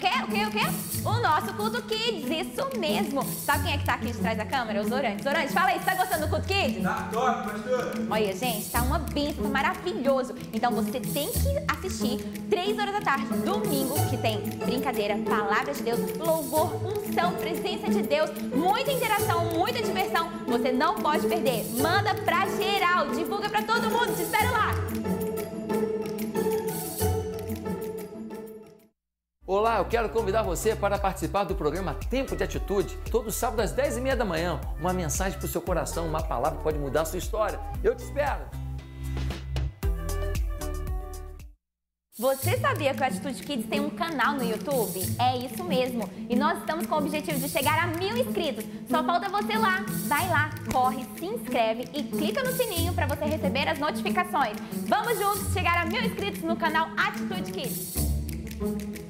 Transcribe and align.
quê? 0.00 0.08
O 0.24 0.26
quê? 0.26 0.44
O 0.46 0.50
quê? 0.50 0.66
O 1.04 1.12
nosso 1.20 1.54
Culto 1.54 1.82
Kids, 1.82 2.24
isso 2.28 2.78
mesmo. 2.78 3.22
Sabe 3.22 3.64
quem 3.64 3.74
é 3.74 3.78
que 3.78 3.84
tá 3.84 3.94
aqui 3.94 4.06
de 4.06 4.18
trás 4.18 4.36
da 4.36 4.44
câmera? 4.44 4.82
Os 4.82 4.90
Orantes. 4.90 5.24
Orantes, 5.24 5.52
fala 5.52 5.68
aí, 5.68 5.78
você 5.78 5.84
tá 5.84 5.94
gostando 5.94 6.26
do 6.26 6.30
Culto 6.30 6.46
Kids? 6.46 6.82
Tá 6.82 7.08
top, 7.12 7.50
pastor. 7.50 7.92
Olha, 8.10 8.36
gente, 8.36 8.70
tá 8.70 8.82
uma 8.82 8.98
bênção, 8.98 9.44
maravilhoso. 9.44 10.34
Então 10.52 10.72
você 10.72 11.00
tem 11.00 11.30
que 11.32 11.48
assistir 11.68 12.18
3 12.50 12.78
horas 12.78 12.92
da 12.92 13.00
tarde, 13.00 13.26
domingo, 13.44 13.94
que 14.08 14.16
tem 14.16 14.40
brincadeira, 14.64 15.16
palavra 15.18 15.72
de 15.72 15.82
Deus, 15.82 16.00
louvor, 16.18 16.80
unção, 16.84 17.32
presença 17.32 17.88
de 17.88 18.02
Deus, 18.02 18.30
muita 18.54 18.92
interação, 18.92 19.44
muita 19.46 19.82
diversão. 19.82 20.28
Você 20.46 20.72
não 20.72 20.94
pode 20.96 21.26
perder. 21.26 21.64
Manda 21.80 22.14
pra 22.14 22.46
geral, 22.46 23.08
divulga 23.08 23.48
pra 23.48 23.62
todo 23.62 23.90
mundo. 23.90 24.14
Te 24.16 24.22
espero 24.22 24.50
lá. 24.52 24.89
Olá, 29.52 29.78
eu 29.78 29.84
quero 29.84 30.08
convidar 30.10 30.44
você 30.44 30.76
para 30.76 30.96
participar 30.96 31.42
do 31.42 31.56
programa 31.56 31.94
Tempo 32.08 32.36
de 32.36 32.44
Atitude, 32.44 32.96
todo 33.10 33.32
sábado 33.32 33.58
às 33.62 33.74
10h30 33.74 34.14
da 34.14 34.24
manhã. 34.24 34.60
Uma 34.78 34.92
mensagem 34.92 35.36
para 35.36 35.44
o 35.44 35.48
seu 35.48 35.60
coração, 35.60 36.06
uma 36.06 36.22
palavra 36.22 36.60
pode 36.60 36.78
mudar 36.78 37.00
a 37.00 37.04
sua 37.04 37.18
história. 37.18 37.58
Eu 37.82 37.96
te 37.96 38.04
espero! 38.04 38.44
Você 42.16 42.58
sabia 42.58 42.94
que 42.94 43.00
o 43.00 43.04
Atitude 43.04 43.42
Kids 43.42 43.68
tem 43.68 43.80
um 43.80 43.90
canal 43.90 44.34
no 44.34 44.44
YouTube? 44.44 45.00
É 45.18 45.36
isso 45.38 45.64
mesmo. 45.64 46.08
E 46.28 46.36
nós 46.36 46.60
estamos 46.60 46.86
com 46.86 46.94
o 46.94 46.98
objetivo 46.98 47.40
de 47.40 47.48
chegar 47.48 47.76
a 47.82 47.88
mil 47.88 48.16
inscritos. 48.16 48.64
Só 48.88 49.02
falta 49.02 49.28
você 49.28 49.58
lá. 49.58 49.84
Vai 50.06 50.28
lá, 50.28 50.50
corre, 50.72 51.04
se 51.18 51.26
inscreve 51.26 51.88
e 51.92 52.04
clica 52.04 52.44
no 52.44 52.52
sininho 52.52 52.92
para 52.94 53.08
você 53.08 53.24
receber 53.24 53.66
as 53.66 53.80
notificações. 53.80 54.56
Vamos 54.86 55.18
juntos 55.18 55.52
chegar 55.52 55.76
a 55.76 55.86
mil 55.86 56.02
inscritos 56.02 56.42
no 56.42 56.54
canal 56.54 56.90
Atitude 56.96 57.50
Kids. 57.50 59.09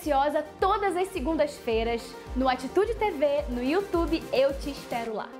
Preciosa 0.00 0.42
todas 0.58 0.96
as 0.96 1.08
segundas-feiras 1.08 2.02
no 2.34 2.48
Atitude 2.48 2.94
TV, 2.94 3.42
no 3.50 3.62
YouTube. 3.62 4.22
Eu 4.32 4.52
te 4.58 4.70
espero 4.70 5.14
lá. 5.14 5.39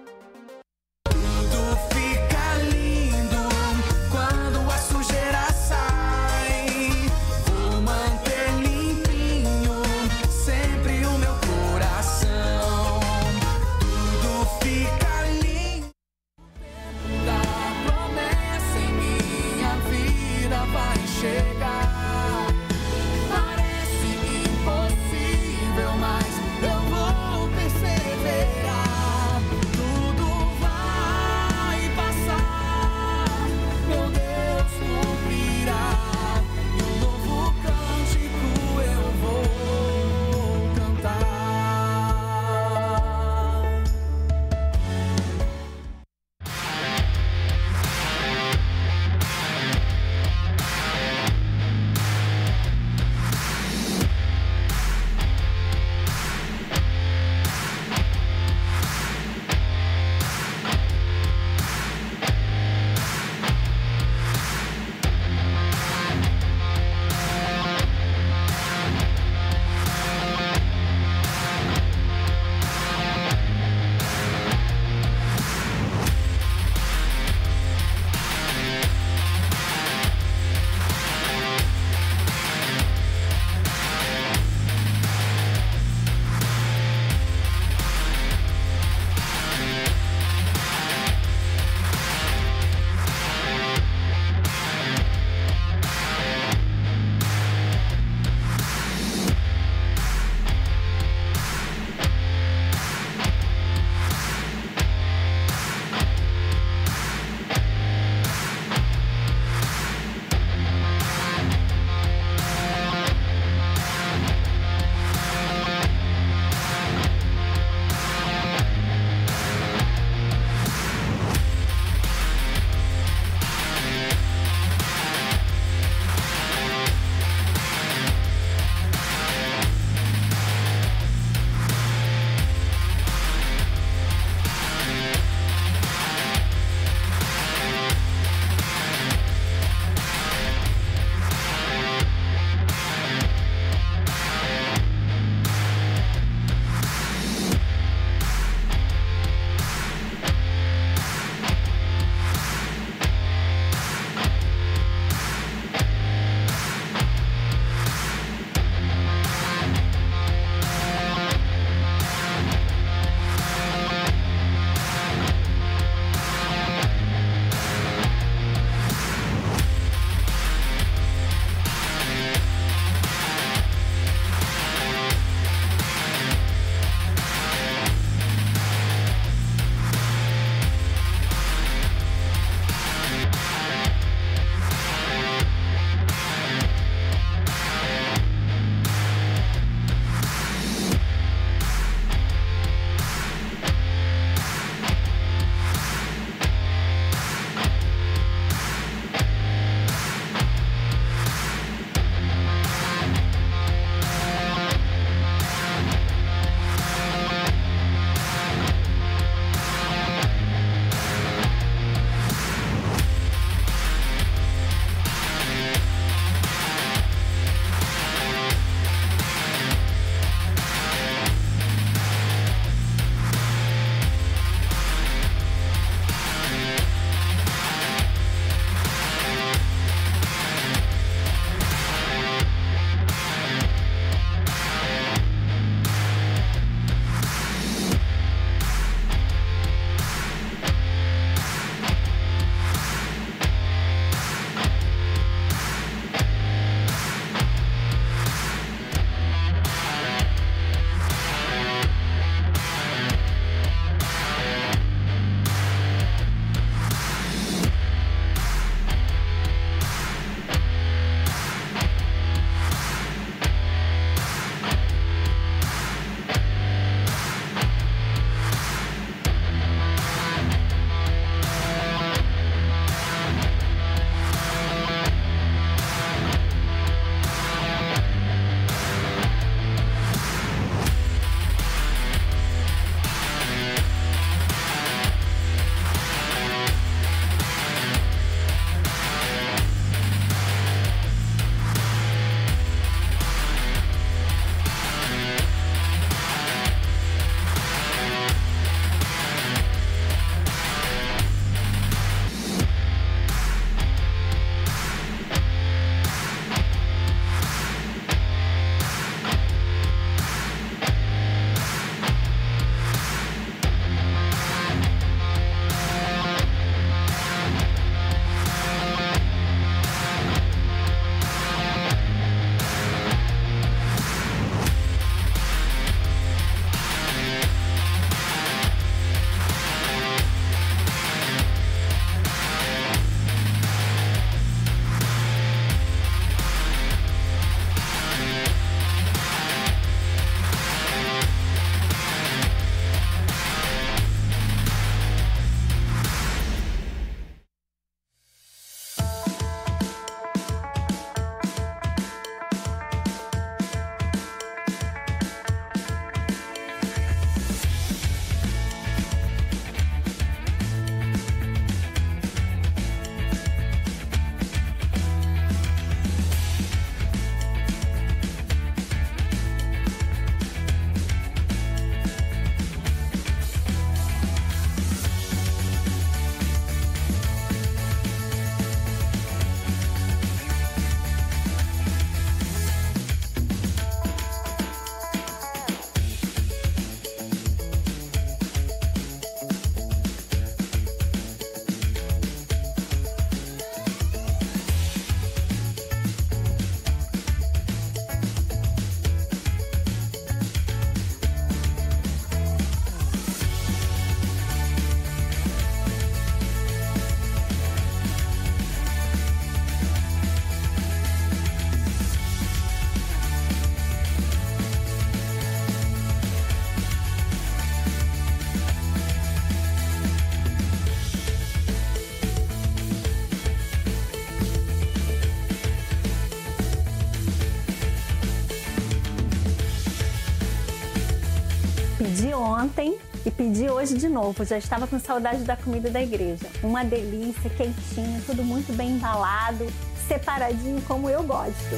Ontem 432.60 432.98
e 433.24 433.30
pedi 433.30 433.68
hoje 433.68 433.96
de 433.96 434.08
novo. 434.08 434.44
Já 434.44 434.58
estava 434.58 434.86
com 434.86 434.98
saudade 434.98 435.44
da 435.44 435.56
comida 435.56 435.90
da 435.90 436.02
igreja. 436.02 436.46
Uma 436.62 436.84
delícia, 436.84 437.48
quentinho, 437.50 438.22
tudo 438.26 438.44
muito 438.44 438.72
bem 438.74 438.90
embalado, 438.92 439.66
separadinho 440.06 440.80
como 440.82 441.08
eu 441.08 441.22
gosto. 441.22 441.76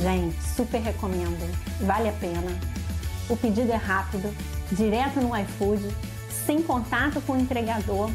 Gente, 0.00 0.36
super 0.54 0.80
recomendo. 0.80 1.56
Vale 1.80 2.08
a 2.08 2.12
pena. 2.12 2.58
O 3.28 3.36
pedido 3.36 3.70
é 3.72 3.76
rápido, 3.76 4.34
direto 4.72 5.20
no 5.20 5.36
iFood, 5.36 5.82
sem 6.46 6.62
contato 6.62 7.20
com 7.22 7.34
o 7.34 7.38
entregador. 7.38 8.10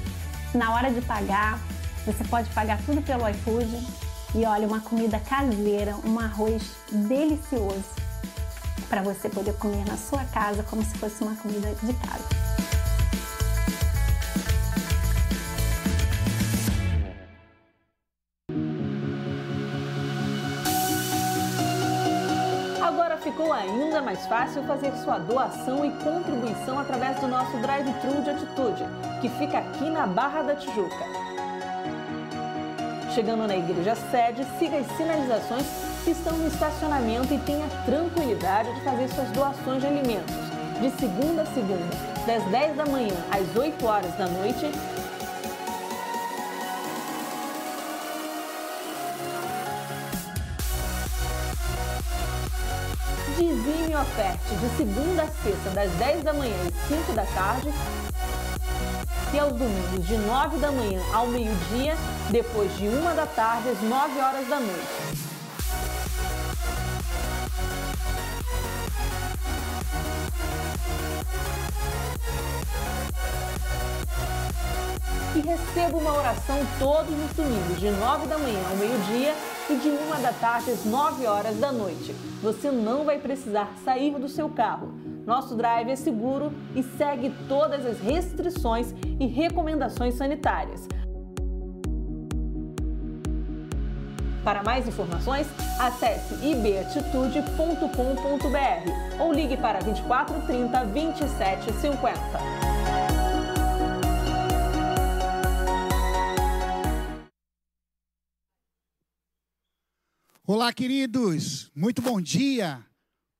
Na 0.53 0.73
hora 0.73 0.91
de 0.91 1.01
pagar, 1.01 1.59
você 2.05 2.23
pode 2.23 2.49
pagar 2.49 2.79
tudo 2.85 3.01
pelo 3.01 3.27
iFood. 3.29 4.02
E 4.35 4.45
olha, 4.45 4.67
uma 4.67 4.79
comida 4.79 5.19
caseira, 5.19 5.95
um 6.03 6.19
arroz 6.19 6.63
delicioso 6.91 7.83
para 8.89 9.03
você 9.03 9.29
poder 9.29 9.53
comer 9.57 9.85
na 9.85 9.95
sua 9.95 10.23
casa 10.25 10.63
como 10.63 10.83
se 10.83 10.97
fosse 10.97 11.23
uma 11.23 11.35
comida 11.35 11.67
de 11.83 11.93
casa. 11.93 12.43
Agora 22.83 23.17
ficou 23.17 23.53
ainda 23.53 24.01
mais 24.01 24.25
fácil 24.25 24.63
fazer 24.63 24.91
sua 25.03 25.19
doação 25.19 25.85
e 25.85 25.91
contribuição 26.03 26.79
através 26.79 27.19
do 27.19 27.27
nosso 27.27 27.55
drive-thru 27.57 28.23
de 28.23 28.31
atitude, 28.31 28.83
que 29.21 29.29
fica 29.29 29.59
aqui 29.59 29.89
na 29.91 30.07
Barra 30.07 30.41
da 30.41 30.55
Tijuca. 30.55 31.05
Chegando 33.13 33.45
na 33.45 33.55
igreja 33.55 33.95
sede, 34.09 34.43
siga 34.57 34.79
as 34.79 34.87
sinalizações 34.97 35.67
que 36.03 36.09
estão 36.09 36.35
no 36.35 36.47
estacionamento 36.47 37.31
e 37.31 37.37
tenha 37.37 37.67
tranquilidade 37.85 38.73
de 38.73 38.81
fazer 38.81 39.07
suas 39.09 39.29
doações 39.29 39.81
de 39.81 39.87
alimentos. 39.87 40.33
De 40.81 40.89
segunda 40.99 41.43
a 41.43 41.45
segunda, 41.45 41.95
das 42.25 42.43
10 42.45 42.75
da 42.75 42.85
manhã 42.87 43.13
às 43.31 43.55
8 43.55 43.85
horas 43.85 44.15
da 44.17 44.27
noite 44.27 44.65
Dizime 53.37 53.95
oferte 53.95 54.55
de 54.55 54.77
segunda 54.77 55.23
a 55.23 55.27
sexta, 55.27 55.69
das 55.69 55.91
10 55.91 56.23
da 56.23 56.33
manhã 56.33 56.55
às 56.67 56.87
5 56.87 57.13
da 57.13 57.25
tarde. 57.25 57.69
E 59.33 59.39
aos 59.39 59.53
domingos, 59.53 60.05
de 60.05 60.15
9 60.15 60.57
da 60.59 60.71
manhã 60.71 61.01
ao 61.11 61.25
meio-dia, 61.25 61.97
depois 62.29 62.71
de 62.77 62.87
1 62.87 63.15
da 63.15 63.25
tarde 63.25 63.69
às 63.69 63.81
9 63.81 64.19
horas 64.19 64.47
da 64.47 64.59
noite. 64.59 65.23
E 75.35 75.39
receba 75.39 75.97
uma 75.97 76.15
oração 76.15 76.59
todos 76.77 77.09
os 77.09 77.35
domingos, 77.35 77.79
de 77.79 77.89
9 77.89 78.27
da 78.27 78.37
manhã 78.37 78.61
ao 78.69 78.75
meio-dia 78.75 79.33
e 79.69 79.75
de 79.75 79.89
1 79.89 80.21
da 80.21 80.33
tarde 80.33 80.71
às 80.71 80.85
9 80.85 81.25
horas 81.25 81.57
da 81.57 81.71
noite. 81.71 82.13
Você 82.41 82.71
não 82.71 83.05
vai 83.05 83.19
precisar 83.19 83.73
sair 83.83 84.17
do 84.19 84.27
seu 84.27 84.49
carro. 84.49 84.93
Nosso 85.25 85.55
drive 85.55 85.89
é 85.89 85.95
seguro 85.95 86.51
e 86.75 86.83
segue 86.83 87.33
todas 87.47 87.85
as 87.85 87.99
restrições 87.99 88.93
e 89.19 89.25
recomendações 89.25 90.15
sanitárias. 90.15 90.87
Para 94.43 94.61
mais 94.61 94.85
informações, 94.85 95.47
acesse 95.79 96.35
ibatitude.com.br 96.45 99.21
ou 99.21 99.31
ligue 99.31 99.55
para 99.55 99.79
24 99.79 100.41
30 100.41 100.83
Olá, 110.45 110.73
queridos. 110.73 111.71
Muito 111.73 112.01
bom 112.01 112.19
dia. 112.19 112.85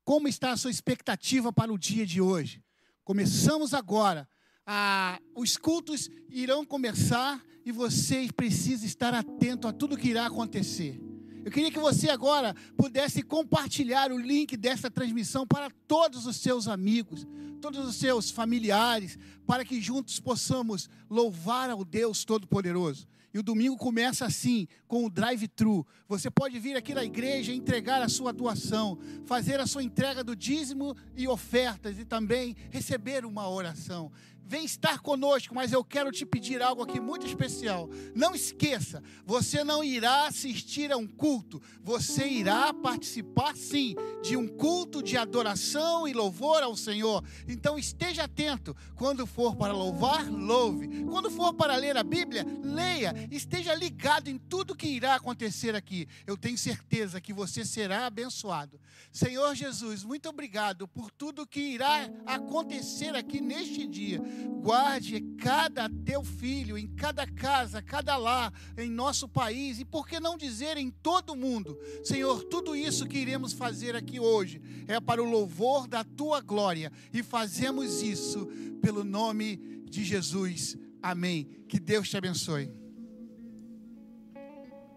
Como 0.06 0.26
está 0.26 0.52
a 0.52 0.58
sua 0.58 0.72
expectativa 0.72 1.52
para 1.52 1.74
o 1.74 1.78
dia 1.78 2.06
de 2.06 2.22
hoje? 2.22 2.64
Começamos 3.04 3.74
agora. 3.74 4.26
Ah, 4.66 5.20
os 5.36 5.58
cultos 5.58 6.10
irão 6.30 6.66
começar 6.66 7.44
e 7.66 7.74
você 7.74 8.30
precisa 8.34 8.86
estar 8.86 9.14
atento 9.14 9.68
a 9.68 9.74
tudo 9.74 9.98
que 9.98 10.08
irá 10.08 10.28
acontecer. 10.28 10.98
Eu 11.44 11.52
queria 11.52 11.70
que 11.70 11.78
você 11.78 12.10
agora 12.10 12.56
pudesse 12.78 13.22
compartilhar 13.22 14.10
o 14.10 14.18
link 14.18 14.56
dessa 14.56 14.90
transmissão 14.90 15.46
para 15.46 15.70
todos 15.86 16.26
os 16.26 16.38
seus 16.38 16.70
amigos, 16.70 17.28
todos 17.60 17.86
os 17.86 17.98
seus 17.98 18.32
familiares, 18.32 19.20
para 19.46 19.66
que 19.66 19.82
juntos 19.82 20.22
possamos 20.22 20.90
louvar 21.10 21.70
ao 21.70 21.84
Deus 21.84 22.24
Todo-Poderoso. 22.24 23.06
E 23.34 23.40
o 23.40 23.44
domingo 23.44 23.76
começa 23.76 24.26
assim, 24.26 24.68
com 24.88 25.06
o 25.06 25.10
drive-thru. 25.10 25.86
Você 26.08 26.30
pode 26.30 26.60
vir 26.60 26.76
aqui 26.76 26.94
na 26.94 27.04
igreja 27.04 27.52
entregar 27.52 28.02
a 28.02 28.08
sua 28.08 28.32
doação, 28.32 28.98
fazer 29.26 29.60
a 29.60 29.66
sua 29.66 29.82
entrega 29.82 30.24
do 30.24 30.36
dízimo 30.36 30.96
e 31.16 31.28
ofertas 31.28 31.98
e 31.98 32.06
também 32.06 32.56
receber 32.70 33.26
uma 33.26 33.50
oração. 33.50 34.12
Vem 34.46 34.66
estar 34.66 35.00
conosco, 35.00 35.56
mas 35.56 35.72
eu 35.72 35.84
quero 35.84 36.12
te 36.12 36.26
pedir 36.26 36.62
algo 36.62 36.84
aqui 36.84 37.00
muito 37.00 37.26
especial. 37.26 37.90
Não 38.14 38.36
esqueça, 38.36 39.02
você 39.26 39.64
não 39.64 39.84
irá 39.84 40.28
assistir 40.28 40.92
a 40.92 40.98
um 40.98 41.08
culto, 41.08 41.62
você 41.82 42.28
irá 42.28 42.74
participar 42.74 43.56
sim 43.56 43.96
de 44.22 44.36
um 44.36 44.48
culto 44.48 45.02
de 45.02 45.18
adoração 45.18 46.08
e 46.08 46.14
louvor 46.14 46.62
ao 46.62 46.76
Senhor. 46.76 47.24
Então 47.48 47.80
esteja 47.80 48.24
atento. 48.24 48.76
Quando 48.96 49.26
for 49.26 49.56
para 49.56 49.74
louvar, 49.74 50.30
louve. 50.30 51.04
Quando 51.06 51.32
for 51.32 51.54
para 51.54 51.76
ler 51.76 51.98
a 51.98 52.04
Bíblia, 52.04 52.46
leia. 52.64 53.14
Esteja 53.32 53.74
ligado 53.74 54.30
em 54.30 54.38
tudo 54.38 54.76
que 54.76 54.88
irá 54.88 55.16
acontecer 55.16 55.76
aqui. 55.76 56.08
Eu 56.28 56.38
tenho 56.38 56.58
certeza 56.58 57.22
que 57.22 57.34
você 57.34 57.66
será 57.66 58.06
abençoado. 58.06 58.80
Senhor 59.12 59.56
Jesus, 59.56 60.04
muito 60.04 60.28
obrigado 60.30 60.88
por 60.88 61.12
tudo 61.12 61.48
que 61.48 61.60
irá 61.60 62.10
acontecer 62.26 63.16
aqui 63.16 63.40
neste 63.40 63.88
dia. 63.88 64.22
Guarde 64.62 65.20
cada 65.38 65.90
teu 65.90 66.24
filho, 66.24 66.78
em 66.78 66.88
cada 66.88 67.28
casa, 67.28 67.82
cada 67.82 68.16
lar, 68.16 68.54
em 68.78 68.90
nosso 68.90 69.28
país 69.28 69.80
e 69.80 69.86
por 69.86 70.08
que 70.08 70.20
não 70.20 70.38
dizer 70.38 70.78
em 70.78 70.90
todo 70.90 71.34
o 71.34 71.36
mundo. 71.36 71.78
Senhor, 72.04 72.44
tudo 72.46 72.76
isso 72.76 73.06
que 73.06 73.18
iremos 73.18 73.52
fazer 73.52 73.96
aqui 73.96 74.20
hoje 74.20 74.62
é 74.88 75.00
para 75.00 75.22
o 75.22 75.30
louvor 75.30 75.88
da 75.88 76.04
tua 76.04 76.40
glória 76.40 76.92
e 77.12 77.22
fazemos 77.22 78.02
isso 78.02 78.46
pelo 78.82 79.04
nome 79.04 79.58
de 79.90 80.04
Jesus. 80.04 80.78
Amém. 81.02 81.46
Que 81.68 81.80
Deus 81.80 82.10
te 82.10 82.16
abençoe. 82.16 82.72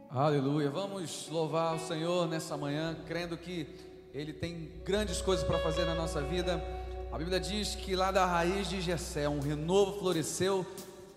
Aleluia. 0.09 0.71
Vamos 0.71 1.29
louvar 1.29 1.75
o 1.75 1.79
Senhor 1.79 2.29
nessa 2.29 2.57
manhã, 2.57 2.97
crendo 3.07 3.37
que 3.37 3.67
Ele 4.15 4.33
tem 4.33 4.71
grandes 4.85 5.21
coisas 5.21 5.45
para 5.45 5.59
fazer 5.59 5.85
na 5.85 5.95
nossa 5.95 6.23
vida. 6.23 6.86
A 7.17 7.19
Bíblia 7.19 7.41
diz 7.41 7.75
que 7.75 7.97
lá 7.97 8.11
da 8.11 8.27
raiz 8.27 8.69
de 8.69 8.79
Jessé 8.79 9.27
um 9.27 9.41
renovo 9.41 9.99
floresceu 10.01 10.67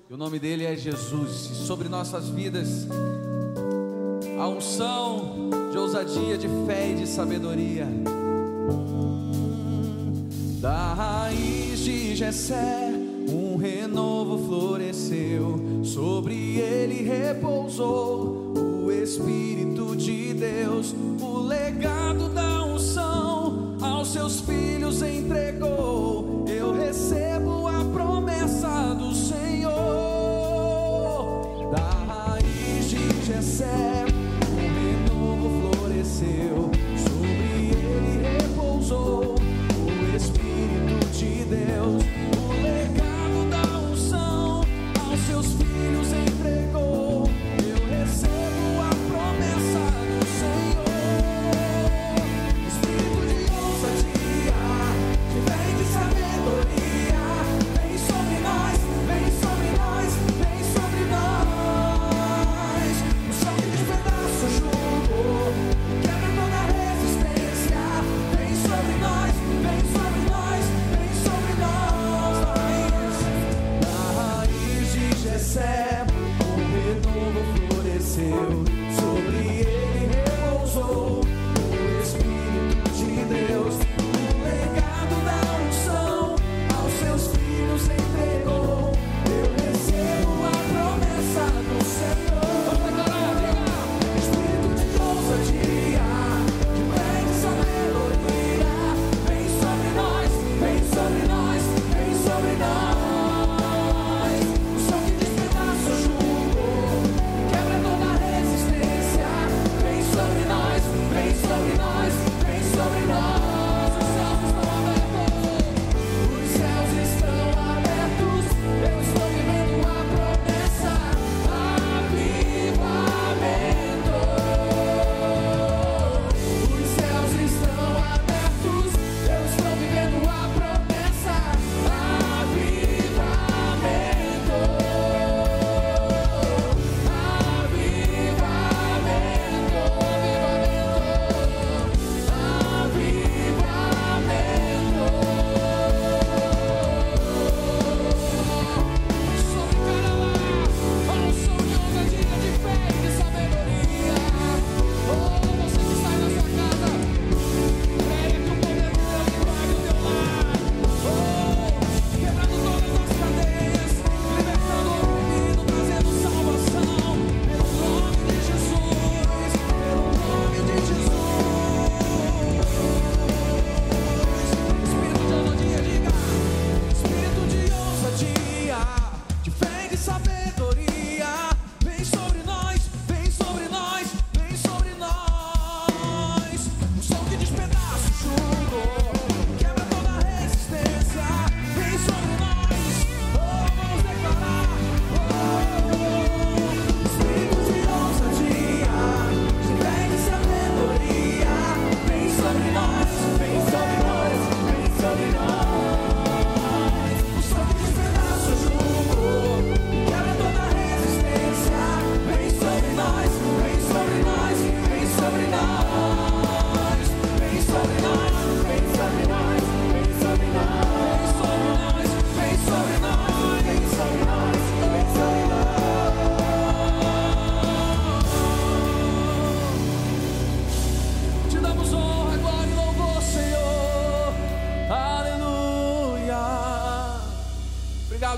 e 0.09 0.13
o 0.13 0.15
nome 0.15 0.39
dele 0.39 0.63
é 0.63 0.73
Jesus. 0.73 1.49
E 1.51 1.55
sobre 1.55 1.89
nossas 1.89 2.29
vidas 2.29 2.87
a 4.39 4.47
unção 4.47 5.49
de 5.69 5.77
ousadia, 5.77 6.37
de 6.37 6.47
fé 6.65 6.91
e 6.91 6.95
de 6.95 7.05
sabedoria. 7.05 7.85
Da 10.61 10.93
raiz 10.93 11.79
de 11.79 12.15
Jessé 12.15 12.93
um 13.27 13.57
renovo 13.57 14.47
floresceu, 14.47 15.83
sobre 15.83 16.59
ele 16.61 17.03
repousou 17.03 18.53
o 18.85 18.89
Espírito 18.89 19.97
de 19.97 20.33
Deus, 20.33 20.95
o 21.19 21.41
legado 21.41 22.29
da 22.29 22.63
unção 22.63 23.68
aos 23.81 24.11
seus 24.11 24.39
filhos 24.41 25.01
entregou. 25.01 26.45
Eu 26.47 26.73
recebo 26.73 27.67
a 27.67 27.83
promessa 27.85 28.95
do 28.95 29.13
Senhor. 29.13 29.69
Da 31.71 31.89
raiz 32.13 32.89
de 32.89 33.25
Jessé, 33.25 34.05
um 34.51 34.55
renovo 35.07 35.71
floresceu, 35.73 36.71
sobre 36.97 37.71
ele 37.71 38.21
repousou 38.21 39.28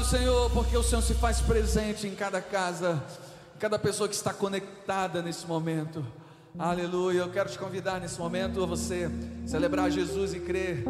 o 0.01 0.83
Senhor 0.83 1.01
se 1.03 1.13
faz 1.13 1.41
presente 1.41 2.07
em 2.07 2.15
cada 2.15 2.41
casa, 2.41 3.01
em 3.55 3.59
cada 3.59 3.77
pessoa 3.77 4.09
que 4.09 4.15
está 4.15 4.33
conectada 4.33 5.21
nesse 5.21 5.45
momento. 5.45 6.03
Aleluia. 6.57 7.19
Eu 7.19 7.29
quero 7.29 7.49
te 7.49 7.57
convidar 7.57 8.01
nesse 8.01 8.19
momento 8.19 8.63
a 8.63 8.65
você 8.65 9.11
celebrar 9.45 9.91
Jesus 9.91 10.33
e 10.33 10.39
crer 10.39 10.83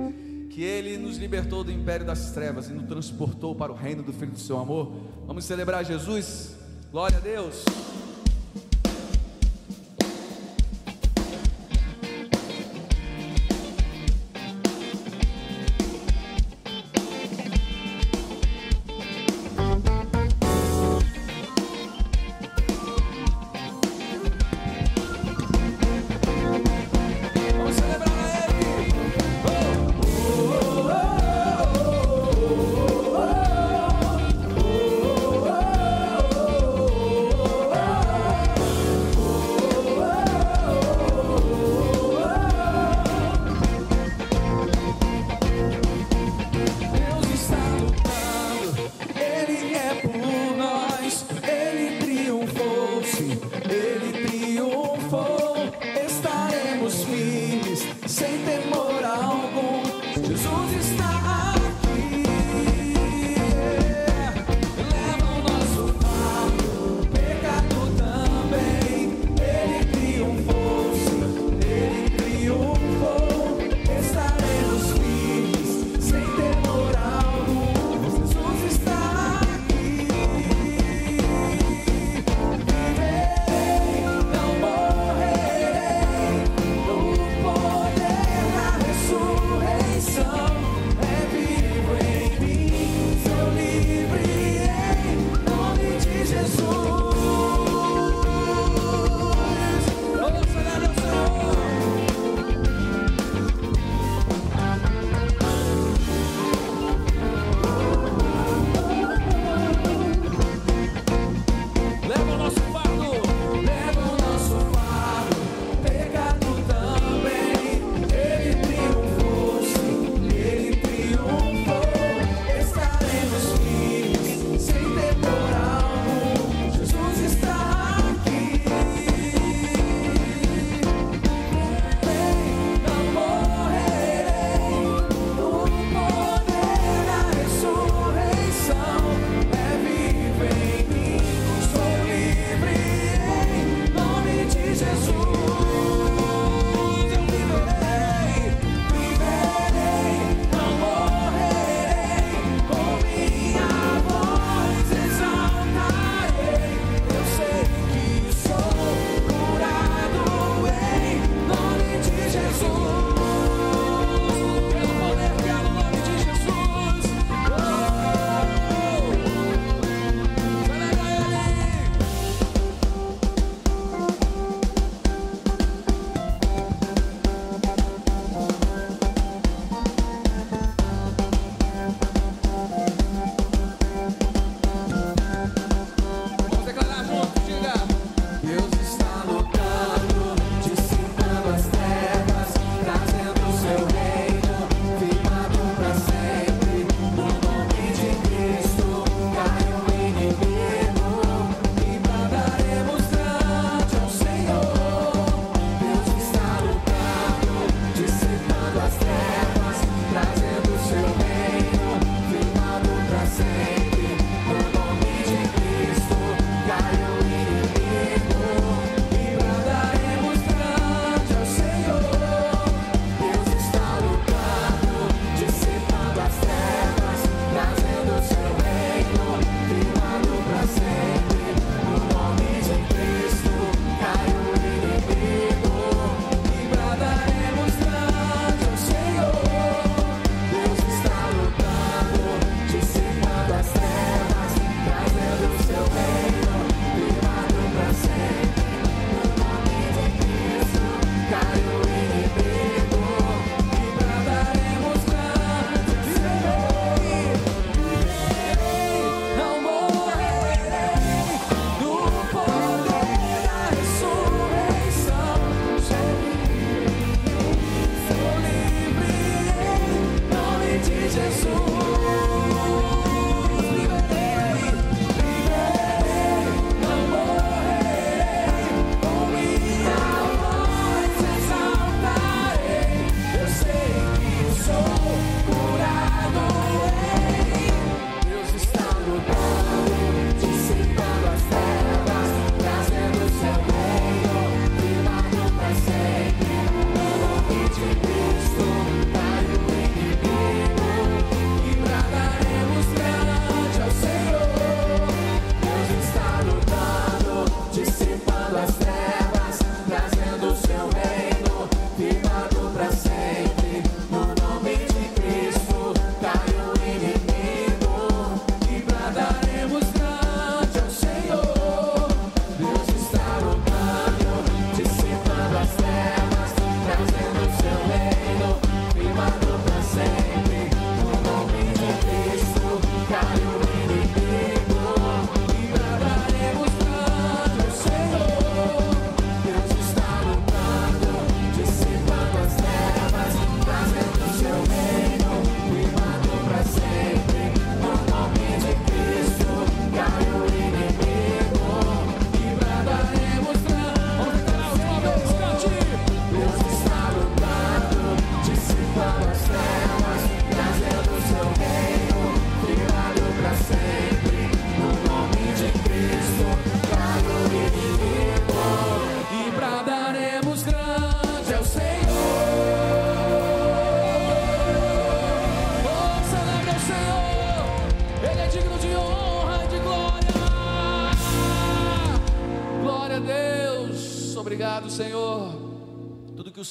que 0.50 0.64
Ele 0.64 0.98
nos 0.98 1.18
libertou 1.18 1.62
do 1.62 1.72
império 1.72 2.06
das 2.06 2.32
trevas 2.32 2.70
e 2.70 2.74
nos 2.74 2.88
transportou 2.88 3.54
para 3.54 3.72
o 3.72 3.76
reino 3.76 4.02
do 4.02 4.14
Filho 4.14 4.32
do 4.32 4.40
Seu 4.40 4.58
amor. 4.58 4.94
Vamos 5.28 5.44
celebrar 5.44 5.84
Jesus. 5.84 6.56
Glória 6.90 7.18
a 7.18 7.22
Deus. 7.22 7.66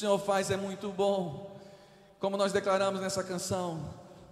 Senhor 0.00 0.18
faz 0.18 0.50
é 0.50 0.56
muito 0.56 0.88
bom. 0.88 1.54
Como 2.18 2.34
nós 2.34 2.52
declaramos 2.52 3.02
nessa 3.02 3.22
canção, 3.22 3.80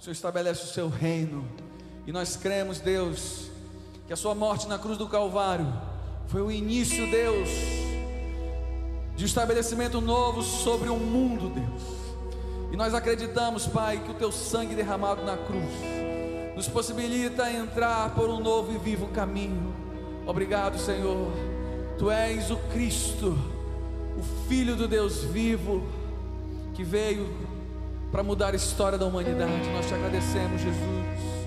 o 0.00 0.02
Senhor 0.02 0.14
estabelece 0.14 0.62
o 0.64 0.66
seu 0.66 0.88
reino. 0.88 1.46
E 2.06 2.12
nós 2.12 2.36
cremos, 2.36 2.80
Deus, 2.80 3.50
que 4.06 4.12
a 4.14 4.16
sua 4.16 4.34
morte 4.34 4.66
na 4.66 4.78
cruz 4.78 4.96
do 4.96 5.06
Calvário 5.06 5.70
foi 6.28 6.40
o 6.40 6.50
início, 6.50 7.10
Deus, 7.10 7.50
de 9.14 9.24
um 9.24 9.26
estabelecimento 9.26 10.00
novo 10.00 10.42
sobre 10.42 10.88
o 10.88 10.96
mundo, 10.96 11.50
Deus. 11.50 11.82
E 12.72 12.76
nós 12.76 12.94
acreditamos, 12.94 13.66
Pai, 13.66 14.02
que 14.02 14.10
o 14.10 14.14
teu 14.14 14.32
sangue 14.32 14.74
derramado 14.74 15.22
na 15.22 15.36
cruz 15.36 15.70
nos 16.56 16.66
possibilita 16.66 17.52
entrar 17.52 18.14
por 18.14 18.30
um 18.30 18.40
novo 18.40 18.72
e 18.72 18.78
vivo 18.78 19.08
caminho. 19.08 19.74
Obrigado, 20.26 20.78
Senhor. 20.78 21.30
Tu 21.98 22.10
és 22.10 22.50
o 22.50 22.56
Cristo 22.72 23.57
o 24.18 24.48
Filho 24.48 24.74
do 24.74 24.88
Deus 24.88 25.22
vivo, 25.22 25.86
que 26.74 26.82
veio 26.82 27.28
para 28.10 28.22
mudar 28.22 28.52
a 28.52 28.56
história 28.56 28.98
da 28.98 29.06
humanidade. 29.06 29.68
Nós 29.70 29.86
te 29.86 29.94
agradecemos, 29.94 30.60
Jesus. 30.60 31.37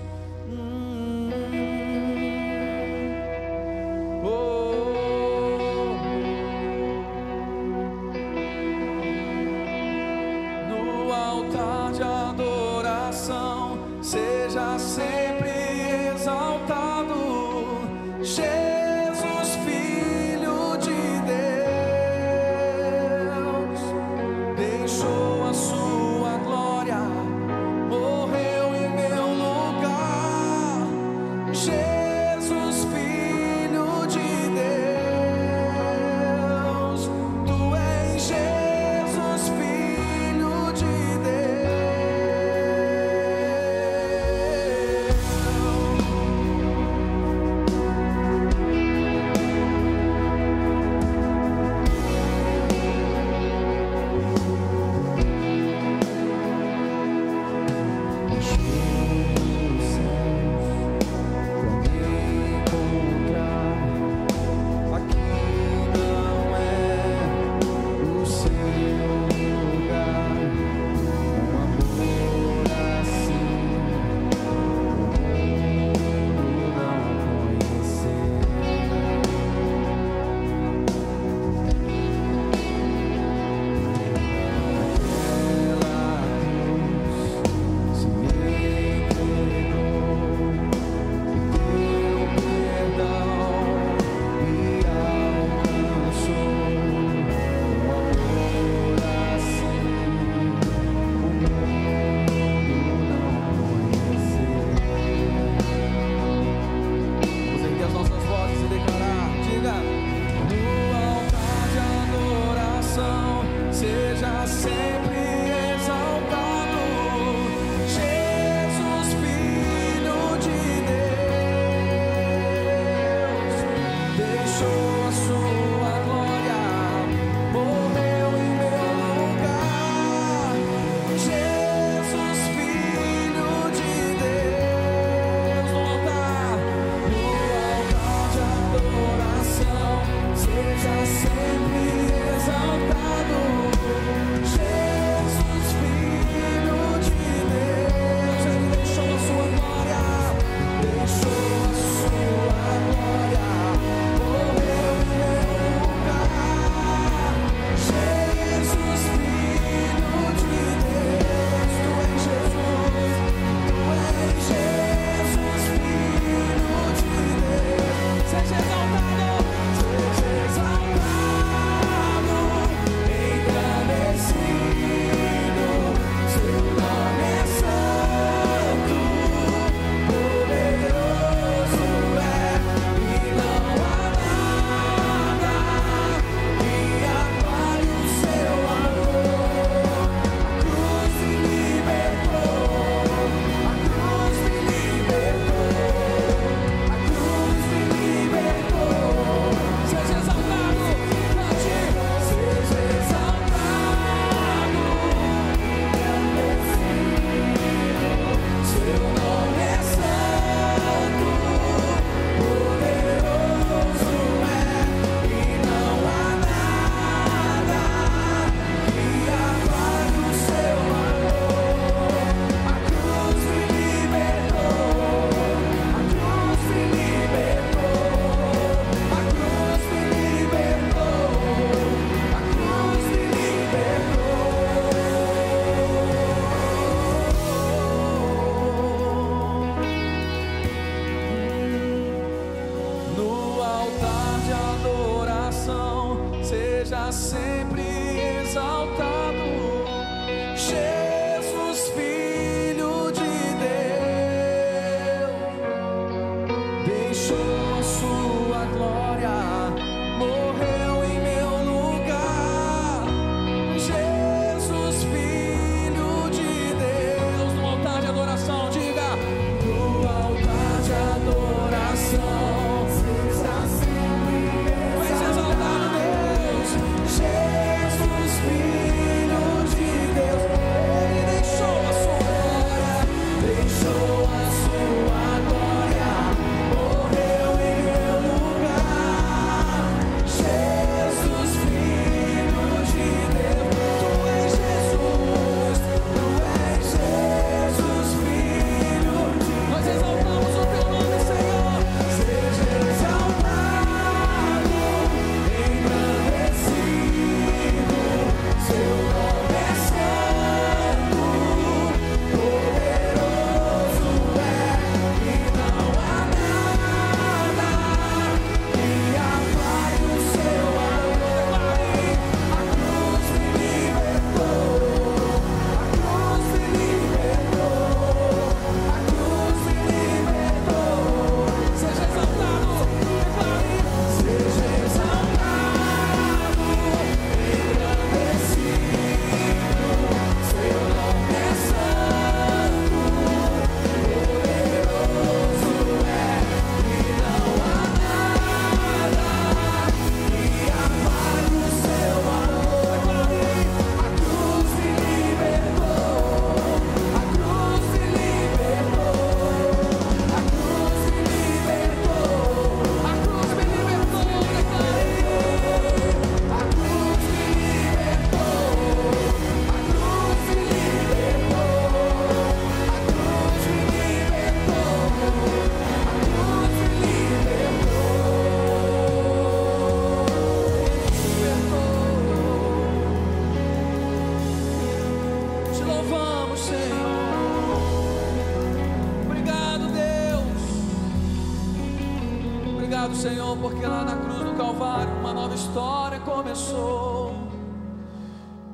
Começou. 396.32 397.30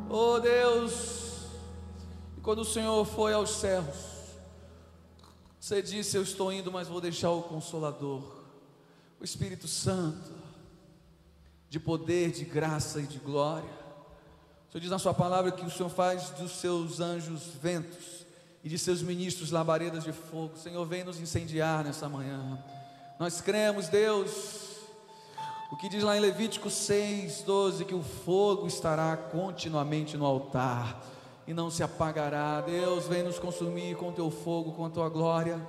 Oh 0.08 0.38
Deus, 0.38 1.48
e 2.36 2.40
quando 2.40 2.60
o 2.60 2.64
Senhor 2.64 3.04
foi 3.04 3.32
aos 3.32 3.50
céus, 3.50 3.96
você 5.58 5.82
disse: 5.82 6.16
Eu 6.16 6.22
estou 6.22 6.52
indo, 6.52 6.70
mas 6.70 6.86
vou 6.86 7.00
deixar 7.00 7.30
o 7.30 7.42
Consolador, 7.42 8.22
o 9.20 9.24
Espírito 9.24 9.66
Santo, 9.66 10.30
de 11.68 11.80
poder, 11.80 12.30
de 12.30 12.44
graça 12.44 13.00
e 13.00 13.06
de 13.06 13.18
glória. 13.18 13.78
O 14.68 14.72
Senhor 14.72 14.80
diz 14.80 14.90
na 14.90 14.98
Sua 14.98 15.12
palavra 15.12 15.50
que 15.50 15.66
o 15.66 15.70
Senhor 15.70 15.90
faz 15.90 16.30
dos 16.30 16.52
seus 16.52 17.00
anjos 17.00 17.42
ventos 17.60 18.24
e 18.62 18.68
de 18.68 18.78
seus 18.78 19.02
ministros 19.02 19.50
labaredas 19.50 20.04
de 20.04 20.12
fogo. 20.12 20.56
Senhor, 20.56 20.86
vem 20.86 21.02
nos 21.02 21.18
incendiar 21.18 21.82
nessa 21.84 22.08
manhã. 22.08 22.62
Nós 23.18 23.40
cremos, 23.40 23.88
Deus, 23.88 24.67
o 25.70 25.76
que 25.76 25.88
diz 25.88 26.02
lá 26.02 26.16
em 26.16 26.20
Levítico 26.20 26.70
6, 26.70 27.42
12, 27.42 27.84
que 27.84 27.94
o 27.94 28.02
fogo 28.02 28.66
estará 28.66 29.16
continuamente 29.16 30.16
no 30.16 30.24
altar 30.24 31.04
e 31.46 31.52
não 31.52 31.70
se 31.70 31.82
apagará. 31.82 32.60
Deus, 32.62 33.06
vem 33.06 33.22
nos 33.22 33.38
consumir 33.38 33.96
com 33.96 34.12
teu 34.12 34.30
fogo, 34.30 34.72
com 34.72 34.84
a 34.86 34.90
tua 34.90 35.08
glória. 35.08 35.60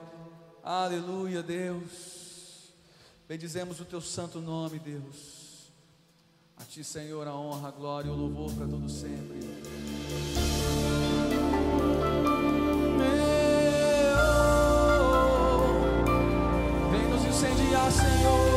Aleluia, 0.63 1.43
Deus. 1.43 2.71
Bendizemos 3.27 3.79
o 3.79 3.85
teu 3.85 4.01
santo 4.01 4.39
nome, 4.39 4.79
Deus. 4.79 5.71
A 6.57 6.63
ti, 6.63 6.83
Senhor, 6.83 7.27
a 7.27 7.33
honra, 7.33 7.67
a 7.69 7.71
glória 7.71 8.09
e 8.09 8.11
o 8.11 8.15
louvor 8.15 8.51
para 8.53 8.67
todo 8.67 8.89
sempre. 8.89 9.39
Meu, 12.97 13.19
Vem 16.91 17.07
nos 17.09 17.23
incendiar, 17.25 17.91
Senhor. 17.91 18.48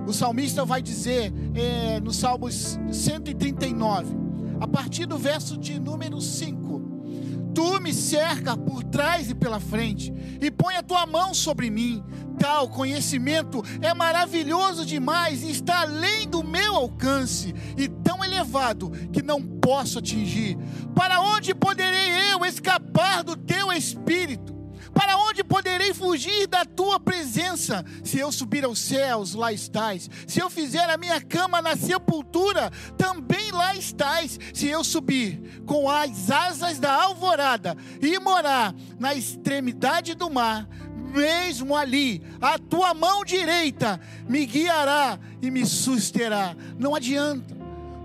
O 0.07 0.13
salmista 0.13 0.65
vai 0.65 0.81
dizer 0.81 1.33
é, 1.55 2.01
no 2.01 2.13
Salmos 2.13 2.79
139, 2.93 4.15
a 4.61 4.67
partir 4.67 5.07
do 5.07 5.19
verso 5.19 5.57
de 5.57 5.79
número 5.79 6.21
5: 6.21 7.53
Tu 7.55 7.81
me 7.81 7.93
cerca 7.93 8.57
por 8.57 8.85
trás 8.85 9.31
e 9.31 9.35
pela 9.35 9.59
frente, 9.59 10.13
e 10.41 10.51
põe 10.51 10.77
a 10.77 10.83
tua 10.83 11.07
mão 11.07 11.33
sobre 11.33 11.71
mim. 11.71 12.05
Tal 12.39 12.69
conhecimento 12.69 13.63
é 13.81 13.95
maravilhoso 13.95 14.85
demais 14.85 15.43
e 15.43 15.51
está 15.51 15.81
além 15.81 16.29
do 16.29 16.45
meu 16.45 16.75
alcance, 16.75 17.55
e 17.77 17.89
tão 17.89 18.23
elevado 18.23 18.91
que 19.11 19.23
não 19.23 19.56
posso 19.67 19.99
atingir. 19.99 20.57
Para 20.95 21.21
onde 21.21 21.53
poderei 21.53 22.33
eu 22.33 22.45
escapar 22.45 23.25
do 23.25 23.35
teu 23.35 23.73
espírito? 23.73 24.55
Para 24.95 25.19
onde 25.19 25.43
poderei 25.43 25.93
fugir 25.93 26.47
da 26.47 26.65
tua 26.65 27.01
presença? 27.01 27.85
Se 28.05 28.17
eu 28.17 28.31
subir 28.31 28.65
aos 28.65 28.79
céus, 28.79 29.35
lá 29.35 29.53
estás. 29.53 30.09
Se 30.25 30.39
eu 30.39 30.49
fizer 30.49 30.89
a 30.89 30.97
minha 30.97 31.21
cama 31.21 31.61
na 31.61 31.75
sepultura, 31.75 32.71
também 32.97 33.51
lá 33.51 33.75
estás. 33.75 34.39
Se 34.55 34.69
eu 34.69 34.85
subir 34.85 35.61
com 35.67 35.91
as 35.91 36.31
asas 36.31 36.79
da 36.79 37.03
alvorada 37.03 37.77
e 38.01 38.21
morar 38.21 38.73
na 39.01 39.17
extremidade 39.17 40.15
do 40.15 40.31
mar, 40.31 40.69
mesmo 41.13 41.75
ali, 41.75 42.23
a 42.41 42.57
tua 42.57 42.95
mão 42.95 43.25
direita 43.25 44.01
me 44.29 44.47
guiará 44.47 45.19
e 45.43 45.51
me 45.51 45.67
susterá. 45.67 46.55
Não 46.79 46.95
adianta. 46.95 47.56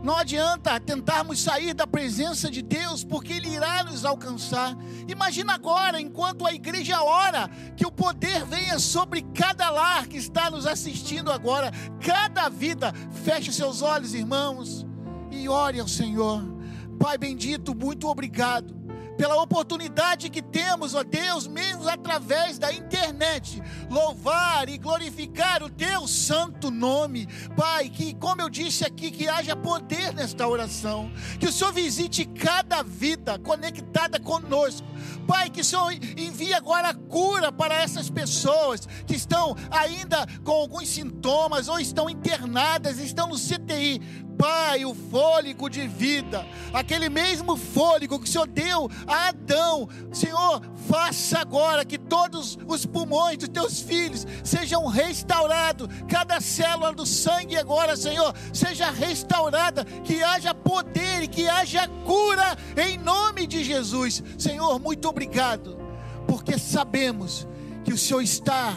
Não 0.03 0.17
adianta 0.17 0.79
tentarmos 0.79 1.41
sair 1.41 1.75
da 1.75 1.85
presença 1.85 2.49
de 2.49 2.61
Deus, 2.63 3.03
porque 3.03 3.33
Ele 3.33 3.49
irá 3.49 3.83
nos 3.83 4.03
alcançar. 4.03 4.75
Imagina 5.07 5.53
agora, 5.53 6.01
enquanto 6.01 6.45
a 6.45 6.53
igreja 6.53 7.03
ora, 7.03 7.47
que 7.77 7.85
o 7.85 7.91
poder 7.91 8.43
venha 8.45 8.79
sobre 8.79 9.21
cada 9.21 9.69
lar 9.69 10.07
que 10.07 10.17
está 10.17 10.49
nos 10.49 10.65
assistindo 10.65 11.31
agora, 11.31 11.71
cada 12.03 12.49
vida. 12.49 12.91
Feche 13.23 13.53
seus 13.53 13.83
olhos, 13.83 14.15
irmãos, 14.15 14.87
e 15.29 15.47
ore 15.47 15.79
ao 15.79 15.87
Senhor. 15.87 16.41
Pai 16.99 17.17
bendito, 17.17 17.75
muito 17.75 18.07
obrigado 18.07 18.80
pela 19.21 19.39
oportunidade 19.39 20.31
que 20.31 20.41
temos, 20.41 20.95
ó 20.95 21.03
Deus, 21.03 21.45
mesmo 21.45 21.87
através 21.87 22.57
da 22.57 22.73
internet, 22.73 23.61
louvar 23.87 24.67
e 24.67 24.79
glorificar 24.79 25.61
o 25.61 25.69
teu 25.69 26.07
santo 26.07 26.71
nome. 26.71 27.27
Pai, 27.55 27.87
que 27.87 28.15
como 28.15 28.41
eu 28.41 28.49
disse 28.49 28.83
aqui, 28.83 29.11
que 29.11 29.29
haja 29.29 29.55
poder 29.55 30.11
nesta 30.15 30.47
oração, 30.47 31.11
que 31.39 31.45
o 31.45 31.53
Senhor 31.53 31.71
visite 31.71 32.25
cada 32.25 32.81
vida 32.81 33.37
conectada 33.37 34.19
conosco. 34.19 34.87
Pai, 35.27 35.51
que 35.51 35.61
o 35.61 35.63
Senhor 35.63 35.93
envie 36.17 36.55
agora 36.55 36.89
a 36.89 36.95
cura 36.95 37.51
para 37.51 37.75
essas 37.75 38.09
pessoas 38.09 38.87
que 39.05 39.15
estão 39.15 39.55
ainda 39.69 40.25
com 40.43 40.51
alguns 40.51 40.89
sintomas 40.89 41.67
ou 41.67 41.79
estão 41.79 42.09
internadas, 42.09 42.97
estão 42.97 43.27
no 43.27 43.35
CTI. 43.35 44.01
Pai, 44.37 44.85
o 44.85 44.93
fôlego 44.93 45.69
de 45.69 45.87
vida, 45.87 46.45
aquele 46.73 47.09
mesmo 47.09 47.55
fôlego 47.55 48.19
que 48.19 48.27
o 48.27 48.31
Senhor 48.31 48.47
deu 48.47 48.89
a 49.05 49.27
Adão, 49.27 49.87
Senhor, 50.11 50.61
faça 50.87 51.39
agora 51.39 51.85
que 51.85 51.97
todos 51.97 52.57
os 52.67 52.85
pulmões 52.85 53.37
dos 53.37 53.49
teus 53.49 53.81
filhos 53.81 54.25
sejam 54.43 54.87
restaurados, 54.87 55.87
cada 56.07 56.41
célula 56.41 56.93
do 56.93 57.05
sangue 57.05 57.57
agora, 57.57 57.95
Senhor, 57.95 58.33
seja 58.53 58.89
restaurada, 58.89 59.85
que 59.85 60.23
haja 60.23 60.53
poder 60.53 61.23
e 61.23 61.27
que 61.27 61.47
haja 61.47 61.87
cura 62.05 62.57
em 62.77 62.97
nome 62.97 63.45
de 63.45 63.63
Jesus. 63.63 64.23
Senhor, 64.37 64.79
muito 64.79 65.07
obrigado, 65.07 65.77
porque 66.27 66.57
sabemos 66.57 67.47
que 67.83 67.93
o 67.93 67.97
Senhor 67.97 68.21
está 68.21 68.73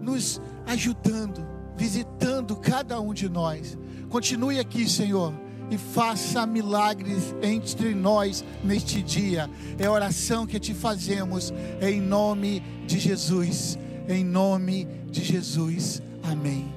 nos 0.00 0.40
ajudando, 0.66 1.46
visitando 1.76 2.56
cada 2.56 3.00
um 3.00 3.12
de 3.12 3.28
nós. 3.28 3.76
Continue 4.14 4.60
aqui, 4.60 4.88
Senhor, 4.88 5.34
e 5.68 5.76
faça 5.76 6.46
milagres 6.46 7.34
entre 7.42 7.96
nós 7.96 8.44
neste 8.62 9.02
dia. 9.02 9.50
É 9.76 9.86
a 9.86 9.90
oração 9.90 10.46
que 10.46 10.60
te 10.60 10.72
fazemos 10.72 11.52
em 11.80 12.00
nome 12.00 12.60
de 12.86 13.00
Jesus. 13.00 13.76
Em 14.08 14.24
nome 14.24 14.84
de 15.10 15.24
Jesus. 15.24 16.00
Amém. 16.22 16.72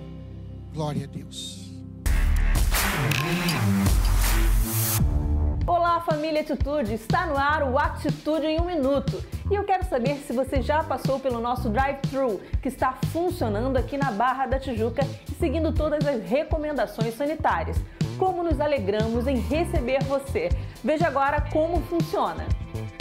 Glória 0.73 1.03
a 1.03 1.07
Deus. 1.07 1.69
Olá, 5.67 6.01
família 6.01 6.41
Atitude! 6.41 6.95
Está 6.95 7.27
no 7.27 7.37
ar 7.37 7.71
o 7.71 7.77
Atitude 7.77 8.47
em 8.47 8.59
um 8.59 8.65
Minuto. 8.65 9.23
E 9.49 9.55
eu 9.55 9.63
quero 9.63 9.85
saber 9.85 10.15
se 10.17 10.33
você 10.33 10.61
já 10.61 10.83
passou 10.83 11.21
pelo 11.21 11.39
nosso 11.39 11.69
drive-thru, 11.69 12.41
que 12.61 12.67
está 12.67 12.97
funcionando 13.13 13.77
aqui 13.77 13.97
na 13.97 14.11
Barra 14.11 14.45
da 14.45 14.59
Tijuca 14.59 15.07
e 15.29 15.35
seguindo 15.35 15.71
todas 15.71 16.05
as 16.05 16.21
recomendações 16.21 17.15
sanitárias. 17.15 17.77
Como 18.17 18.43
nos 18.43 18.59
alegramos 18.59 19.25
em 19.25 19.37
receber 19.37 20.03
você! 20.03 20.49
Veja 20.83 21.07
agora 21.07 21.39
como 21.53 21.81
funciona. 21.83 22.45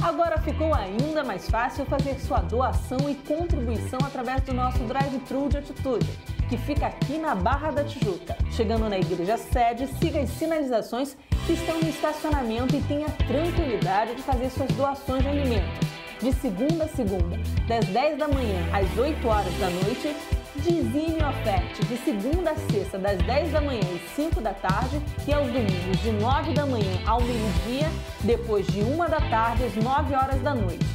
Agora 0.01 0.39
ficou 0.39 0.73
ainda 0.73 1.25
mais 1.25 1.51
fácil 1.51 1.85
fazer 1.87 2.15
sua 2.21 2.39
doação 2.39 3.11
e 3.11 3.17
contribuição 3.17 3.99
através 4.05 4.41
do 4.43 4.55
nosso 4.55 4.79
drive-thru 4.85 5.49
de 5.49 5.59
atitude, 5.59 6.07
que 6.49 6.57
fica 6.57 6.87
aqui 6.87 7.19
na 7.19 7.35
Barra 7.35 7.73
da 7.73 7.83
Tijuca. 7.83 8.37
Chegando 8.53 8.89
na 8.89 8.99
igreja 8.99 9.37
sede, 9.37 9.89
siga 9.99 10.21
as 10.21 10.31
sinalizações 10.31 11.17
que 11.45 11.55
estão 11.55 11.81
no 11.81 11.89
estacionamento 11.89 12.77
e 12.77 12.81
tenha 12.83 13.09
tranquilidade 13.27 14.15
de 14.15 14.23
fazer 14.23 14.49
suas 14.51 14.71
doações 14.75 15.23
de 15.23 15.29
alimentos. 15.29 15.96
De 16.21 16.33
segunda 16.33 16.85
a 16.85 16.89
segunda, 16.89 17.39
das 17.69 17.85
10 17.87 18.19
da 18.19 18.27
manhã 18.27 18.59
às 18.73 18.99
8 18.99 19.29
horas 19.29 19.53
da 19.59 19.69
noite, 19.69 20.17
Dizime 20.57 21.19
Oferte, 21.23 21.85
de 21.85 21.97
segunda 21.99 22.53
a 22.53 22.57
sexta, 22.57 22.99
das 22.99 23.19
10 23.19 23.53
da 23.53 23.61
manhã 23.61 23.83
às 23.95 24.15
5 24.17 24.41
da 24.41 24.55
tarde, 24.55 24.99
e 25.29 25.33
aos 25.35 25.47
domingos, 25.47 25.99
de 26.01 26.11
9 26.13 26.55
da 26.55 26.65
manhã 26.65 26.99
ao 27.07 27.21
meio-dia, 27.21 27.91
depois 28.25 28.67
de 28.69 28.81
1 28.81 28.97
da 28.97 29.21
tarde 29.21 29.65
às 29.65 29.77
9 29.77 30.15
horas 30.15 30.41
da 30.41 30.55
noite. 30.55 30.87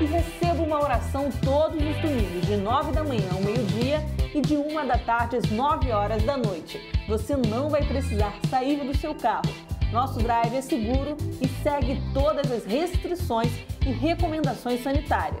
E 0.00 0.04
receba 0.04 0.62
uma 0.62 0.80
oração 0.80 1.28
todos 1.44 1.82
os 1.82 1.96
domingos, 1.96 2.46
de 2.46 2.56
9 2.56 2.92
da 2.92 3.02
manhã 3.02 3.28
ao 3.32 3.40
meio-dia 3.40 4.00
e 4.32 4.40
de 4.40 4.56
1 4.56 4.86
da 4.86 4.96
tarde 4.96 5.38
às 5.38 5.50
9 5.50 5.90
horas 5.90 6.22
da 6.22 6.36
noite. 6.36 6.80
Você 7.08 7.36
não 7.36 7.68
vai 7.68 7.84
precisar 7.84 8.32
sair 8.48 8.84
do 8.84 8.96
seu 8.96 9.12
carro. 9.12 9.52
Nosso 9.92 10.20
drive 10.20 10.54
é 10.54 10.60
seguro 10.60 11.16
e 11.40 11.48
segue 11.62 12.00
todas 12.14 12.52
as 12.52 12.64
restrições 12.64 13.50
e 13.88 13.92
recomendações 13.92 14.82
sanitárias. 14.82 15.40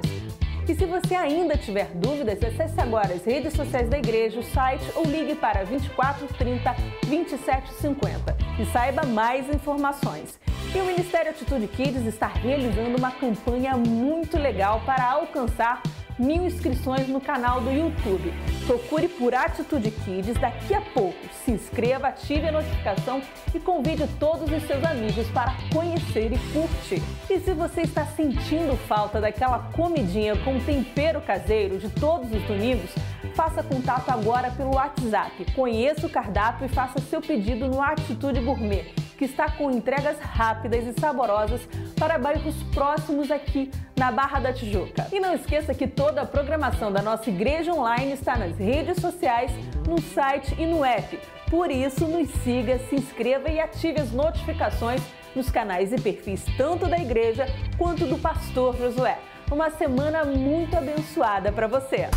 E 0.66 0.74
se 0.74 0.84
você 0.84 1.14
ainda 1.14 1.56
tiver 1.56 1.90
dúvidas, 1.94 2.42
acesse 2.42 2.78
agora 2.78 3.14
as 3.14 3.24
redes 3.24 3.54
sociais 3.54 3.88
da 3.88 3.98
igreja, 3.98 4.40
o 4.40 4.42
site 4.42 4.84
ou 4.94 5.04
ligue 5.04 5.34
para 5.34 5.64
24 5.64 6.26
30 6.26 6.76
27 7.06 7.72
50 7.72 8.36
e 8.60 8.66
saiba 8.66 9.06
mais 9.06 9.48
informações. 9.48 10.38
E 10.74 10.78
o 10.78 10.84
Ministério 10.84 11.30
Atitude 11.30 11.66
Kids 11.68 12.04
está 12.04 12.26
realizando 12.26 12.98
uma 12.98 13.10
campanha 13.10 13.78
muito 13.78 14.38
legal 14.38 14.82
para 14.84 15.10
alcançar 15.10 15.82
mil 16.18 16.44
inscrições 16.44 17.08
no 17.08 17.20
canal 17.20 17.60
do 17.60 17.70
YouTube. 17.70 18.32
Procure 18.66 19.08
por 19.08 19.34
Atitude 19.34 19.90
Kids 19.90 20.38
daqui 20.38 20.74
a 20.74 20.80
pouco. 20.80 21.18
Se 21.44 21.52
inscreva, 21.52 22.08
ative 22.08 22.48
a 22.48 22.52
notificação 22.52 23.22
e 23.54 23.60
convide 23.60 24.06
todos 24.18 24.50
os 24.50 24.62
seus 24.64 24.84
amigos 24.84 25.26
para 25.28 25.54
conhecer 25.72 26.32
e 26.32 26.38
curtir. 26.52 27.02
E 27.30 27.38
se 27.40 27.52
você 27.52 27.82
está 27.82 28.04
sentindo 28.04 28.76
falta 28.88 29.20
daquela 29.20 29.70
comidinha 29.72 30.36
com 30.36 30.58
tempero 30.60 31.20
caseiro 31.20 31.78
de 31.78 31.88
todos 31.88 32.32
os 32.32 32.42
domingos, 32.42 32.90
faça 33.34 33.62
contato 33.62 34.10
agora 34.10 34.50
pelo 34.50 34.74
WhatsApp. 34.74 35.44
Conheça 35.54 36.06
o 36.06 36.10
cardápio 36.10 36.66
e 36.66 36.68
faça 36.68 37.00
seu 37.00 37.20
pedido 37.20 37.68
no 37.68 37.80
Atitude 37.80 38.40
Gourmet, 38.40 38.92
que 39.18 39.24
está 39.24 39.50
com 39.50 39.70
entregas 39.70 40.18
rápidas 40.20 40.86
e 40.86 40.98
saborosas 40.98 41.60
para 41.98 42.16
bairros 42.16 42.54
próximos 42.72 43.30
aqui 43.32 43.70
na 43.96 44.12
Barra 44.12 44.38
da 44.38 44.52
Tijuca. 44.52 45.08
E 45.12 45.18
não 45.18 45.34
esqueça 45.34 45.74
que 45.74 45.88
toda 45.88 46.22
a 46.22 46.26
programação 46.26 46.92
da 46.92 47.02
nossa 47.02 47.28
igreja 47.28 47.74
online 47.74 48.12
está 48.12 48.36
nas 48.38 48.56
redes 48.56 49.02
sociais, 49.02 49.50
no 49.86 50.00
site 50.00 50.54
e 50.56 50.64
no 50.64 50.84
app. 50.84 51.18
Por 51.50 51.70
isso, 51.70 52.06
nos 52.06 52.30
siga, 52.42 52.78
se 52.78 52.94
inscreva 52.94 53.50
e 53.50 53.58
ative 53.58 54.00
as 54.00 54.12
notificações 54.12 55.02
nos 55.34 55.50
canais 55.50 55.92
e 55.92 56.00
perfis 56.00 56.44
tanto 56.56 56.86
da 56.86 56.98
igreja 56.98 57.46
quanto 57.76 58.06
do 58.06 58.18
pastor 58.18 58.76
Josué. 58.76 59.18
Uma 59.50 59.70
semana 59.70 60.24
muito 60.24 60.76
abençoada 60.76 61.50
para 61.50 61.66
você. 61.66 62.08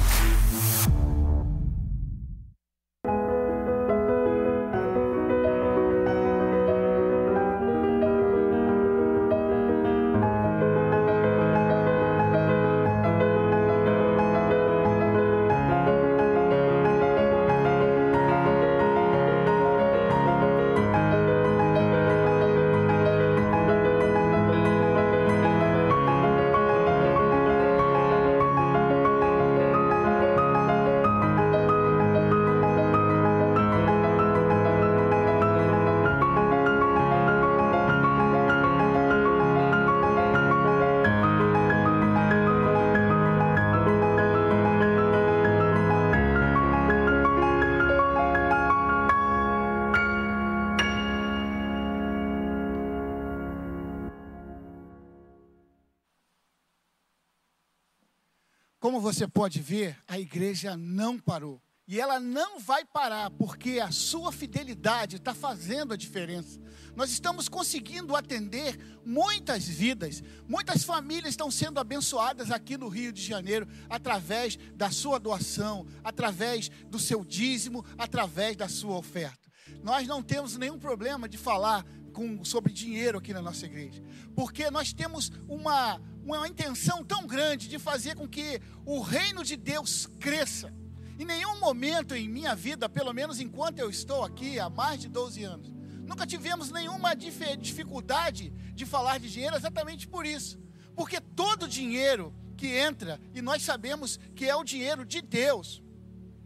Você 59.02 59.28
pode 59.28 59.60
ver, 59.60 59.98
a 60.08 60.20
igreja 60.20 60.78
não 60.78 61.20
parou. 61.20 61.62
E 61.88 62.00
ela 62.00 62.20
não 62.20 62.58
vai 62.58 62.86
parar, 62.86 63.30
porque 63.32 63.80
a 63.80 63.92
sua 63.92 64.32
fidelidade 64.32 65.18
está 65.18 65.34
fazendo 65.34 65.94
a 65.94 65.98
diferença. 65.98 66.58
Nós 66.96 67.12
estamos 67.12 67.50
conseguindo 67.50 68.16
atender 68.16 68.78
muitas 69.06 69.68
vidas, 69.68 70.24
muitas 70.48 70.84
famílias 70.84 71.34
estão 71.34 71.52
sendo 71.52 71.80
abençoadas 71.80 72.50
aqui 72.50 72.78
no 72.78 72.88
Rio 72.88 73.12
de 73.12 73.22
Janeiro, 73.22 73.68
através 73.90 74.58
da 74.74 74.90
sua 74.90 75.20
doação, 75.20 75.86
através 76.04 76.70
do 76.88 76.98
seu 76.98 77.26
dízimo, 77.26 77.84
através 77.98 78.56
da 78.56 78.70
sua 78.70 78.96
oferta. 78.98 79.52
Nós 79.84 80.08
não 80.08 80.22
temos 80.22 80.56
nenhum 80.56 80.80
problema 80.80 81.28
de 81.28 81.38
falar 81.38 81.86
com, 82.14 82.44
sobre 82.44 82.72
dinheiro 82.72 83.18
aqui 83.18 83.34
na 83.34 83.42
nossa 83.42 83.66
igreja, 83.66 84.02
porque 84.36 84.70
nós 84.70 84.94
temos 84.94 85.32
uma, 85.48 86.00
uma 86.24 86.48
intenção 86.48 87.04
tão 87.04 87.26
grande 87.26 87.68
de 87.68 87.80
fazer 87.80 88.16
com 88.16 88.28
que 88.28 88.62
o 88.86 89.00
reino 89.02 89.44
de 89.44 89.56
Deus 89.56 90.08
cresça. 90.20 90.74
Em 91.20 91.26
nenhum 91.26 91.60
momento 91.60 92.16
em 92.16 92.28
minha 92.30 92.56
vida, 92.56 92.88
pelo 92.90 93.14
menos 93.14 93.40
enquanto 93.40 93.80
eu 93.80 93.90
estou 93.90 94.24
aqui 94.24 94.60
há 94.60 94.70
mais 94.70 95.00
de 95.00 95.08
12 95.08 95.44
anos, 95.44 95.72
nunca 96.06 96.26
tivemos 96.26 96.72
nenhuma 96.72 97.16
dif- 97.16 97.58
dificuldade 97.58 98.52
de 98.74 98.86
falar 98.86 99.20
de 99.20 99.30
dinheiro 99.32 99.56
exatamente 99.56 100.08
por 100.08 100.26
isso. 100.26 100.60
Porque 100.96 101.20
todo 101.22 101.68
dinheiro 101.68 102.34
que 102.58 102.68
entra, 102.76 103.20
e 103.34 103.42
nós 103.42 103.64
sabemos 103.64 104.20
que 104.36 104.46
é 104.46 104.56
o 104.56 104.64
dinheiro 104.64 105.06
de 105.06 105.22
Deus, 105.22 105.82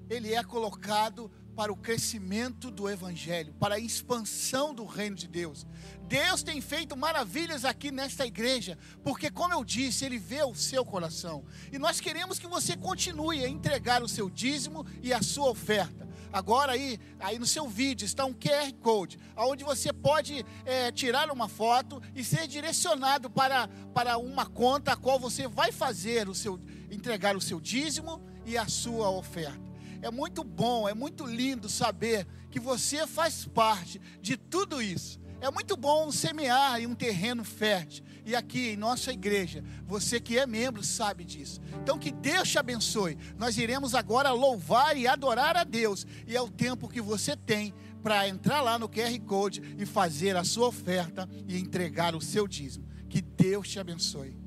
ele 0.10 0.34
é 0.34 0.44
colocado 0.44 1.32
para 1.56 1.72
o 1.72 1.76
crescimento 1.76 2.70
do 2.70 2.90
Evangelho, 2.90 3.54
para 3.54 3.76
a 3.76 3.80
expansão 3.80 4.74
do 4.74 4.86
reino 4.86 5.16
de 5.16 5.28
Deus. 5.28 5.66
Deus 6.08 6.44
tem 6.44 6.60
feito 6.60 6.96
maravilhas 6.98 7.64
aqui 7.64 7.92
nesta 7.92 8.26
igreja, 8.26 8.78
porque, 9.04 9.32
como 9.32 9.54
eu 9.54 9.64
disse, 9.64 10.06
Ele 10.06 10.20
vê 10.20 10.44
o 10.44 10.54
seu 10.54 10.84
coração. 10.84 11.46
E 11.72 11.80
nós 11.80 12.00
queremos 12.00 12.38
que 12.38 12.48
você 12.48 12.76
continue 12.76 13.44
a 13.44 13.50
entregar 13.50 14.04
o 14.04 14.08
seu 14.08 14.30
dízimo 14.30 14.86
e 15.02 15.14
a 15.14 15.22
sua 15.22 15.50
oferta. 15.50 16.06
Agora 16.36 16.74
aí, 16.74 17.00
aí 17.18 17.40
no 17.40 17.46
seu 17.46 17.66
vídeo 17.70 18.06
está 18.06 18.26
um 18.26 18.34
QR 18.34 18.74
Code, 18.82 19.18
onde 19.38 19.64
você 19.64 19.94
pode 19.94 20.46
é, 20.66 20.92
tirar 20.92 21.32
uma 21.32 21.48
foto 21.48 22.02
e 22.14 22.26
ser 22.26 22.46
direcionado 22.46 23.30
para, 23.30 23.70
para 23.94 24.18
uma 24.18 24.46
conta 24.46 24.92
a 24.92 24.98
qual 24.98 25.18
você 25.18 25.48
vai 25.48 25.72
fazer 25.72 26.28
o 26.28 26.36
seu, 26.36 26.60
entregar 26.92 27.38
o 27.38 27.42
seu 27.42 27.62
dízimo 27.62 28.22
e 28.46 28.58
a 28.58 28.68
sua 28.68 29.10
oferta. 29.10 29.75
É 30.02 30.12
muito 30.12 30.44
bom, 30.44 30.88
é 30.88 30.94
muito 30.94 31.26
lindo 31.26 31.70
saber 31.70 32.28
que 32.50 32.60
você 32.60 33.06
faz 33.06 33.46
parte 33.46 34.00
de 34.22 34.38
tudo 34.38 34.82
isso. 34.82 35.20
É 35.42 35.52
muito 35.52 35.76
bom 35.76 36.12
semear 36.12 36.80
em 36.80 36.88
um 36.88 36.96
terreno 36.96 37.44
fértil. 37.44 38.04
E 38.26 38.36
aqui 38.36 38.70
em 38.70 38.78
nossa 38.78 39.12
igreja, 39.12 39.64
você 39.86 40.20
que 40.20 40.40
é 40.40 40.48
membro 40.48 40.84
sabe 40.84 41.24
disso. 41.24 41.62
Então 41.84 42.00
que 42.00 42.12
Deus 42.12 42.50
te 42.50 42.58
abençoe. 42.58 43.18
Nós 43.38 43.58
iremos 43.58 43.94
agora 43.94 44.32
louvar 44.32 44.98
e 44.98 45.08
adorar 45.08 45.56
a 45.56 45.64
Deus. 45.64 46.08
E 46.26 46.36
é 46.36 46.42
o 46.42 46.50
tempo 46.50 46.90
que 46.90 47.02
você 47.02 47.36
tem 47.36 47.74
para 48.02 48.28
entrar 48.28 48.62
lá 48.62 48.80
no 48.80 48.90
QR 48.90 49.20
Code 49.26 49.62
e 49.78 49.86
fazer 49.86 50.36
a 50.36 50.44
sua 50.44 50.68
oferta 50.68 51.30
e 51.48 51.58
entregar 51.58 52.16
o 52.16 52.22
seu 52.22 52.48
dízimo. 52.48 52.88
Que 53.10 53.22
Deus 53.22 53.70
te 53.70 53.80
abençoe. 53.80 54.45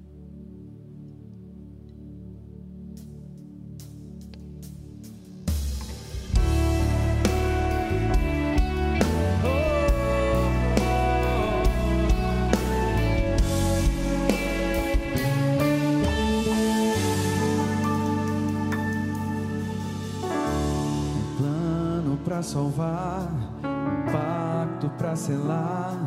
Pra 22.39 22.43
salvar, 22.45 23.29
um 23.65 24.13
pacto 24.13 24.89
pra 24.97 25.17
selar, 25.17 25.99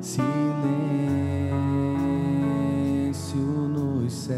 silêncio 0.00 0.26
nos 3.38 4.12
céus, 4.12 4.36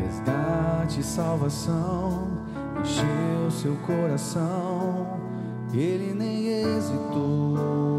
resgate 0.00 0.98
e 0.98 1.04
salvação, 1.04 2.26
encheu 2.80 3.50
seu 3.52 3.76
coração, 3.86 5.06
ele 5.72 6.12
nem 6.12 6.48
hesitou. 6.48 7.89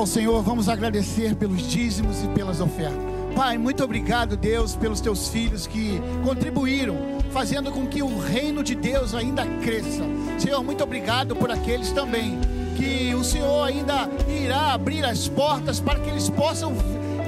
Ao 0.00 0.06
Senhor, 0.06 0.42
vamos 0.42 0.66
agradecer 0.66 1.34
pelos 1.34 1.60
dízimos 1.68 2.24
e 2.24 2.28
pelas 2.28 2.58
ofertas. 2.58 2.98
Pai, 3.36 3.58
muito 3.58 3.84
obrigado, 3.84 4.34
Deus, 4.34 4.74
pelos 4.74 4.98
teus 4.98 5.28
filhos 5.28 5.66
que 5.66 6.00
contribuíram, 6.24 6.96
fazendo 7.30 7.70
com 7.70 7.86
que 7.86 8.02
o 8.02 8.18
reino 8.18 8.62
de 8.62 8.74
Deus 8.74 9.14
ainda 9.14 9.44
cresça. 9.62 10.02
Senhor, 10.38 10.64
muito 10.64 10.82
obrigado 10.82 11.36
por 11.36 11.50
aqueles 11.50 11.92
também 11.92 12.38
que 12.76 13.14
o 13.14 13.22
Senhor 13.22 13.62
ainda 13.62 14.08
irá 14.26 14.72
abrir 14.72 15.04
as 15.04 15.28
portas 15.28 15.80
para 15.80 16.00
que 16.00 16.08
eles 16.08 16.30
possam 16.30 16.72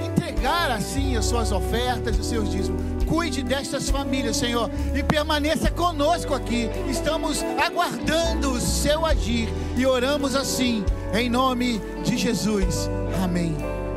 entregar 0.07 0.71
assim 0.71 1.15
as 1.15 1.27
suas 1.27 1.53
ofertas 1.53 2.17
e 2.17 2.21
os 2.21 2.27
seus 2.27 2.51
dízimos. 2.51 2.81
Cuide 3.05 3.43
destas 3.43 3.91
famílias, 3.91 4.39
Senhor, 4.39 4.71
e 4.97 5.03
permaneça 5.03 5.71
conosco 5.71 6.33
aqui. 6.33 6.71
Estamos 6.89 7.43
aguardando 7.63 8.53
o 8.53 8.61
seu 8.61 9.05
agir 9.05 9.51
e 9.77 9.85
oramos 9.85 10.35
assim, 10.35 10.83
em 11.13 11.29
nome 11.29 11.79
de 12.03 12.17
Jesus. 12.17 12.91
Amém. 13.23 13.55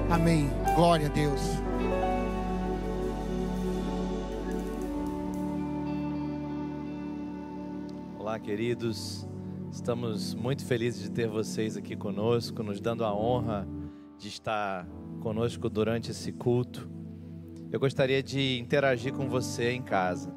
Amém. 0.09 0.49
Glória 0.75 1.07
a 1.07 1.09
Deus. 1.09 1.41
Olá, 8.19 8.39
queridos. 8.39 9.27
Estamos 9.71 10.35
muito 10.35 10.63
felizes 10.65 11.03
de 11.03 11.11
ter 11.11 11.27
vocês 11.27 11.75
aqui 11.75 11.95
conosco, 11.95 12.61
nos 12.61 12.79
dando 12.79 13.03
a 13.03 13.13
honra 13.13 13.67
de 14.17 14.27
estar 14.27 14.87
conosco 15.21 15.67
durante 15.69 16.11
esse 16.11 16.31
culto. 16.31 16.87
Eu 17.71 17.79
gostaria 17.79 18.21
de 18.21 18.59
interagir 18.59 19.13
com 19.13 19.27
você 19.27 19.71
em 19.71 19.81
casa. 19.81 20.33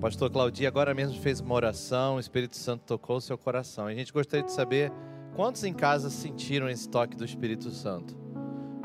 Pastor 0.00 0.30
Claudio 0.30 0.66
agora 0.68 0.92
mesmo 0.92 1.18
fez 1.20 1.40
uma 1.40 1.54
oração, 1.54 2.16
o 2.16 2.20
Espírito 2.20 2.56
Santo 2.56 2.82
tocou 2.84 3.16
o 3.16 3.20
seu 3.20 3.38
coração. 3.38 3.86
A 3.86 3.94
gente 3.94 4.12
gostaria 4.12 4.44
de 4.44 4.52
saber 4.52 4.92
quantos 5.36 5.62
em 5.64 5.74
casa 5.74 6.08
sentiram 6.08 6.66
esse 6.66 6.88
toque 6.88 7.14
do 7.14 7.24
Espírito 7.24 7.70
Santo. 7.70 8.16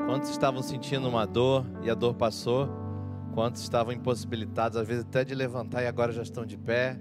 Quantos 0.04 0.28
estavam 0.28 0.62
sentindo 0.62 1.08
uma 1.08 1.26
dor 1.26 1.64
e 1.82 1.88
a 1.88 1.94
dor 1.94 2.14
passou? 2.14 2.68
Quantos 3.32 3.62
estavam 3.62 3.90
impossibilitados, 3.90 4.76
às 4.76 4.86
vezes 4.86 5.02
até 5.02 5.24
de 5.24 5.34
levantar 5.34 5.82
e 5.82 5.86
agora 5.86 6.12
já 6.12 6.20
estão 6.20 6.44
de 6.44 6.58
pé? 6.58 7.00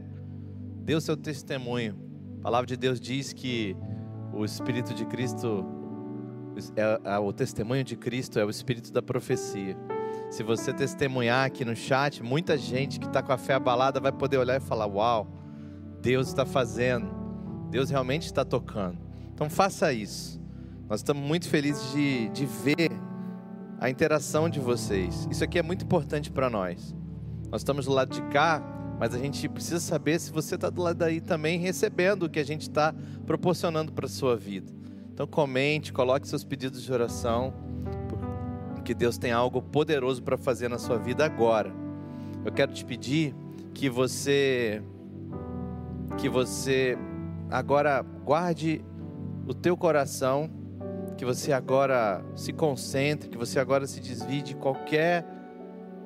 Dê 0.77 0.95
o 0.95 1.01
seu 1.01 1.17
testemunho. 1.17 1.99
A 2.39 2.43
palavra 2.43 2.65
de 2.65 2.77
Deus 2.77 2.99
diz 2.99 3.33
que 3.33 3.75
o 4.33 4.45
Espírito 4.45 4.93
de 4.93 5.05
Cristo, 5.05 5.65
é, 6.77 7.11
é, 7.11 7.19
o 7.19 7.33
testemunho 7.33 7.83
de 7.83 7.97
Cristo 7.97 8.39
é 8.39 8.45
o 8.45 8.49
Espírito 8.49 8.93
da 8.93 9.01
profecia. 9.01 9.75
Se 10.29 10.43
você 10.43 10.71
testemunhar 10.71 11.45
aqui 11.45 11.65
no 11.65 11.75
chat, 11.75 12.23
muita 12.23 12.57
gente 12.57 13.01
que 13.01 13.05
está 13.05 13.21
com 13.21 13.33
a 13.33 13.37
fé 13.37 13.55
abalada 13.55 13.99
vai 13.99 14.13
poder 14.13 14.37
olhar 14.37 14.55
e 14.55 14.61
falar: 14.61 14.87
Uau, 14.87 15.27
Deus 16.01 16.29
está 16.29 16.45
fazendo, 16.45 17.11
Deus 17.69 17.89
realmente 17.89 18.27
está 18.27 18.45
tocando. 18.45 19.10
Então 19.33 19.49
faça 19.49 19.91
isso. 19.93 20.39
Nós 20.89 20.99
estamos 20.99 21.23
muito 21.23 21.47
felizes 21.47 21.91
de, 21.91 22.29
de 22.29 22.45
ver 22.45 22.91
a 23.79 23.89
interação 23.89 24.49
de 24.49 24.59
vocês. 24.59 25.27
Isso 25.31 25.43
aqui 25.43 25.57
é 25.57 25.63
muito 25.63 25.85
importante 25.85 26.31
para 26.31 26.49
nós. 26.49 26.95
Nós 27.49 27.61
estamos 27.61 27.85
do 27.85 27.91
lado 27.91 28.13
de 28.13 28.21
cá, 28.23 28.61
mas 28.99 29.15
a 29.15 29.17
gente 29.17 29.47
precisa 29.49 29.79
saber 29.79 30.19
se 30.19 30.31
você 30.31 30.55
está 30.55 30.69
do 30.69 30.81
lado 30.81 30.97
daí 30.97 31.19
também 31.19 31.59
recebendo 31.59 32.23
o 32.23 32.29
que 32.29 32.39
a 32.39 32.45
gente 32.45 32.63
está 32.63 32.93
proporcionando 33.25 33.91
para 33.91 34.05
a 34.05 34.09
sua 34.09 34.35
vida. 34.37 34.71
Então 35.13 35.25
comente, 35.25 35.91
coloque 35.91 36.27
seus 36.27 36.43
pedidos 36.43 36.83
de 36.83 36.91
oração 36.91 37.53
que 38.81 38.93
Deus 38.93 39.17
tem 39.17 39.31
algo 39.31 39.61
poderoso 39.61 40.21
para 40.21 40.37
fazer 40.37 40.67
na 40.67 40.77
sua 40.77 40.97
vida 40.97 41.23
agora. 41.23 41.71
Eu 42.43 42.51
quero 42.51 42.73
te 42.73 42.83
pedir 42.83 43.33
que 43.73 43.89
você 43.89 44.81
que 46.17 46.27
você 46.27 46.97
agora 47.49 48.01
guarde 48.25 48.83
o 49.51 49.53
teu 49.53 49.75
coração, 49.75 50.49
que 51.17 51.25
você 51.25 51.51
agora 51.51 52.23
se 52.35 52.53
concentre, 52.53 53.29
que 53.29 53.37
você 53.37 53.59
agora 53.59 53.85
se 53.85 53.99
desvie 53.99 54.41
de 54.41 54.55
qualquer 54.55 55.25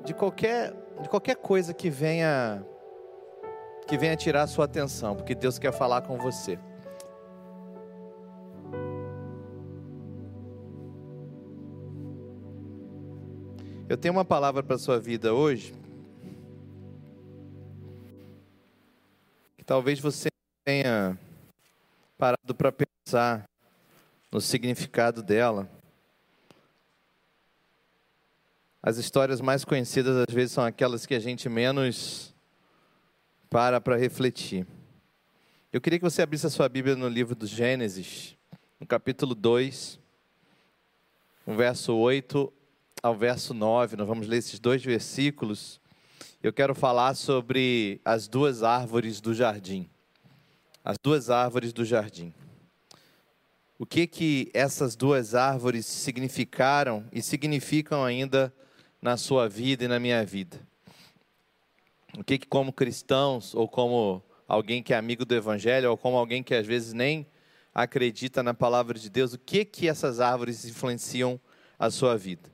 de 0.04 0.14
qualquer 0.14 0.74
de 1.02 1.08
qualquer 1.08 1.36
coisa 1.36 1.74
que 1.74 1.89
venha 1.89 2.66
que 3.88 3.98
venha 3.98 4.16
tirar 4.16 4.43
a 4.43 4.48
sua 4.48 4.66
atenção, 4.66 5.16
porque 5.16 5.36
Deus 5.36 5.60
quer 5.60 5.72
falar 5.72 6.02
com 6.02 6.18
você. 6.18 6.58
Eu 13.88 13.96
tenho 13.96 14.16
uma 14.16 14.26
palavra 14.26 14.64
para 14.64 14.80
sua 14.80 15.00
vida 15.00 15.36
hoje. 15.36 15.76
Que 19.56 19.64
talvez 19.64 20.00
você 20.00 20.30
tenha 20.66 21.16
parado 22.18 22.56
para 22.56 22.72
pensar 23.06 23.47
no 24.32 24.41
significado 24.41 25.22
dela. 25.22 25.70
As 28.82 28.97
histórias 28.97 29.39
mais 29.39 29.64
conhecidas 29.64 30.26
às 30.28 30.34
vezes 30.34 30.53
são 30.53 30.64
aquelas 30.66 31.06
que 31.06 31.14
a 31.14 31.20
gente 31.20 31.47
menos 31.47 32.34
para 33.47 33.80
para 33.80 33.95
refletir. 33.95 34.66
Eu 35.72 35.80
queria 35.80 35.99
que 35.99 36.03
você 36.03 36.24
abrisse 36.24 36.47
a 36.47 36.49
sua 36.49 36.68
Bíblia 36.68 36.95
no 36.95 37.08
livro 37.08 37.36
do 37.36 37.45
Gênesis, 37.45 38.36
no 38.80 38.88
capítulo 38.88 39.36
2, 39.36 39.99
no 41.45 41.56
verso 41.56 41.93
8 41.93 42.51
ao 43.03 43.16
verso 43.16 43.53
9, 43.53 43.97
nós 43.97 44.08
vamos 44.08 44.26
ler 44.28 44.38
esses 44.38 44.60
dois 44.60 44.84
versículos. 44.84 45.80
Eu 46.41 46.51
quero 46.51 46.74
falar 46.74 47.14
sobre 47.14 48.01
as 48.03 48.28
duas 48.28 48.64
árvores 48.64 49.22
do 49.22 49.32
jardim. 49.32 49.88
As 50.84 50.97
duas 50.97 51.30
árvores 51.30 51.72
do 51.72 51.86
jardim. 51.86 52.34
O 53.78 53.86
que 53.86 54.08
que 54.08 54.50
essas 54.54 54.96
duas 54.96 55.36
árvores 55.36 55.86
significaram 55.86 57.04
e 57.12 57.22
significam 57.22 58.06
ainda 58.06 58.54
na 59.02 59.18
sua 59.18 59.50
vida 59.50 59.84
e 59.84 59.88
na 59.88 60.00
minha 60.00 60.26
vida? 60.26 60.60
O 62.18 62.24
que 62.24 62.38
que 62.38 62.48
como 62.48 62.72
cristãos 62.72 63.54
ou 63.54 63.68
como 63.68 64.24
alguém 64.48 64.82
que 64.82 64.94
é 64.94 64.98
amigo 64.98 65.26
do 65.26 65.36
evangelho 65.36 65.92
ou 65.92 65.98
como 65.98 66.16
alguém 66.16 66.42
que 66.42 66.56
às 66.56 66.66
vezes 66.66 66.94
nem 66.94 67.28
acredita 67.74 68.42
na 68.42 68.54
palavra 68.54 68.98
de 68.98 69.10
Deus, 69.10 69.34
o 69.34 69.38
que 69.38 69.66
que 69.66 69.90
essas 69.90 70.22
árvores 70.22 70.64
influenciam 70.64 71.38
a 71.78 71.90
sua 71.90 72.18
vida? 72.18 72.50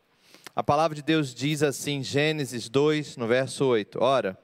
A 0.56 0.64
palavra 0.64 0.96
de 0.96 1.04
Deus 1.04 1.36
diz 1.36 1.62
assim, 1.62 2.02
Gênesis 2.04 2.68
2, 2.68 3.16
no 3.16 3.28
verso 3.28 3.64
8: 3.66 4.00
Ora, 4.02 4.38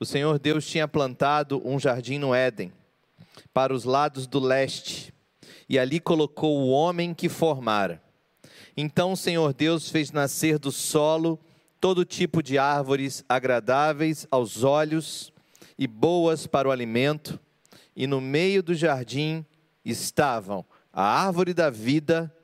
o 0.00 0.06
Senhor 0.06 0.38
Deus 0.38 0.66
tinha 0.66 0.88
plantado 0.88 1.60
um 1.64 1.78
jardim 1.78 2.18
no 2.18 2.34
Éden, 2.34 2.72
para 3.52 3.74
os 3.74 3.84
lados 3.84 4.26
do 4.26 4.40
leste, 4.40 5.13
e 5.68 5.78
ali 5.78 6.00
colocou 6.00 6.58
o 6.58 6.68
homem 6.68 7.14
que 7.14 7.28
formara. 7.28 8.02
Então 8.76 9.12
o 9.12 9.16
Senhor 9.16 9.52
Deus 9.52 9.88
fez 9.88 10.10
nascer 10.10 10.58
do 10.58 10.72
solo 10.72 11.38
todo 11.80 12.04
tipo 12.04 12.42
de 12.42 12.56
árvores 12.56 13.24
agradáveis 13.28 14.26
aos 14.30 14.64
olhos 14.64 15.32
e 15.78 15.86
boas 15.86 16.46
para 16.46 16.68
o 16.68 16.70
alimento, 16.70 17.38
e 17.94 18.06
no 18.06 18.20
meio 18.20 18.62
do 18.62 18.74
jardim 18.74 19.44
estavam 19.84 20.64
a 20.92 21.02
árvore 21.02 21.52
da 21.52 21.68
vida 21.68 22.34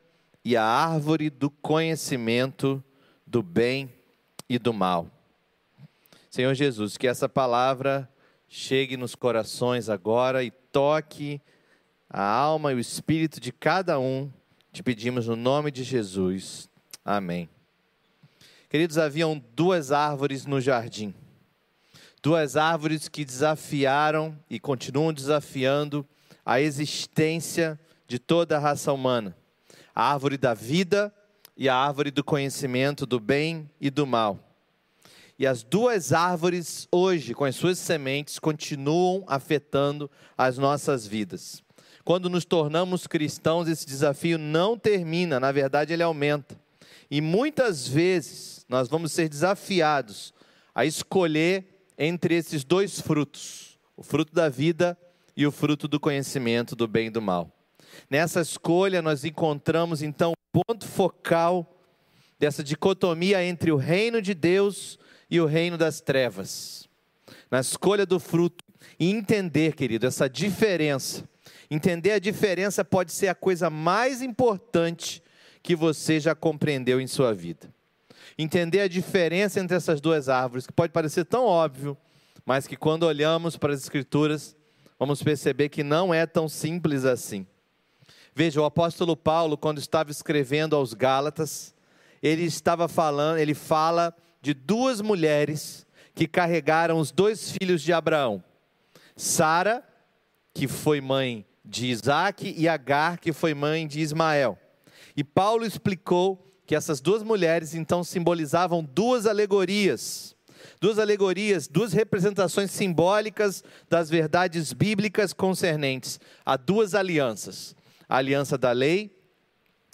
e 0.44 0.56
a 0.56 0.64
árvore 0.64 1.30
do 1.30 1.48
conhecimento 1.48 2.82
do 3.26 3.42
bem 3.42 3.90
e 4.48 4.58
do 4.58 4.72
mal. 4.72 5.06
Senhor 6.28 6.54
Jesus, 6.54 6.96
que 6.96 7.08
essa 7.08 7.28
palavra 7.28 8.08
chegue 8.48 8.96
nos 8.96 9.14
corações 9.14 9.88
agora 9.88 10.44
e 10.44 10.50
toque 10.50 11.40
a 12.12 12.24
alma 12.24 12.72
e 12.72 12.74
o 12.74 12.80
espírito 12.80 13.38
de 13.38 13.52
cada 13.52 14.00
um. 14.00 14.28
Te 14.72 14.82
pedimos 14.82 15.28
no 15.28 15.36
nome 15.36 15.70
de 15.70 15.84
Jesus. 15.84 16.68
Amém. 17.04 17.48
Queridos, 18.68 18.98
haviam 18.98 19.42
duas 19.54 19.92
árvores 19.92 20.44
no 20.44 20.60
jardim. 20.60 21.14
Duas 22.20 22.56
árvores 22.56 23.08
que 23.08 23.24
desafiaram 23.24 24.36
e 24.50 24.58
continuam 24.58 25.12
desafiando 25.12 26.06
a 26.44 26.60
existência 26.60 27.78
de 28.08 28.18
toda 28.18 28.56
a 28.56 28.60
raça 28.60 28.92
humana. 28.92 29.36
A 29.94 30.12
árvore 30.12 30.36
da 30.36 30.52
vida 30.52 31.14
e 31.56 31.68
a 31.68 31.74
árvore 31.74 32.10
do 32.10 32.24
conhecimento 32.24 33.06
do 33.06 33.20
bem 33.20 33.70
e 33.80 33.88
do 33.88 34.06
mal. 34.06 34.38
E 35.38 35.46
as 35.46 35.62
duas 35.62 36.12
árvores, 36.12 36.86
hoje, 36.92 37.34
com 37.34 37.44
as 37.44 37.56
suas 37.56 37.78
sementes, 37.78 38.38
continuam 38.38 39.24
afetando 39.26 40.10
as 40.36 40.58
nossas 40.58 41.06
vidas. 41.06 41.62
Quando 42.04 42.30
nos 42.30 42.44
tornamos 42.44 43.06
cristãos, 43.06 43.68
esse 43.68 43.86
desafio 43.86 44.38
não 44.38 44.78
termina, 44.78 45.38
na 45.38 45.52
verdade, 45.52 45.92
ele 45.92 46.02
aumenta. 46.02 46.58
E 47.10 47.20
muitas 47.20 47.86
vezes 47.86 48.64
nós 48.68 48.88
vamos 48.88 49.12
ser 49.12 49.28
desafiados 49.28 50.32
a 50.74 50.84
escolher 50.84 51.84
entre 51.98 52.34
esses 52.34 52.64
dois 52.64 53.00
frutos: 53.00 53.78
o 53.96 54.02
fruto 54.02 54.34
da 54.34 54.48
vida 54.48 54.96
e 55.36 55.46
o 55.46 55.52
fruto 55.52 55.86
do 55.86 56.00
conhecimento 56.00 56.74
do 56.74 56.88
bem 56.88 57.08
e 57.08 57.10
do 57.10 57.20
mal. 57.20 57.50
Nessa 58.08 58.40
escolha, 58.40 59.02
nós 59.02 59.24
encontramos 59.24 60.02
então 60.02 60.32
o 60.32 60.62
ponto 60.64 60.86
focal 60.86 61.76
dessa 62.38 62.64
dicotomia 62.64 63.44
entre 63.44 63.70
o 63.70 63.76
reino 63.76 64.22
de 64.22 64.32
Deus 64.32 64.98
e 65.30 65.40
o 65.40 65.46
reino 65.46 65.76
das 65.76 66.00
trevas. 66.00 66.88
Na 67.50 67.60
escolha 67.60 68.06
do 68.06 68.18
fruto, 68.18 68.64
e 68.98 69.10
entender, 69.10 69.74
querido, 69.74 70.06
essa 70.06 70.28
diferença 70.28 71.28
Entender 71.70 72.12
a 72.12 72.18
diferença 72.18 72.84
pode 72.84 73.12
ser 73.12 73.28
a 73.28 73.34
coisa 73.34 73.70
mais 73.70 74.20
importante 74.20 75.22
que 75.62 75.76
você 75.76 76.18
já 76.18 76.34
compreendeu 76.34 77.00
em 77.00 77.06
sua 77.06 77.32
vida. 77.32 77.72
Entender 78.36 78.80
a 78.80 78.88
diferença 78.88 79.60
entre 79.60 79.76
essas 79.76 80.00
duas 80.00 80.28
árvores, 80.28 80.66
que 80.66 80.72
pode 80.72 80.92
parecer 80.92 81.24
tão 81.24 81.44
óbvio, 81.44 81.96
mas 82.44 82.66
que 82.66 82.76
quando 82.76 83.04
olhamos 83.04 83.56
para 83.56 83.72
as 83.72 83.82
Escrituras, 83.82 84.56
vamos 84.98 85.22
perceber 85.22 85.68
que 85.68 85.84
não 85.84 86.12
é 86.12 86.26
tão 86.26 86.48
simples 86.48 87.04
assim. 87.04 87.46
Veja, 88.34 88.60
o 88.60 88.64
apóstolo 88.64 89.16
Paulo, 89.16 89.56
quando 89.56 89.78
estava 89.78 90.10
escrevendo 90.10 90.74
aos 90.74 90.92
Gálatas, 90.92 91.74
ele 92.22 92.42
estava 92.42 92.88
falando, 92.88 93.38
ele 93.38 93.54
fala 93.54 94.14
de 94.40 94.54
duas 94.54 95.00
mulheres 95.00 95.86
que 96.14 96.26
carregaram 96.26 96.98
os 96.98 97.12
dois 97.12 97.52
filhos 97.52 97.82
de 97.82 97.92
Abraão. 97.92 98.42
Sara, 99.14 99.84
que 100.54 100.66
foi 100.66 101.00
mãe 101.00 101.46
de 101.70 101.86
Isaac, 101.86 102.52
e 102.58 102.68
Agar, 102.68 103.18
que 103.18 103.32
foi 103.32 103.54
mãe 103.54 103.86
de 103.86 104.00
Ismael. 104.00 104.58
E 105.16 105.22
Paulo 105.22 105.64
explicou 105.64 106.52
que 106.66 106.74
essas 106.74 107.00
duas 107.00 107.22
mulheres 107.22 107.74
então 107.74 108.02
simbolizavam 108.02 108.82
duas 108.82 109.24
alegorias. 109.24 110.34
Duas 110.80 110.98
alegorias, 110.98 111.68
duas 111.68 111.92
representações 111.92 112.72
simbólicas 112.72 113.62
das 113.88 114.10
verdades 114.10 114.72
bíblicas 114.72 115.32
concernentes 115.32 116.18
a 116.44 116.56
duas 116.56 116.94
alianças: 116.94 117.74
a 118.08 118.16
aliança 118.16 118.58
da 118.58 118.72
lei 118.72 119.16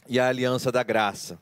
e 0.09 0.19
a 0.19 0.29
aliança 0.29 0.73
da 0.73 0.83
graça. 0.83 1.39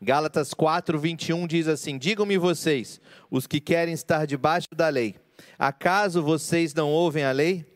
Gálatas 0.00 0.54
4, 0.54 0.98
21 0.98 1.46
diz 1.46 1.68
assim: 1.68 1.98
Digam-me 1.98 2.38
vocês, 2.38 3.00
os 3.30 3.46
que 3.46 3.60
querem 3.60 3.94
estar 3.94 4.26
debaixo 4.26 4.68
da 4.74 4.88
lei, 4.88 5.16
acaso 5.58 6.22
vocês 6.22 6.72
não 6.74 6.90
ouvem 6.90 7.24
a 7.24 7.30
lei? 7.30 7.75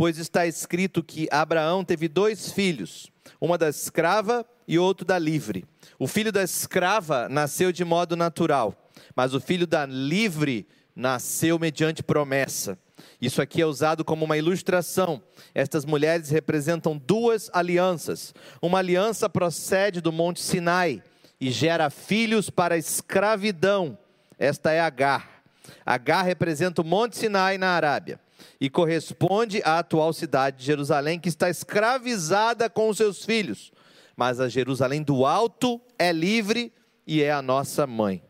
Pois 0.00 0.16
está 0.16 0.46
escrito 0.46 1.02
que 1.02 1.28
Abraão 1.30 1.84
teve 1.84 2.08
dois 2.08 2.50
filhos, 2.52 3.12
uma 3.38 3.58
da 3.58 3.68
escrava 3.68 4.46
e 4.66 4.78
outro 4.78 5.04
da 5.04 5.18
livre. 5.18 5.66
O 5.98 6.06
filho 6.06 6.32
da 6.32 6.42
escrava 6.42 7.28
nasceu 7.28 7.70
de 7.70 7.84
modo 7.84 8.16
natural, 8.16 8.90
mas 9.14 9.34
o 9.34 9.40
filho 9.42 9.66
da 9.66 9.84
livre 9.84 10.66
nasceu 10.96 11.58
mediante 11.58 12.02
promessa. 12.02 12.78
Isso 13.20 13.42
aqui 13.42 13.60
é 13.60 13.66
usado 13.66 14.02
como 14.02 14.24
uma 14.24 14.38
ilustração. 14.38 15.22
Estas 15.54 15.84
mulheres 15.84 16.30
representam 16.30 16.96
duas 16.96 17.50
alianças. 17.52 18.34
Uma 18.62 18.78
aliança 18.78 19.28
procede 19.28 20.00
do 20.00 20.10
Monte 20.10 20.40
Sinai 20.40 21.02
e 21.38 21.50
gera 21.50 21.90
filhos 21.90 22.48
para 22.48 22.74
a 22.74 22.78
escravidão. 22.78 23.98
Esta 24.38 24.72
é 24.72 24.80
Agar. 24.80 25.42
Agar 25.84 26.22
representa 26.22 26.80
o 26.80 26.86
Monte 26.86 27.18
Sinai 27.18 27.58
na 27.58 27.68
Arábia 27.68 28.18
e 28.60 28.70
corresponde 28.70 29.62
à 29.64 29.78
atual 29.78 30.12
cidade 30.12 30.58
de 30.58 30.64
Jerusalém, 30.64 31.18
que 31.18 31.28
está 31.28 31.48
escravizada 31.50 32.68
com 32.68 32.88
os 32.88 32.96
seus 32.96 33.24
filhos. 33.24 33.72
Mas 34.16 34.40
a 34.40 34.48
Jerusalém 34.48 35.02
do 35.02 35.24
alto 35.24 35.80
é 35.98 36.12
livre 36.12 36.72
e 37.06 37.22
é 37.22 37.32
a 37.32 37.42
nossa 37.42 37.86
mãe. 37.86 38.22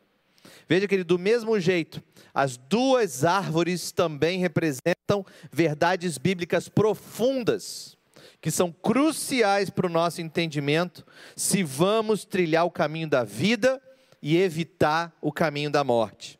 Veja, 0.68 0.86
querido, 0.86 1.16
do 1.16 1.18
mesmo 1.18 1.58
jeito, 1.58 2.02
as 2.32 2.56
duas 2.56 3.24
árvores 3.24 3.90
também 3.92 4.38
representam 4.38 5.26
verdades 5.52 6.16
bíblicas 6.16 6.68
profundas 6.68 7.98
que 8.40 8.50
são 8.50 8.72
cruciais 8.72 9.68
para 9.68 9.86
o 9.86 9.90
nosso 9.90 10.22
entendimento 10.22 11.04
se 11.36 11.62
vamos 11.62 12.24
trilhar 12.24 12.64
o 12.64 12.70
caminho 12.70 13.08
da 13.08 13.22
vida 13.22 13.80
e 14.22 14.36
evitar 14.36 15.14
o 15.20 15.30
caminho 15.30 15.70
da 15.70 15.84
morte. 15.84 16.39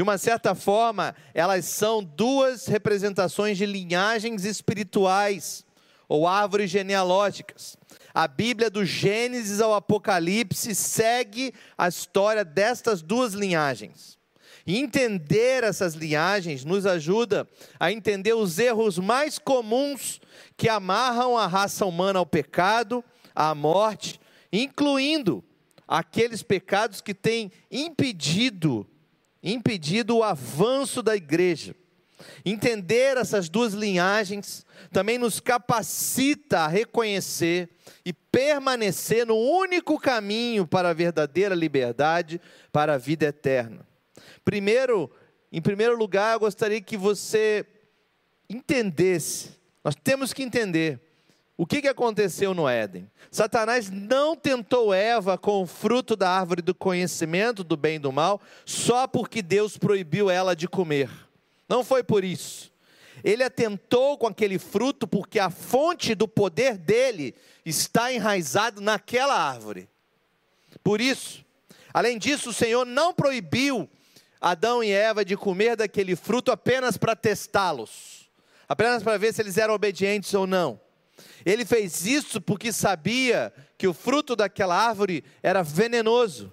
De 0.00 0.02
uma 0.02 0.16
certa 0.16 0.54
forma, 0.54 1.14
elas 1.34 1.66
são 1.66 2.02
duas 2.02 2.66
representações 2.66 3.58
de 3.58 3.66
linhagens 3.66 4.46
espirituais 4.46 5.62
ou 6.08 6.26
árvores 6.26 6.70
genealógicas. 6.70 7.76
A 8.14 8.26
Bíblia, 8.26 8.70
do 8.70 8.82
Gênesis 8.82 9.60
ao 9.60 9.74
Apocalipse, 9.74 10.74
segue 10.74 11.52
a 11.76 11.86
história 11.86 12.46
destas 12.46 13.02
duas 13.02 13.34
linhagens. 13.34 14.18
E 14.66 14.78
entender 14.78 15.64
essas 15.64 15.92
linhagens 15.92 16.64
nos 16.64 16.86
ajuda 16.86 17.46
a 17.78 17.92
entender 17.92 18.32
os 18.32 18.58
erros 18.58 18.98
mais 18.98 19.38
comuns 19.38 20.18
que 20.56 20.70
amarram 20.70 21.36
a 21.36 21.46
raça 21.46 21.84
humana 21.84 22.18
ao 22.18 22.24
pecado, 22.24 23.04
à 23.34 23.54
morte, 23.54 24.18
incluindo 24.50 25.44
aqueles 25.86 26.42
pecados 26.42 27.02
que 27.02 27.12
têm 27.12 27.52
impedido 27.70 28.86
impedido 29.42 30.16
o 30.16 30.22
avanço 30.22 31.02
da 31.02 31.16
igreja. 31.16 31.74
Entender 32.44 33.16
essas 33.16 33.48
duas 33.48 33.72
linhagens 33.72 34.64
também 34.92 35.18
nos 35.18 35.40
capacita 35.40 36.60
a 36.60 36.68
reconhecer 36.68 37.70
e 38.04 38.12
permanecer 38.12 39.26
no 39.26 39.36
único 39.36 39.98
caminho 39.98 40.66
para 40.66 40.90
a 40.90 40.94
verdadeira 40.94 41.54
liberdade, 41.54 42.40
para 42.70 42.94
a 42.94 42.98
vida 42.98 43.26
eterna. 43.26 43.86
Primeiro, 44.44 45.10
em 45.50 45.60
primeiro 45.60 45.96
lugar, 45.96 46.34
eu 46.34 46.40
gostaria 46.40 46.80
que 46.80 46.96
você 46.96 47.64
entendesse, 48.48 49.50
nós 49.82 49.94
temos 49.94 50.32
que 50.32 50.42
entender 50.42 51.00
o 51.60 51.66
que, 51.66 51.82
que 51.82 51.88
aconteceu 51.88 52.54
no 52.54 52.66
Éden. 52.66 53.06
Satanás 53.30 53.90
não 53.90 54.34
tentou 54.34 54.94
Eva 54.94 55.36
com 55.36 55.62
o 55.62 55.66
fruto 55.66 56.16
da 56.16 56.30
árvore 56.30 56.62
do 56.62 56.74
conhecimento 56.74 57.62
do 57.62 57.76
bem 57.76 57.96
e 57.96 57.98
do 57.98 58.10
mal, 58.10 58.40
só 58.64 59.06
porque 59.06 59.42
Deus 59.42 59.76
proibiu 59.76 60.30
ela 60.30 60.56
de 60.56 60.66
comer. 60.66 61.10
Não 61.68 61.84
foi 61.84 62.02
por 62.02 62.24
isso. 62.24 62.72
Ele 63.22 63.44
atentou 63.44 64.16
com 64.16 64.26
aquele 64.26 64.58
fruto 64.58 65.06
porque 65.06 65.38
a 65.38 65.50
fonte 65.50 66.14
do 66.14 66.26
poder 66.26 66.78
dele 66.78 67.34
está 67.62 68.10
enraizado 68.10 68.80
naquela 68.80 69.34
árvore. 69.34 69.86
Por 70.82 70.98
isso, 70.98 71.44
além 71.92 72.16
disso, 72.16 72.48
o 72.48 72.54
Senhor 72.54 72.86
não 72.86 73.12
proibiu 73.12 73.86
Adão 74.40 74.82
e 74.82 74.90
Eva 74.90 75.26
de 75.26 75.36
comer 75.36 75.76
daquele 75.76 76.16
fruto 76.16 76.50
apenas 76.50 76.96
para 76.96 77.14
testá-los, 77.14 78.30
apenas 78.66 79.02
para 79.02 79.18
ver 79.18 79.34
se 79.34 79.42
eles 79.42 79.58
eram 79.58 79.74
obedientes 79.74 80.32
ou 80.32 80.46
não. 80.46 80.80
Ele 81.44 81.64
fez 81.64 82.06
isso 82.06 82.40
porque 82.40 82.72
sabia 82.72 83.52
que 83.78 83.86
o 83.86 83.94
fruto 83.94 84.36
daquela 84.36 84.76
árvore 84.76 85.24
era 85.42 85.62
venenoso. 85.62 86.52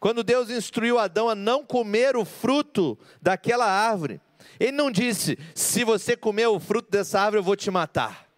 Quando 0.00 0.22
Deus 0.22 0.50
instruiu 0.50 0.98
Adão 0.98 1.28
a 1.28 1.34
não 1.34 1.64
comer 1.64 2.16
o 2.16 2.24
fruto 2.24 2.98
daquela 3.20 3.66
árvore, 3.66 4.20
ele 4.60 4.72
não 4.72 4.90
disse: 4.90 5.38
se 5.54 5.84
você 5.84 6.16
comer 6.16 6.46
o 6.46 6.60
fruto 6.60 6.90
dessa 6.90 7.20
árvore, 7.20 7.40
eu 7.40 7.44
vou 7.44 7.56
te 7.56 7.70
matar. 7.70 8.28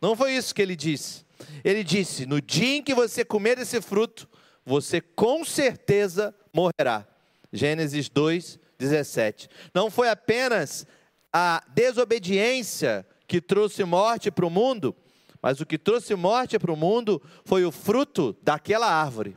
Não 0.00 0.16
foi 0.16 0.32
isso 0.32 0.54
que 0.54 0.62
ele 0.62 0.76
disse. 0.76 1.24
Ele 1.64 1.82
disse: 1.82 2.26
no 2.26 2.40
dia 2.40 2.76
em 2.76 2.82
que 2.82 2.94
você 2.94 3.24
comer 3.24 3.58
esse 3.58 3.80
fruto, 3.80 4.28
você 4.64 5.00
com 5.00 5.44
certeza 5.44 6.34
morrerá. 6.52 7.06
Gênesis 7.52 8.08
2, 8.08 8.58
17. 8.78 9.48
Não 9.74 9.90
foi 9.90 10.08
apenas 10.08 10.86
a 11.32 11.62
desobediência 11.74 13.06
que 13.26 13.40
trouxe 13.40 13.84
morte 13.84 14.30
para 14.30 14.46
o 14.46 14.50
mundo, 14.50 14.94
mas 15.42 15.60
o 15.60 15.66
que 15.66 15.78
trouxe 15.78 16.14
morte 16.14 16.58
para 16.58 16.72
o 16.72 16.76
mundo 16.76 17.20
foi 17.44 17.64
o 17.64 17.72
fruto 17.72 18.36
daquela 18.42 18.86
árvore, 18.86 19.36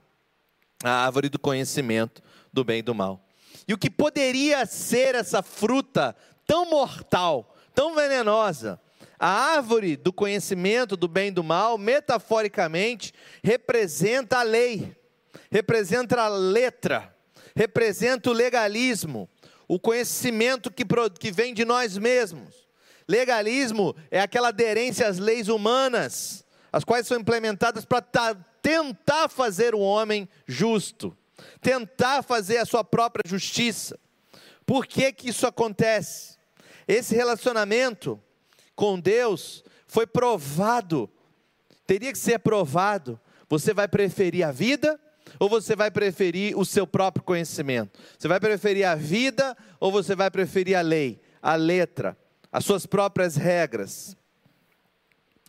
a 0.84 1.06
árvore 1.06 1.30
do 1.30 1.40
conhecimento 1.40 2.22
do 2.52 2.64
bem 2.64 2.80
e 2.80 2.84
do 2.84 2.94
mal. 2.94 3.26
E 3.68 3.74
o 3.74 3.78
que 3.78 3.90
poderia 3.90 4.66
ser 4.66 5.16
essa 5.16 5.42
fruta 5.42 6.16
tão 6.46 6.70
mortal, 6.70 7.56
tão 7.74 7.96
venenosa? 7.96 8.80
A 9.18 9.28
árvore 9.28 9.96
do 9.96 10.12
conhecimento 10.12 10.98
do 10.98 11.08
bem 11.08 11.30
e 11.30 11.32
do 11.32 11.44
mal, 11.44 11.78
metaforicamente, 11.78 13.14
representa 13.42 14.40
a 14.40 14.44
lei, 14.44 14.94
representa 15.50 16.22
a 16.22 16.28
letra, 16.28 17.16
representa 17.56 18.30
o 18.30 18.34
legalismo, 18.34 19.30
o 19.66 19.80
conhecimento 19.80 20.70
que, 20.70 20.84
que 21.18 21.32
vem 21.32 21.54
de 21.54 21.64
nós 21.64 21.98
mesmos. 21.98 22.63
Legalismo 23.14 23.96
é 24.10 24.20
aquela 24.20 24.48
aderência 24.48 25.08
às 25.08 25.20
leis 25.20 25.48
humanas, 25.48 26.44
as 26.72 26.84
quais 26.84 27.06
são 27.06 27.20
implementadas 27.20 27.86
para 27.86 28.02
tentar 28.60 29.30
fazer 29.30 29.76
o 29.76 29.80
homem 29.80 30.28
justo, 30.48 31.16
tentar 31.62 32.24
fazer 32.24 32.58
a 32.58 32.66
sua 32.66 32.84
própria 32.84 33.30
justiça. 33.30 34.00
Por 34.66 34.88
que, 34.88 35.12
que 35.14 35.30
isso 35.30 35.46
acontece? 35.46 36.38
Esse 36.88 37.14
relacionamento 37.14 38.20
com 38.76 39.00
Deus 39.00 39.64
foi 39.86 40.08
provado, 40.08 41.08
teria 41.86 42.12
que 42.12 42.18
ser 42.18 42.40
provado. 42.40 43.20
Você 43.48 43.76
vai 43.76 43.88
preferir 43.88 44.44
a 44.44 44.52
vida 44.52 45.00
ou 45.38 45.48
você 45.48 45.76
vai 45.76 45.92
preferir 45.92 46.58
o 46.58 46.66
seu 46.66 46.88
próprio 46.88 47.24
conhecimento? 47.24 48.00
Você 48.18 48.28
vai 48.28 48.40
preferir 48.40 48.88
a 48.88 48.96
vida 48.96 49.56
ou 49.80 49.92
você 49.92 50.16
vai 50.16 50.32
preferir 50.32 50.76
a 50.76 50.82
lei, 50.82 51.22
a 51.40 51.54
letra, 51.54 52.18
as 52.54 52.64
suas 52.64 52.86
próprias 52.86 53.36
regras? 53.36 54.16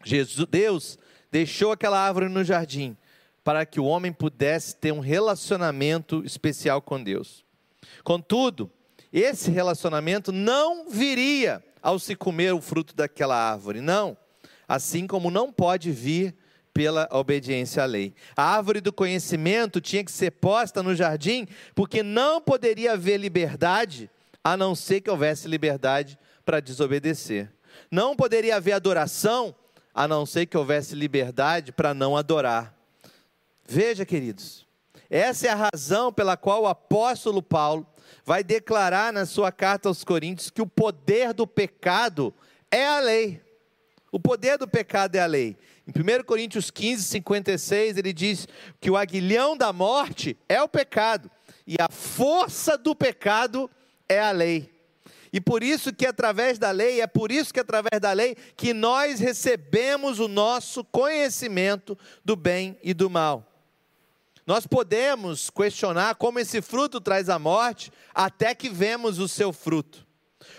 Jesus, 0.02 0.46
Deus 0.50 0.98
deixou 1.30 1.70
aquela 1.70 1.98
árvore 1.98 2.28
no 2.30 2.42
jardim 2.42 2.96
para 3.44 3.66
que 3.66 3.78
o 3.78 3.84
homem 3.84 4.10
pudesse 4.10 4.74
ter 4.74 4.90
um 4.90 5.00
relacionamento 5.00 6.24
especial 6.24 6.80
com 6.80 7.02
Deus. 7.02 7.44
Contudo, 8.02 8.72
esse 9.12 9.50
relacionamento 9.50 10.32
não 10.32 10.88
viria 10.88 11.62
ao 11.82 11.98
se 11.98 12.16
comer 12.16 12.54
o 12.54 12.60
fruto 12.60 12.96
daquela 12.96 13.36
árvore, 13.36 13.82
não. 13.82 14.16
assim 14.66 15.06
como 15.06 15.30
não 15.30 15.52
pode 15.52 15.92
vir 15.92 16.34
pela 16.72 17.06
obediência 17.12 17.82
à 17.82 17.86
lei. 17.86 18.14
A 18.34 18.56
árvore 18.56 18.80
do 18.80 18.92
conhecimento 18.92 19.80
tinha 19.80 20.02
que 20.02 20.10
ser 20.10 20.30
posta 20.30 20.82
no 20.82 20.94
jardim, 20.94 21.46
porque 21.74 22.02
não 22.02 22.40
poderia 22.40 22.92
haver 22.92 23.18
liberdade 23.18 24.10
a 24.42 24.56
não 24.56 24.74
ser 24.74 25.02
que 25.02 25.10
houvesse 25.10 25.46
liberdade 25.46 26.18
para 26.44 26.60
desobedecer. 26.60 27.50
Não 27.90 28.14
poderia 28.14 28.56
haver 28.56 28.72
adoração 28.72 29.54
a 29.94 30.08
não 30.08 30.26
ser 30.26 30.46
que 30.46 30.56
houvesse 30.56 30.94
liberdade 30.94 31.72
para 31.72 31.94
não 31.94 32.16
adorar. 32.16 32.74
Veja, 33.66 34.04
queridos, 34.04 34.66
essa 35.08 35.46
é 35.46 35.50
a 35.50 35.68
razão 35.70 36.12
pela 36.12 36.36
qual 36.36 36.62
o 36.62 36.66
apóstolo 36.66 37.42
Paulo 37.42 37.86
vai 38.24 38.42
declarar 38.42 39.12
na 39.12 39.24
sua 39.24 39.52
carta 39.52 39.88
aos 39.88 40.02
Coríntios 40.04 40.50
que 40.50 40.60
o 40.60 40.66
poder 40.66 41.32
do 41.32 41.46
pecado 41.46 42.34
é 42.70 42.86
a 42.86 43.00
lei. 43.00 43.40
O 44.10 44.18
poder 44.18 44.58
do 44.58 44.66
pecado 44.66 45.14
é 45.16 45.20
a 45.20 45.26
lei. 45.26 45.56
Em 45.86 45.90
1 45.90 46.24
Coríntios 46.24 46.70
15, 46.70 47.04
56, 47.04 47.96
ele 47.96 48.12
diz 48.12 48.48
que 48.80 48.90
o 48.90 48.96
aguilhão 48.96 49.56
da 49.56 49.72
morte 49.72 50.36
é 50.48 50.62
o 50.62 50.68
pecado, 50.68 51.30
e 51.66 51.76
a 51.78 51.88
força 51.90 52.78
do 52.78 52.94
pecado 52.94 53.70
é 54.08 54.20
a 54.20 54.30
lei. 54.30 54.73
E 55.34 55.40
por 55.40 55.64
isso 55.64 55.92
que 55.92 56.06
através 56.06 56.60
da 56.60 56.70
lei, 56.70 57.00
é 57.00 57.08
por 57.08 57.32
isso 57.32 57.52
que 57.52 57.58
através 57.58 58.00
da 58.00 58.12
lei 58.12 58.36
que 58.56 58.72
nós 58.72 59.18
recebemos 59.18 60.20
o 60.20 60.28
nosso 60.28 60.84
conhecimento 60.84 61.98
do 62.24 62.36
bem 62.36 62.78
e 62.84 62.94
do 62.94 63.10
mal. 63.10 63.44
Nós 64.46 64.64
podemos 64.64 65.50
questionar 65.50 66.14
como 66.14 66.38
esse 66.38 66.62
fruto 66.62 67.00
traz 67.00 67.28
a 67.28 67.36
morte 67.36 67.90
até 68.14 68.54
que 68.54 68.70
vemos 68.70 69.18
o 69.18 69.26
seu 69.26 69.52
fruto. 69.52 70.06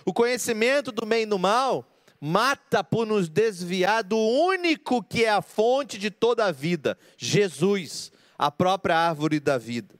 O 0.03 0.11
conhecimento 0.11 0.91
do 0.91 1.05
bem 1.05 1.23
e 1.23 1.25
do 1.25 1.39
mal 1.39 1.89
mata 2.19 2.83
por 2.83 3.07
nos 3.07 3.29
desviar 3.29 4.03
do 4.03 4.17
único 4.17 5.01
que 5.01 5.23
é 5.23 5.29
a 5.29 5.41
fonte 5.41 5.97
de 5.97 6.11
toda 6.11 6.43
a 6.47 6.51
vida, 6.51 6.97
Jesus, 7.15 8.11
a 8.37 8.51
própria 8.51 8.97
árvore 8.97 9.39
da 9.39 9.57
vida. 9.57 9.95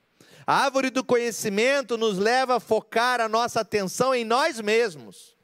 A 0.45 0.65
árvore 0.65 0.89
do 0.89 1.03
conhecimento 1.03 1.97
nos 1.97 2.17
leva 2.17 2.57
a 2.57 2.59
focar 2.59 3.19
a 3.19 3.29
nossa 3.29 3.61
atenção 3.61 4.13
em 4.13 4.23
nós 4.23 4.61
mesmos, 4.61 5.35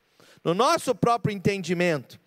no 0.44 0.54
nosso 0.54 0.94
próprio 0.94 1.34
entendimento. 1.34 2.20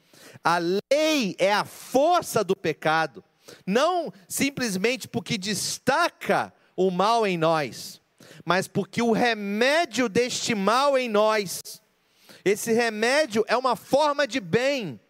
A 0.43 0.59
lei 0.59 1.37
é 1.39 1.53
a 1.53 1.65
força 1.65 2.43
do 2.43 2.57
pecado 2.57 3.23
não 3.67 4.13
simplesmente 4.29 5.09
porque 5.09 5.37
destaca 5.37 6.53
o 6.77 6.91
mal 6.91 7.27
em 7.27 7.37
nós, 7.37 8.01
mas 8.45 8.67
porque 8.67 9.03
o 9.03 9.13
remédio 9.13 10.09
deste 10.09 10.55
mal 10.55 10.99
em 10.99 11.09
nós, 11.09 11.61
esse 12.45 12.73
remédio 12.73 13.45
é 13.47 13.57
uma 13.57 13.77
forma 13.77 14.27
de 14.27 14.41
bem 14.41 15.01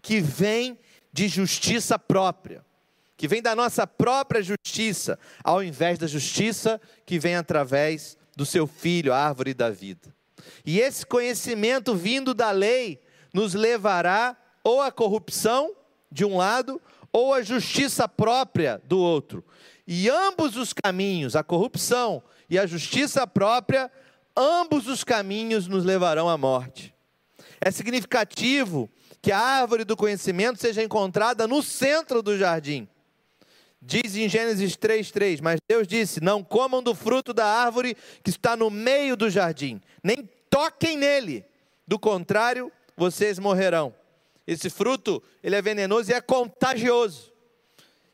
que 0.00 0.20
vem 0.20 0.78
de 1.12 1.28
justiça 1.28 1.98
própria, 1.98 2.64
que 3.18 3.26
vem 3.26 3.42
da 3.42 3.54
nossa 3.54 3.84
própria 3.84 4.40
justiça, 4.40 5.18
ao 5.42 5.60
invés 5.60 5.98
da 5.98 6.06
justiça 6.06 6.80
que 7.04 7.18
vem 7.18 7.34
através 7.34 8.16
do 8.36 8.46
seu 8.46 8.64
filho, 8.64 9.12
a 9.12 9.18
árvore 9.18 9.52
da 9.52 9.68
vida. 9.68 10.14
E 10.64 10.78
esse 10.78 11.04
conhecimento 11.04 11.96
vindo 11.96 12.32
da 12.32 12.52
lei 12.52 13.02
nos 13.34 13.54
levará 13.54 14.36
ou 14.62 14.80
à 14.80 14.92
corrupção, 14.92 15.74
de 16.10 16.24
um 16.24 16.36
lado, 16.36 16.80
ou 17.12 17.34
a 17.34 17.42
justiça 17.42 18.08
própria 18.08 18.80
do 18.84 18.98
outro. 18.98 19.44
E 19.84 20.08
ambos 20.08 20.56
os 20.56 20.72
caminhos, 20.72 21.34
a 21.34 21.42
corrupção 21.42 22.22
e 22.48 22.56
a 22.56 22.66
justiça 22.66 23.26
própria, 23.26 23.90
ambos 24.36 24.86
os 24.86 25.02
caminhos 25.02 25.66
nos 25.66 25.84
levarão 25.84 26.28
à 26.28 26.38
morte. 26.38 26.94
É 27.60 27.72
significativo 27.72 28.88
que 29.20 29.32
a 29.32 29.40
árvore 29.40 29.82
do 29.82 29.96
conhecimento 29.96 30.60
seja 30.60 30.84
encontrada 30.84 31.48
no 31.48 31.64
centro 31.64 32.22
do 32.22 32.38
jardim. 32.38 32.88
Diz 33.80 34.16
em 34.16 34.28
Gênesis 34.28 34.76
3:3, 34.76 35.40
mas 35.40 35.60
Deus 35.68 35.86
disse: 35.86 36.20
"Não 36.20 36.42
comam 36.42 36.82
do 36.82 36.94
fruto 36.94 37.32
da 37.32 37.46
árvore 37.46 37.96
que 38.22 38.30
está 38.30 38.56
no 38.56 38.70
meio 38.70 39.16
do 39.16 39.30
jardim, 39.30 39.80
nem 40.02 40.28
toquem 40.50 40.96
nele, 40.96 41.44
do 41.86 41.98
contrário, 41.98 42.72
vocês 42.96 43.38
morrerão." 43.38 43.94
Esse 44.46 44.70
fruto, 44.70 45.22
ele 45.42 45.54
é 45.54 45.60
venenoso 45.60 46.10
e 46.10 46.14
é 46.14 46.20
contagioso. 46.22 47.30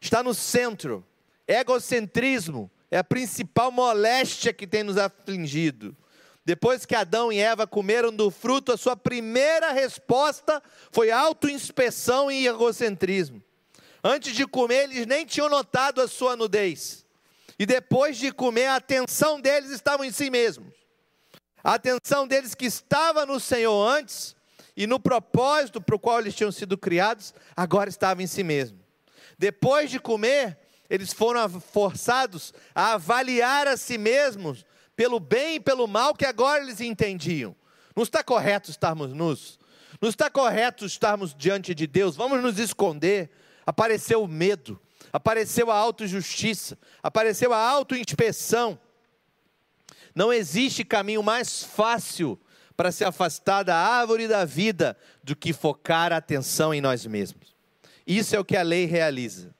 Está 0.01 0.21
no 0.23 0.35
centro. 0.35 1.07
Egocentrismo 1.47 2.69
é 2.91 2.99
a 2.99 3.05
principal 3.05 3.71
moléstia 3.71 4.53
que 4.53 4.67
tem 4.67 4.83
nos 4.83 4.99
afligido. 4.99 5.97
Depois 6.45 6.85
que 6.85 6.95
Adão 6.95 7.33
e 7.33 7.39
Eva 7.39 7.67
comeram 7.67 8.13
do 8.13 8.31
fruto, 8.31 8.73
a 8.73 8.77
sua 8.77 8.97
primeira 8.97 9.71
resposta 9.71 10.61
foi 10.91 11.11
autoinspeção 11.11 12.31
e 12.31 12.49
egocentrismo. 12.49 13.43
Antes 14.07 14.37
de 14.37 14.47
comer, 14.47 14.85
eles 14.85 15.07
nem 15.07 15.25
tinham 15.25 15.49
notado 15.49 16.03
a 16.03 16.07
sua 16.07 16.37
nudez. 16.37 17.07
E 17.59 17.65
depois 17.65 18.19
de 18.19 18.31
comer, 18.31 18.67
a 18.67 18.77
atenção 18.77 19.41
deles 19.41 19.71
estava 19.71 20.07
em 20.07 20.13
si 20.13 20.29
mesmos. 20.29 20.75
A 21.63 21.75
atenção 21.75 22.27
deles 22.27 22.55
que 22.55 22.67
estava 22.67 23.25
no 23.25 23.41
Senhor 23.41 23.89
antes, 23.89 24.37
e 24.77 24.87
no 24.87 25.01
propósito 25.01 25.81
para 25.81 25.95
o 25.95 25.99
qual 25.99 26.21
eles 26.21 26.35
tinham 26.35 26.53
sido 26.53 26.77
criados, 26.77 27.33
agora 27.57 27.89
estava 27.89 28.23
em 28.23 28.27
si 28.27 28.43
mesmo. 28.43 28.79
Depois 29.39 29.91
de 29.91 29.99
comer, 29.99 30.59
eles 30.91 31.13
foram 31.13 31.49
forçados 31.61 32.53
a 32.75 32.95
avaliar 32.95 33.67
a 33.67 33.77
si 33.77 33.97
mesmos 33.97 34.67
pelo 34.95 35.19
bem 35.19 35.57
e 35.57 35.61
pelo 35.61 35.87
mal 35.87 36.15
que 36.15 36.27
agora 36.27 36.63
eles 36.63 36.81
entendiam. 36.81 37.57
Não 37.97 38.03
está 38.03 38.23
correto 38.23 38.71
estarmos 38.71 39.13
nus, 39.15 39.59
não 40.01 40.11
está 40.11 40.29
correto 40.29 40.85
estarmos 40.85 41.35
diante 41.35 41.75
de 41.75 41.87
Deus, 41.87 42.17
vamos 42.17 42.43
nos 42.43 42.59
esconder. 42.59 43.31
Apareceu 43.67 44.23
o 44.23 44.29
medo, 44.29 44.81
apareceu 45.13 45.71
a 45.71 45.77
autojustiça, 45.77 46.79
apareceu 47.03 47.53
a 47.53 47.59
autoinspeção. 47.59 48.79
Não 50.15 50.33
existe 50.33 50.85
caminho 50.85 51.23
mais 51.23 51.63
fácil 51.65 52.39
para 52.77 52.93
se 52.93 53.05
afastar 53.05 53.63
da 53.63 53.77
árvore 53.77 54.29
da 54.29 54.45
vida 54.45 54.97
do 55.23 55.35
que 55.35 55.53
focar 55.53 56.13
a 56.13 56.17
atenção 56.17 56.75
em 56.75 56.81
nós 56.81 57.07
mesmos. 57.07 57.55
Isso 58.07 58.37
é 58.37 58.39
o 58.39 58.45
que 58.45 58.57
a 58.57 58.63
lei 58.63 58.85
realiza. 58.85 59.55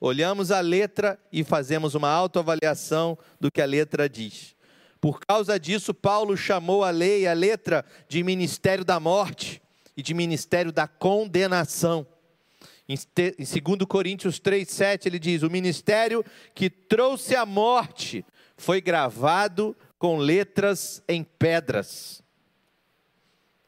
Olhamos 0.00 0.50
a 0.50 0.60
letra 0.60 1.18
e 1.30 1.44
fazemos 1.44 1.94
uma 1.94 2.08
autoavaliação 2.08 3.16
do 3.38 3.52
que 3.52 3.60
a 3.60 3.66
letra 3.66 4.08
diz. 4.08 4.56
Por 5.00 5.20
causa 5.20 5.58
disso, 5.58 5.92
Paulo 5.92 6.36
chamou 6.36 6.84
a 6.84 6.90
lei, 6.90 7.26
a 7.26 7.32
letra, 7.32 7.84
de 8.08 8.22
ministério 8.22 8.84
da 8.84 8.98
morte 8.98 9.60
e 9.96 10.02
de 10.02 10.14
ministério 10.14 10.72
da 10.72 10.86
condenação. 10.86 12.06
Em 12.92 13.44
2 13.44 13.86
Coríntios 13.88 14.38
3,7 14.38 15.06
ele 15.06 15.18
diz: 15.18 15.42
O 15.42 15.50
ministério 15.50 16.24
que 16.54 16.68
trouxe 16.68 17.34
a 17.34 17.46
morte 17.46 18.24
foi 18.56 18.80
gravado 18.80 19.74
com 19.98 20.18
letras 20.18 21.02
em 21.08 21.24
pedras. 21.24 22.22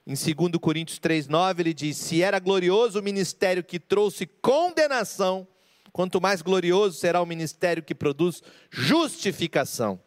Em 0.07 0.13
2 0.13 0.59
Coríntios 0.61 0.99
3,9 0.99 1.61
ele 1.61 1.73
diz: 1.73 1.97
Se 1.97 2.23
era 2.23 2.39
glorioso 2.39 3.01
o 3.01 3.03
ministério 3.03 3.65
que 3.65 3.81
trouxe 3.81 4.27
condenação, 4.27 5.49
quanto 5.91 6.21
mais 6.21 6.43
glorioso 6.43 6.99
será 6.99 7.23
o 7.23 7.27
ministério 7.27 7.83
que 7.83 7.95
produz 7.95 8.43
justificação. 8.71 9.99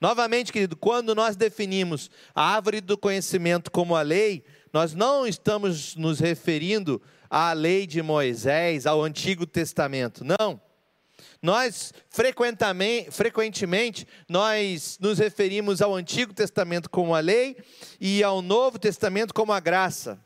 Novamente, 0.00 0.52
querido, 0.52 0.76
quando 0.76 1.14
nós 1.14 1.36
definimos 1.36 2.10
a 2.34 2.54
árvore 2.54 2.80
do 2.80 2.96
conhecimento 2.96 3.70
como 3.70 3.94
a 3.94 4.02
lei, 4.02 4.42
nós 4.72 4.94
não 4.94 5.26
estamos 5.26 5.94
nos 5.94 6.18
referindo 6.18 7.00
à 7.30 7.52
lei 7.52 7.86
de 7.86 8.02
Moisés, 8.02 8.84
ao 8.86 9.02
Antigo 9.02 9.46
Testamento, 9.46 10.24
não. 10.24 10.60
Nós 11.42 11.94
frequentemente, 12.10 14.06
nós 14.28 14.98
nos 15.00 15.18
referimos 15.18 15.80
ao 15.80 15.94
Antigo 15.94 16.34
Testamento 16.34 16.90
como 16.90 17.14
a 17.14 17.20
lei 17.20 17.56
e 17.98 18.22
ao 18.22 18.42
Novo 18.42 18.78
Testamento 18.78 19.32
como 19.32 19.52
a 19.52 19.60
graça. 19.60 20.18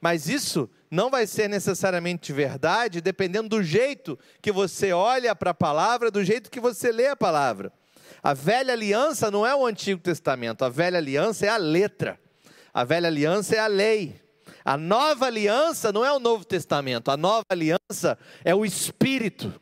Mas 0.00 0.28
isso 0.28 0.68
não 0.90 1.10
vai 1.10 1.26
ser 1.26 1.48
necessariamente 1.48 2.32
verdade, 2.32 3.00
dependendo 3.00 3.48
do 3.48 3.62
jeito 3.62 4.18
que 4.42 4.50
você 4.50 4.92
olha 4.92 5.34
para 5.34 5.50
a 5.50 5.54
palavra, 5.54 6.10
do 6.10 6.24
jeito 6.24 6.50
que 6.50 6.60
você 6.60 6.90
lê 6.90 7.06
a 7.06 7.16
palavra. 7.16 7.72
A 8.22 8.34
velha 8.34 8.72
aliança 8.72 9.30
não 9.30 9.46
é 9.46 9.54
o 9.54 9.64
Antigo 9.64 10.00
Testamento, 10.00 10.64
a 10.64 10.68
velha 10.68 10.98
aliança 10.98 11.46
é 11.46 11.48
a 11.48 11.56
letra. 11.56 12.18
A 12.72 12.84
velha 12.84 13.08
aliança 13.08 13.56
é 13.56 13.58
a 13.58 13.66
lei. 13.66 14.20
A 14.70 14.76
nova 14.76 15.26
aliança 15.26 15.90
não 15.90 16.04
é 16.04 16.12
o 16.12 16.20
Novo 16.20 16.44
Testamento, 16.44 17.10
a 17.10 17.16
nova 17.16 17.44
aliança 17.50 18.16
é 18.44 18.54
o 18.54 18.64
Espírito. 18.64 19.60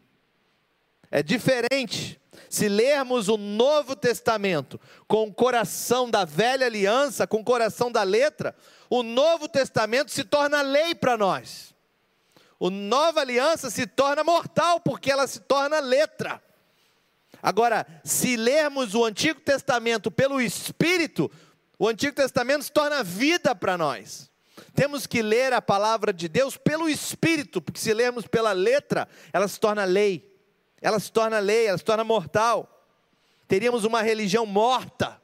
É 1.11 1.23
diferente. 1.23 2.21
Se 2.51 2.69
lermos 2.69 3.27
o 3.29 3.39
Novo 3.39 3.97
Testamento 3.97 4.79
com 5.07 5.27
o 5.27 5.33
coração 5.33 6.11
da 6.11 6.27
velha 6.27 6.67
aliança, 6.67 7.27
com 7.27 7.39
o 7.39 7.45
coração 7.45 7.91
da 7.91 8.03
letra, 8.03 8.55
o 8.91 9.03
Novo 9.03 9.49
Testamento 9.49 10.11
se 10.11 10.25
torna 10.25 10.61
lei 10.61 10.95
para 10.95 11.17
nós. 11.17 11.75
O 12.61 12.69
Nova 12.69 13.23
Aliança 13.23 13.71
se 13.71 13.87
torna 13.87 14.23
mortal 14.23 14.79
porque 14.79 15.11
ela 15.11 15.27
se 15.27 15.41
torna 15.41 15.81
letra. 15.81 16.43
Agora, 17.43 17.87
se 18.05 18.37
lermos 18.37 18.95
o 18.95 19.07
Antigo 19.07 19.41
Testamento 19.41 20.11
pelo 20.11 20.39
Espírito, 20.39 21.31
o 21.79 21.89
Antigo 21.89 22.15
Testamento 22.15 22.65
se 22.65 22.73
torna 22.73 23.03
vida 23.03 23.55
para 23.55 23.79
nós. 23.79 24.29
Temos 24.75 25.07
que 25.07 25.23
ler 25.23 25.53
a 25.53 25.63
palavra 25.63 26.13
de 26.13 26.29
Deus 26.29 26.57
pelo 26.57 26.89
Espírito, 26.89 27.61
porque 27.61 27.81
se 27.81 27.93
lermos 27.93 28.27
pela 28.27 28.53
letra, 28.53 29.09
ela 29.33 29.49
se 29.49 29.59
torna 29.59 29.85
lei, 29.85 30.33
ela 30.81 30.99
se 30.99 31.11
torna 31.11 31.39
lei, 31.39 31.67
ela 31.67 31.79
se 31.79 31.85
torna 31.85 32.05
mortal. 32.05 32.87
Teríamos 33.47 33.85
uma 33.85 34.03
religião 34.03 34.45
morta, 34.45 35.21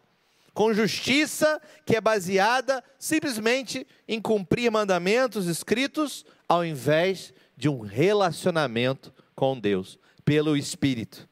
com 0.53 0.73
justiça 0.73 1.61
que 1.85 1.97
é 1.97 2.01
baseada 2.01 2.83
simplesmente 2.99 3.87
em 4.07 4.21
cumprir 4.21 4.71
mandamentos 4.71 5.47
escritos, 5.47 6.25
ao 6.49 6.65
invés 6.65 7.35
de 7.57 7.69
um 7.69 7.81
relacionamento 7.81 9.13
com 9.35 9.59
Deus, 9.59 9.99
pelo 10.25 10.57
Espírito. 10.57 11.29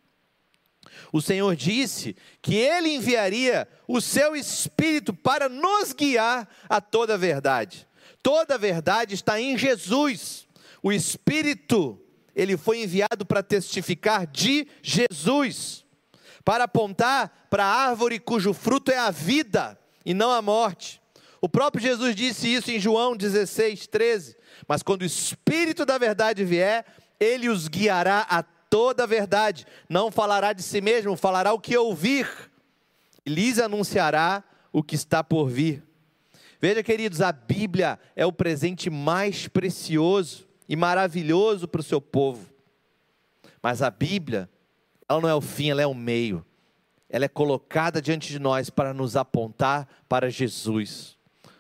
O 1.13 1.21
Senhor 1.21 1.55
disse 1.55 2.17
que 2.41 2.57
Ele 2.57 2.95
enviaria 2.95 3.69
o 3.87 4.01
seu 4.01 4.35
Espírito 4.35 5.13
para 5.15 5.49
nos 5.49 5.93
guiar 5.93 6.49
a 6.69 6.81
toda 6.81 7.15
a 7.15 7.19
verdade. 7.19 7.87
Toda 8.23 8.55
a 8.55 8.59
verdade 8.59 9.15
está 9.15 9.41
em 9.41 9.59
Jesus. 9.59 10.47
O 10.83 10.93
Espírito, 10.93 12.01
ele 12.35 12.57
foi 12.57 12.83
enviado 12.83 13.27
para 13.27 13.43
testificar 13.43 14.27
de 14.27 14.67
Jesus, 14.83 15.85
para 16.45 16.65
apontar 16.65 17.47
para 17.51 17.65
a 17.65 17.89
árvore 17.89 18.19
cujo 18.19 18.53
fruto 18.53 18.91
é 18.91 18.99
a 18.99 19.11
vida 19.11 19.79
e 20.05 20.15
não 20.15 20.31
a 20.31 20.41
morte. 20.41 21.01
O 21.41 21.49
próprio 21.49 21.83
Jesus 21.83 22.15
disse 22.15 22.53
isso 22.53 22.71
em 22.71 22.79
João 22.79 23.17
16, 23.17 23.89
13. 23.89 24.37
Mas 24.69 24.83
quando 24.83 25.03
o 25.03 25.07
Espírito 25.07 25.85
da 25.85 25.99
verdade 25.99 26.45
vier, 26.45 26.87
ele 27.19 27.49
os 27.49 27.67
guiará 27.67 28.27
a 28.31 28.43
toda 28.43 29.03
a 29.03 29.07
verdade. 29.07 29.67
Não 29.89 30.11
falará 30.11 30.53
de 30.53 30.63
si 30.63 30.81
mesmo, 30.81 31.17
falará 31.17 31.53
o 31.53 31.59
que 31.59 31.77
ouvir. 31.77 32.29
E 33.27 33.31
lhes 33.31 33.59
anunciará 33.59 34.43
o 34.73 34.83
que 34.83 34.95
está 34.95 35.23
por 35.23 35.49
vir. 35.49 35.85
Veja, 36.65 36.81
queridos, 36.81 37.21
a 37.21 37.33
Bíblia 37.33 37.99
é 38.15 38.25
o 38.25 38.33
presente 38.33 38.89
mais 38.89 39.49
precioso 39.49 40.47
e 40.69 40.77
maravilhoso 40.77 41.67
para 41.67 41.81
o 41.81 41.83
seu 41.85 42.01
povo. 42.01 42.49
Mas 43.61 43.83
a 43.83 43.91
Bíblia, 43.91 44.49
ela 45.09 45.21
não 45.21 45.29
é 45.29 45.35
o 45.35 45.41
fim, 45.41 45.71
ela 45.71 45.83
é 45.83 45.87
o 45.89 45.93
meio. 45.93 46.47
Ela 47.11 47.25
é 47.25 47.29
colocada 47.29 48.01
diante 48.01 48.29
de 48.29 48.39
nós 48.39 48.71
para 48.71 48.95
nos 48.95 49.17
apontar 49.17 49.89
para 50.09 50.31
Jesus. 50.31 51.19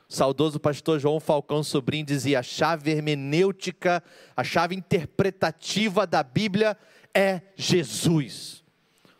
O 0.08 0.14
saudoso 0.14 0.60
pastor 0.60 1.00
João 1.00 1.18
Falcão 1.18 1.64
Sobrinho 1.64 2.06
dizia: 2.06 2.38
a 2.38 2.42
chave 2.44 2.92
hermenêutica, 2.92 4.04
a 4.36 4.44
chave 4.44 4.76
interpretativa 4.76 6.06
da 6.06 6.22
Bíblia 6.22 6.78
é 7.12 7.42
Jesus. 7.56 8.62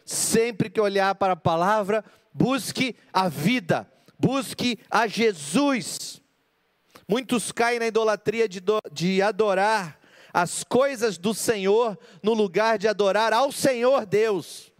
Sempre 0.04 0.70
que 0.70 0.80
olhar 0.80 1.16
para 1.16 1.32
a 1.32 1.36
palavra, 1.36 2.04
busque 2.32 2.94
a 3.12 3.28
vida, 3.28 3.90
busque 4.22 4.78
a 4.88 5.08
Jesus. 5.08 6.22
Muitos 7.08 7.50
caem 7.50 7.80
na 7.80 7.88
idolatria 7.88 8.48
de, 8.48 8.60
do, 8.60 8.78
de 8.92 9.20
adorar 9.20 9.98
as 10.32 10.62
coisas 10.62 11.18
do 11.18 11.34
Senhor 11.34 11.98
no 12.22 12.32
lugar 12.32 12.78
de 12.78 12.86
adorar 12.86 13.32
ao 13.32 13.50
Senhor 13.50 14.06
Deus. 14.06 14.72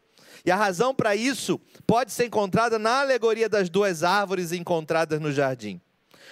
E 0.46 0.50
a 0.50 0.56
razão 0.56 0.94
para 0.94 1.16
isso 1.16 1.60
pode 1.86 2.12
ser 2.12 2.26
encontrada 2.26 2.78
na 2.78 3.00
alegoria 3.00 3.48
das 3.48 3.68
duas 3.68 4.04
árvores 4.04 4.52
encontradas 4.52 5.20
no 5.20 5.32
jardim. 5.32 5.80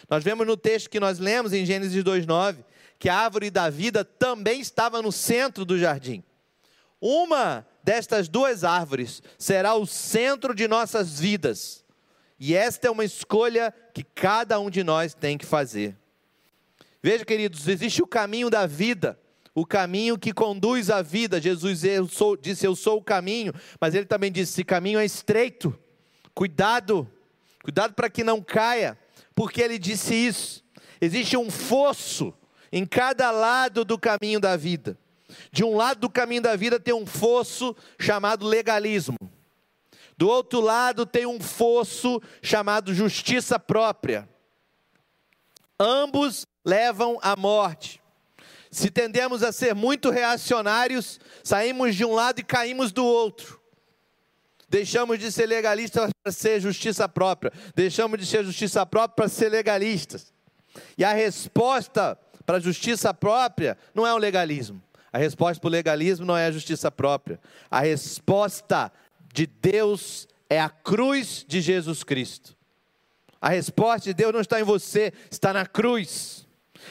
Nós 0.09 0.23
vemos 0.23 0.47
no 0.47 0.57
texto 0.57 0.89
que 0.89 1.01
nós 1.01 1.19
lemos 1.19 1.53
em 1.53 1.67
Gênesis 1.67 2.03
2:9 2.03 2.65
que 2.99 3.09
a 3.09 3.17
árvore 3.17 3.51
da 3.51 3.71
vida 3.71 4.05
também 4.05 4.61
estava 4.61 5.03
no 5.03 5.11
centro 5.11 5.65
do 5.65 5.79
jardim. 5.79 6.23
Uma 7.01 7.67
destas 7.83 8.29
duas 8.29 8.63
árvores 8.63 9.23
será 9.39 9.75
o 9.75 9.87
centro 9.87 10.55
de 10.55 10.69
nossas 10.69 11.19
vidas. 11.19 11.85
E 12.41 12.55
esta 12.55 12.89
é 12.89 12.91
uma 12.91 13.05
escolha 13.05 13.73
que 13.93 14.03
cada 14.03 14.59
um 14.59 14.71
de 14.71 14.83
nós 14.83 15.13
tem 15.13 15.37
que 15.37 15.45
fazer. 15.45 15.95
Veja, 17.03 17.23
queridos, 17.23 17.69
existe 17.69 18.03
o 18.03 18.07
caminho 18.07 18.49
da 18.49 18.67
vida, 18.67 19.19
o 19.55 19.67
caminho 19.67 20.19
que 20.19 20.33
conduz 20.33 20.89
à 20.89 21.03
vida. 21.03 21.39
Jesus 21.39 21.85
eu 21.85 22.09
sou, 22.09 22.39
disse: 22.39 22.67
Eu 22.67 22.75
sou 22.75 22.97
o 22.97 23.05
caminho, 23.05 23.53
mas 23.79 23.95
ele 23.95 24.07
também 24.07 24.33
disse: 24.33 24.53
Esse 24.53 24.65
caminho 24.65 24.99
é 24.99 25.05
estreito. 25.05 25.79
Cuidado, 26.35 27.07
cuidado 27.63 27.93
para 27.93 28.09
que 28.09 28.25
não 28.25 28.41
caia, 28.41 28.99
porque 29.35 29.61
ele 29.61 29.79
disse 29.79 30.15
isso. 30.15 30.65
Existe 30.99 31.37
um 31.37 31.51
fosso 31.51 32.33
em 32.73 32.87
cada 32.87 33.31
lado 33.31 33.85
do 33.85 33.99
caminho 33.99 34.41
da 34.41 34.57
vida. 34.57 34.99
De 35.53 35.63
um 35.63 35.77
lado 35.77 36.01
do 36.01 36.11
caminho 36.11 36.43
da 36.43 36.57
vida 36.57 36.81
tem 36.81 36.95
um 36.95 37.07
fosso 37.07 37.77
chamado 37.99 38.47
legalismo. 38.47 39.17
Do 40.21 40.29
outro 40.29 40.61
lado 40.61 41.07
tem 41.07 41.25
um 41.25 41.41
fosso 41.41 42.21
chamado 42.43 42.93
justiça 42.93 43.59
própria. 43.59 44.29
Ambos 45.79 46.47
levam 46.63 47.19
à 47.23 47.35
morte. 47.35 48.03
Se 48.71 48.91
tendemos 48.91 49.43
a 49.43 49.51
ser 49.51 49.75
muito 49.75 50.11
reacionários, 50.11 51.19
saímos 51.43 51.97
de 51.97 52.05
um 52.05 52.13
lado 52.13 52.39
e 52.39 52.45
caímos 52.45 52.93
do 52.93 53.03
outro. 53.03 53.59
Deixamos 54.69 55.19
de 55.19 55.33
ser 55.33 55.47
legalistas 55.47 56.11
para 56.23 56.31
ser 56.31 56.61
justiça 56.61 57.09
própria. 57.09 57.51
Deixamos 57.75 58.21
de 58.21 58.27
ser 58.27 58.45
justiça 58.45 58.85
própria 58.85 59.17
para 59.17 59.29
ser 59.29 59.49
legalistas. 59.49 60.35
E 60.99 61.03
a 61.03 61.15
resposta 61.15 62.15
para 62.45 62.59
a 62.59 62.61
justiça 62.61 63.15
própria 63.15 63.75
não 63.95 64.07
é 64.07 64.13
o 64.13 64.19
legalismo. 64.19 64.83
A 65.11 65.17
resposta 65.17 65.59
para 65.59 65.69
o 65.69 65.71
legalismo 65.71 66.27
não 66.27 66.37
é 66.37 66.45
a 66.45 66.53
justiça 66.53 66.91
própria. 66.91 67.41
A 67.71 67.81
resposta 67.81 68.93
de 69.33 69.47
Deus 69.47 70.29
é 70.49 70.61
a 70.61 70.69
cruz 70.69 71.45
de 71.47 71.61
Jesus 71.61 72.03
Cristo. 72.03 72.57
A 73.41 73.51
resposta 73.51 74.11
de 74.11 74.15
Deus 74.15 74.33
não 74.33 74.41
está 74.41 74.61
em 74.61 74.65
você, 74.65 75.13
está 75.31 75.53
na 75.53 75.65
cruz. 75.65 76.47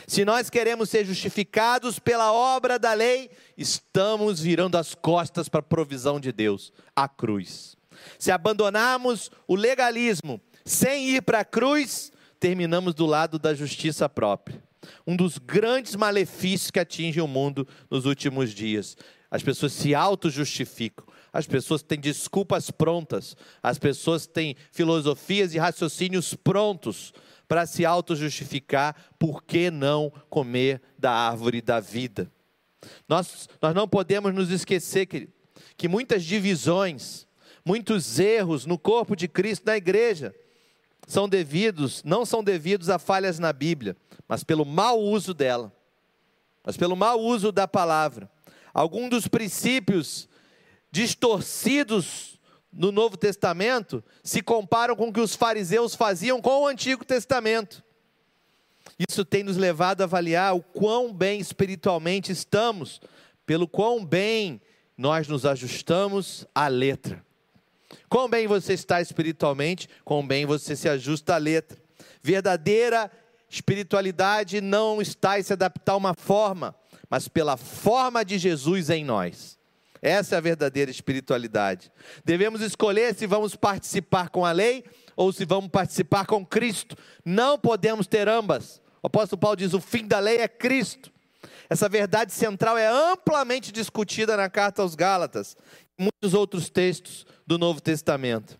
Se 0.07 0.23
nós 0.23 0.49
queremos 0.49 0.89
ser 0.89 1.05
justificados 1.05 1.99
pela 1.99 2.31
obra 2.31 2.79
da 2.79 2.93
lei, 2.93 3.29
estamos 3.57 4.39
virando 4.39 4.77
as 4.77 4.95
costas 4.95 5.49
para 5.49 5.59
a 5.59 5.63
provisão 5.63 6.19
de 6.19 6.31
Deus, 6.31 6.71
a 6.95 7.07
cruz. 7.07 7.75
Se 8.17 8.31
abandonarmos 8.31 9.29
o 9.47 9.55
legalismo 9.55 10.39
sem 10.63 11.09
ir 11.09 11.21
para 11.21 11.41
a 11.41 11.45
cruz, 11.45 12.11
terminamos 12.39 12.93
do 12.93 13.05
lado 13.05 13.37
da 13.37 13.53
justiça 13.53 14.07
própria 14.07 14.69
um 15.05 15.15
dos 15.15 15.37
grandes 15.37 15.95
malefícios 15.95 16.71
que 16.71 16.79
atinge 16.79 17.21
o 17.21 17.27
mundo 17.27 17.67
nos 17.89 18.05
últimos 18.05 18.53
dias. 18.53 18.97
As 19.29 19.43
pessoas 19.43 19.73
se 19.73 19.93
auto-justificam, 19.93 21.05
as 21.31 21.45
pessoas 21.47 21.81
têm 21.81 21.99
desculpas 21.99 22.71
prontas, 22.71 23.35
as 23.61 23.77
pessoas 23.77 24.25
têm 24.25 24.55
filosofias 24.71 25.53
e 25.53 25.57
raciocínios 25.57 26.33
prontos 26.33 27.13
para 27.47 27.65
se 27.65 27.85
auto-justificar, 27.85 28.95
por 29.17 29.43
que 29.43 29.71
não 29.71 30.11
comer 30.29 30.81
da 30.97 31.11
árvore 31.11 31.61
da 31.61 31.79
vida? 31.79 32.31
Nós, 33.07 33.49
nós 33.61 33.73
não 33.73 33.87
podemos 33.87 34.33
nos 34.33 34.51
esquecer 34.51 35.05
que, 35.07 35.27
que 35.75 35.87
muitas 35.87 36.23
divisões, 36.23 37.27
muitos 37.65 38.19
erros 38.19 38.65
no 38.65 38.77
corpo 38.77 39.15
de 39.15 39.27
Cristo, 39.27 39.65
na 39.65 39.75
igreja, 39.75 40.33
são 41.07 41.27
devidos, 41.27 42.03
não 42.03 42.23
são 42.23 42.43
devidos 42.43 42.87
a 42.87 42.99
falhas 42.99 43.39
na 43.39 43.51
Bíblia, 43.51 43.97
mas 44.27 44.43
pelo 44.43 44.63
mau 44.63 44.99
uso 44.99 45.33
dela, 45.33 45.73
mas 46.63 46.77
pelo 46.77 46.95
mau 46.95 47.19
uso 47.19 47.51
da 47.51 47.67
palavra. 47.67 48.29
Alguns 48.71 49.09
dos 49.09 49.27
princípios 49.27 50.29
distorcidos 50.91 52.39
no 52.71 52.91
Novo 52.91 53.17
Testamento 53.17 54.03
se 54.23 54.41
comparam 54.41 54.95
com 54.95 55.09
o 55.09 55.13
que 55.13 55.19
os 55.19 55.35
fariseus 55.35 55.95
faziam 55.95 56.41
com 56.41 56.61
o 56.61 56.67
Antigo 56.67 57.03
Testamento. 57.03 57.83
Isso 59.07 59.23
tem 59.23 59.43
nos 59.43 59.57
levado 59.57 60.01
a 60.01 60.03
avaliar 60.05 60.55
o 60.55 60.61
quão 60.61 61.13
bem 61.13 61.39
espiritualmente 61.39 62.31
estamos, 62.31 63.01
pelo 63.45 63.67
quão 63.67 64.03
bem 64.03 64.61
nós 64.97 65.27
nos 65.27 65.45
ajustamos 65.45 66.45
à 66.53 66.67
letra. 66.67 67.23
Quão 68.07 68.29
bem 68.29 68.47
você 68.47 68.73
está 68.73 69.01
espiritualmente, 69.01 69.89
quão 70.03 70.25
bem 70.25 70.45
você 70.45 70.75
se 70.75 70.87
ajusta 70.87 71.35
à 71.35 71.37
letra. 71.37 71.77
Verdadeira 72.21 73.11
espiritualidade 73.49 74.61
não 74.61 75.01
está 75.01 75.39
em 75.39 75.43
se 75.43 75.53
adaptar 75.53 75.93
a 75.93 75.97
uma 75.97 76.13
forma, 76.13 76.75
mas 77.09 77.27
pela 77.27 77.57
forma 77.57 78.23
de 78.23 78.37
Jesus 78.37 78.89
em 78.89 79.03
nós. 79.03 79.58
Essa 80.01 80.35
é 80.35 80.37
a 80.37 80.41
verdadeira 80.41 80.89
espiritualidade. 80.89 81.91
Devemos 82.23 82.61
escolher 82.61 83.13
se 83.13 83.27
vamos 83.27 83.55
participar 83.55 84.29
com 84.29 84.45
a 84.45 84.51
lei 84.51 84.85
ou 85.15 85.31
se 85.33 85.43
vamos 85.45 85.69
participar 85.69 86.25
com 86.25 86.45
Cristo. 86.45 86.95
Não 87.25 87.59
podemos 87.59 88.07
ter 88.07 88.27
ambas. 88.29 88.81
O 89.03 89.07
apóstolo 89.07 89.39
Paulo 89.39 89.57
diz: 89.57 89.73
o 89.73 89.81
fim 89.81 90.07
da 90.07 90.19
lei 90.19 90.37
é 90.37 90.47
Cristo. 90.47 91.11
Essa 91.69 91.87
verdade 91.87 92.33
central 92.33 92.77
é 92.77 92.87
amplamente 92.87 93.71
discutida 93.71 94.35
na 94.35 94.49
carta 94.49 94.81
aos 94.81 94.95
Gálatas 94.95 95.55
e 95.97 96.03
muitos 96.03 96.33
outros 96.33 96.69
textos 96.69 97.27
do 97.45 97.57
Novo 97.57 97.79
Testamento. 97.79 98.59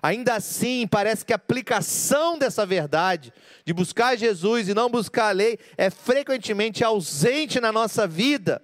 Ainda 0.00 0.34
assim, 0.34 0.86
parece 0.86 1.24
que 1.24 1.32
a 1.32 1.36
aplicação 1.36 2.38
dessa 2.38 2.64
verdade, 2.64 3.32
de 3.64 3.72
buscar 3.72 4.16
Jesus 4.16 4.68
e 4.68 4.74
não 4.74 4.90
buscar 4.90 5.30
a 5.30 5.32
lei, 5.32 5.58
é 5.76 5.88
frequentemente 5.90 6.84
ausente 6.84 7.58
na 7.58 7.72
nossa 7.72 8.06
vida 8.06 8.62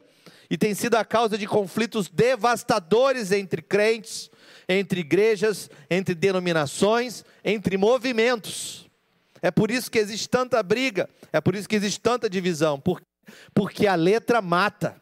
e 0.51 0.59
tem 0.59 0.74
sido 0.74 0.97
a 0.97 1.05
causa 1.05 1.39
de 1.39 1.47
conflitos 1.47 2.09
devastadores 2.09 3.31
entre 3.31 3.62
crentes, 3.62 4.28
entre 4.68 5.01
igrejas, 5.01 5.70
entre 5.89 6.12
denominações, 6.14 7.24
entre 7.44 7.77
movimentos. 7.77 8.90
É 9.40 9.51
por 9.51 9.70
isso 9.70 9.89
que 9.89 9.98
existe 9.98 10.28
tanta 10.28 10.60
briga, 10.62 11.09
é 11.32 11.40
por 11.40 11.55
isso 11.55 11.68
que 11.68 11.77
existe 11.77 12.01
tanta 12.01 12.28
divisão, 12.28 12.81
por, 12.81 13.01
porque 13.55 13.86
a 13.86 13.94
letra 13.94 14.43
mata. 14.43 15.01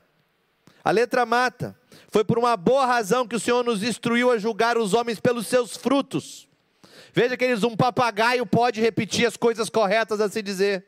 A 0.85 0.91
letra 0.91 1.25
mata. 1.25 1.75
Foi 2.11 2.25
por 2.25 2.39
uma 2.39 2.57
boa 2.57 2.87
razão 2.87 3.27
que 3.27 3.37
o 3.37 3.41
Senhor 3.41 3.65
nos 3.65 3.83
instruiu 3.83 4.31
a 4.31 4.39
julgar 4.39 4.77
os 4.77 4.93
homens 4.95 5.19
pelos 5.19 5.47
seus 5.47 5.77
frutos. 5.77 6.47
Veja, 7.13 7.37
queridos, 7.37 7.65
um 7.65 7.75
papagaio 7.75 8.47
pode 8.47 8.81
repetir 8.81 9.27
as 9.27 9.37
coisas 9.37 9.69
corretas 9.69 10.21
a 10.21 10.29
se 10.29 10.43
dizer. 10.43 10.85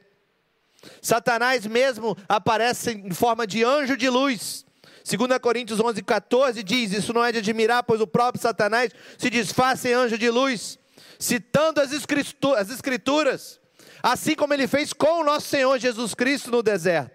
Satanás 1.03 1.67
mesmo 1.67 2.17
aparece 2.29 2.93
em 2.93 3.13
forma 3.13 3.47
de 3.47 3.65
anjo 3.65 3.97
de 3.97 4.09
luz. 4.09 4.65
2 5.05 5.39
Coríntios 5.39 5.81
11, 5.81 6.03
14 6.03 6.63
diz: 6.63 6.93
Isso 6.93 7.13
não 7.13 7.25
é 7.25 7.33
de 7.33 7.39
admirar, 7.39 7.83
pois 7.83 8.01
o 8.01 8.07
próprio 8.07 8.41
Satanás 8.41 8.93
se 9.19 9.31
disfarça 9.31 9.89
em 9.89 9.93
anjo 9.93 10.19
de 10.19 10.31
luz, 10.31 10.79
citando 11.19 11.81
as 11.81 11.93
Escrituras, 11.93 13.61
assim 14.03 14.35
como 14.35 14.55
ele 14.55 14.67
fez 14.67 14.93
com 14.93 15.21
o 15.21 15.25
nosso 15.25 15.49
Senhor 15.49 15.79
Jesus 15.79 16.15
Cristo 16.15 16.51
no 16.51 16.63
deserto. 16.63 17.13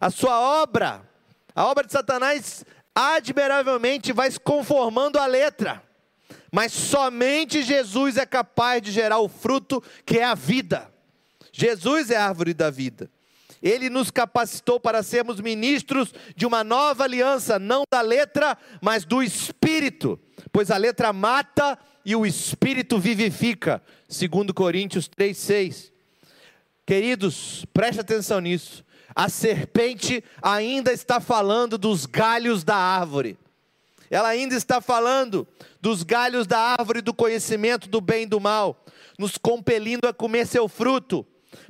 A 0.00 0.10
sua 0.10 0.38
obra, 0.62 1.02
a 1.54 1.64
obra 1.66 1.84
de 1.84 1.92
Satanás, 1.92 2.64
admiravelmente 2.94 4.12
vai 4.12 4.30
se 4.30 4.38
conformando 4.40 5.18
à 5.18 5.26
letra, 5.26 5.82
mas 6.52 6.72
somente 6.72 7.62
Jesus 7.62 8.16
é 8.16 8.24
capaz 8.24 8.80
de 8.82 8.90
gerar 8.90 9.18
o 9.18 9.28
fruto 9.28 9.82
que 10.04 10.18
é 10.18 10.24
a 10.24 10.34
vida. 10.34 10.90
Jesus 11.58 12.10
é 12.10 12.16
a 12.18 12.26
árvore 12.26 12.52
da 12.52 12.68
vida. 12.68 13.10
Ele 13.62 13.88
nos 13.88 14.10
capacitou 14.10 14.78
para 14.78 15.02
sermos 15.02 15.40
ministros 15.40 16.12
de 16.36 16.44
uma 16.44 16.62
nova 16.62 17.04
aliança, 17.04 17.58
não 17.58 17.84
da 17.90 18.02
letra, 18.02 18.58
mas 18.82 19.06
do 19.06 19.22
espírito, 19.22 20.20
pois 20.52 20.70
a 20.70 20.76
letra 20.76 21.14
mata 21.14 21.78
e 22.04 22.14
o 22.14 22.26
espírito 22.26 22.98
vivifica, 22.98 23.82
segundo 24.06 24.52
Coríntios 24.52 25.08
3:6. 25.08 25.90
Queridos, 26.84 27.64
preste 27.72 28.02
atenção 28.02 28.38
nisso. 28.38 28.84
A 29.14 29.30
serpente 29.30 30.22
ainda 30.42 30.92
está 30.92 31.20
falando 31.20 31.78
dos 31.78 32.04
galhos 32.04 32.64
da 32.64 32.76
árvore. 32.76 33.38
Ela 34.10 34.28
ainda 34.28 34.54
está 34.54 34.82
falando 34.82 35.48
dos 35.80 36.02
galhos 36.02 36.46
da 36.46 36.58
árvore 36.58 37.00
do 37.00 37.14
conhecimento 37.14 37.88
do 37.88 38.02
bem 38.02 38.24
e 38.24 38.26
do 38.26 38.38
mal, 38.38 38.84
nos 39.18 39.38
compelindo 39.38 40.06
a 40.06 40.12
comer 40.12 40.46
seu 40.46 40.68
fruto 40.68 41.26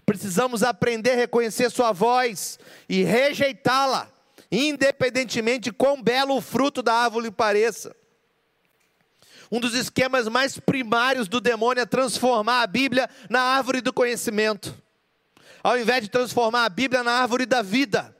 precisamos 0.06 0.62
aprender 0.62 1.10
a 1.10 1.16
reconhecer 1.16 1.68
sua 1.68 1.90
voz 1.90 2.60
e 2.88 3.02
rejeitá-la, 3.02 4.08
independentemente 4.50 5.64
de 5.64 5.72
quão 5.72 6.00
belo 6.00 6.36
o 6.36 6.40
fruto 6.40 6.80
da 6.80 6.94
árvore 6.94 7.28
pareça. 7.32 7.94
Um 9.50 9.58
dos 9.58 9.74
esquemas 9.74 10.28
mais 10.28 10.58
primários 10.58 11.28
do 11.28 11.40
demônio 11.40 11.82
é 11.82 11.86
transformar 11.86 12.62
a 12.62 12.66
Bíblia 12.66 13.10
na 13.28 13.40
árvore 13.40 13.80
do 13.80 13.92
conhecimento, 13.92 14.72
ao 15.62 15.76
invés 15.76 16.02
de 16.02 16.08
transformar 16.08 16.64
a 16.64 16.68
Bíblia 16.68 17.02
na 17.02 17.12
árvore 17.12 17.44
da 17.44 17.60
vida. 17.60 18.16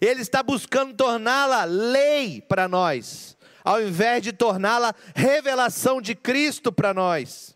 Ele 0.00 0.20
está 0.20 0.42
buscando 0.42 0.94
torná-la 0.94 1.64
lei 1.64 2.40
para 2.40 2.68
nós, 2.68 3.36
ao 3.64 3.82
invés 3.82 4.22
de 4.22 4.32
torná-la 4.32 4.94
revelação 5.14 6.00
de 6.00 6.14
Cristo 6.14 6.72
para 6.72 6.94
nós 6.94 7.53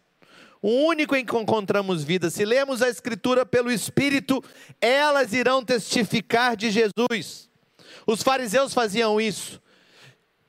o 0.62 0.70
único 0.86 1.14
em 1.14 1.24
que 1.24 1.36
encontramos 1.36 2.04
vida. 2.04 2.30
Se 2.30 2.44
lemos 2.44 2.82
a 2.82 2.88
Escritura 2.88 3.46
pelo 3.46 3.70
Espírito, 3.70 4.42
elas 4.80 5.32
irão 5.32 5.64
testificar 5.64 6.56
de 6.56 6.70
Jesus. 6.70 7.48
Os 8.06 8.22
fariseus 8.22 8.74
faziam 8.74 9.20
isso, 9.20 9.60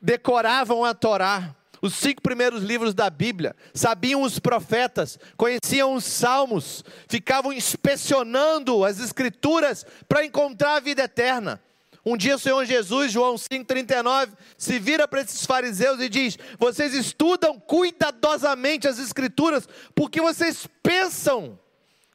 decoravam 0.02 0.86
a 0.86 0.94
Torá, 0.94 1.56
os 1.82 1.94
cinco 1.94 2.22
primeiros 2.22 2.62
livros 2.62 2.94
da 2.94 3.10
Bíblia, 3.10 3.56
sabiam 3.74 4.22
os 4.22 4.38
profetas, 4.38 5.18
conheciam 5.38 5.94
os 5.94 6.04
salmos, 6.04 6.84
ficavam 7.08 7.54
inspecionando 7.54 8.84
as 8.84 9.00
Escrituras 9.00 9.86
para 10.08 10.26
encontrar 10.26 10.76
a 10.76 10.80
vida 10.80 11.04
eterna. 11.04 11.62
Um 12.06 12.16
dia 12.16 12.36
o 12.36 12.40
Senhor 12.40 12.64
Jesus, 12.66 13.12
João 13.12 13.36
5,39, 13.36 14.30
se 14.58 14.80
vira 14.80 15.08
para 15.08 15.22
esses 15.22 15.46
fariseus 15.46 16.00
e 16.00 16.08
diz: 16.08 16.38
Vocês 16.58 16.94
estudam 16.94 17.60
cuidadosamente 17.60 18.88
as 18.88 19.00
Escrituras, 19.00 19.68
porque 19.94 20.22
vocês 20.22 20.68
pensam 20.82 21.60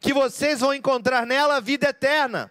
que 0.00 0.12
vocês 0.12 0.60
vão 0.60 0.72
encontrar 0.72 1.26
nela 1.26 1.56
a 1.56 1.60
vida 1.60 1.88
eterna. 1.88 2.50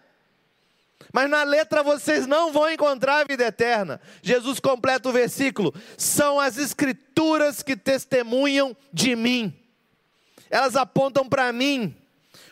Mas 1.12 1.30
na 1.30 1.44
letra 1.44 1.82
vocês 1.82 2.26
não 2.26 2.52
vão 2.52 2.68
encontrar 2.70 3.20
a 3.20 3.24
vida 3.24 3.44
eterna. 3.44 4.00
Jesus 4.22 4.60
completa 4.60 5.08
o 5.08 5.12
versículo: 5.12 5.74
São 5.98 6.38
as 6.38 6.56
Escrituras 6.56 7.62
que 7.62 7.76
testemunham 7.76 8.76
de 8.92 9.16
mim, 9.16 9.52
elas 10.50 10.76
apontam 10.76 11.28
para 11.28 11.52
mim. 11.52 11.94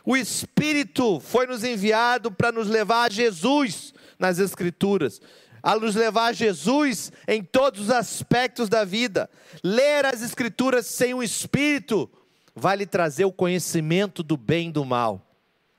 O 0.05 0.17
Espírito 0.17 1.21
foi 1.21 1.47
nos 1.47 1.63
enviado 1.63 2.33
para 2.33 2.51
nos 2.51 2.67
levar 2.67 3.05
a 3.05 3.13
Jesus 3.13 3.95
nas 4.19 4.39
Escrituras, 4.39 5.21
a 5.63 5.77
nos 5.77 5.95
levar 5.95 6.27
a 6.27 6.33
Jesus 6.33 7.13
em 7.29 7.43
todos 7.43 7.83
os 7.83 7.91
aspectos 7.91 8.69
da 8.69 8.85
vida. 8.85 9.31
Ler 9.63 10.05
as 10.07 10.23
Escrituras 10.23 10.87
sem 10.87 11.15
o 11.15 11.23
Espírito 11.23 12.11
vai 12.55 12.77
lhe 12.77 12.87
trazer 12.87 13.25
o 13.25 13.33
conhecimento 13.33 14.23
do 14.23 14.37
bem 14.37 14.69
e 14.69 14.73
do 14.73 14.85
mal, 14.85 15.27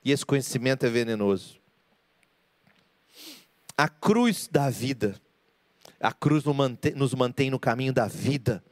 e 0.04 0.10
esse 0.10 0.24
conhecimento 0.24 0.84
é 0.84 0.88
venenoso. 0.88 1.56
A 3.76 3.88
cruz 3.88 4.48
da 4.50 4.70
vida, 4.70 5.20
a 6.00 6.12
cruz 6.12 6.44
nos 6.94 7.14
mantém 7.14 7.50
no 7.50 7.58
caminho 7.58 7.92
da 7.92 8.06
vida, 8.06 8.62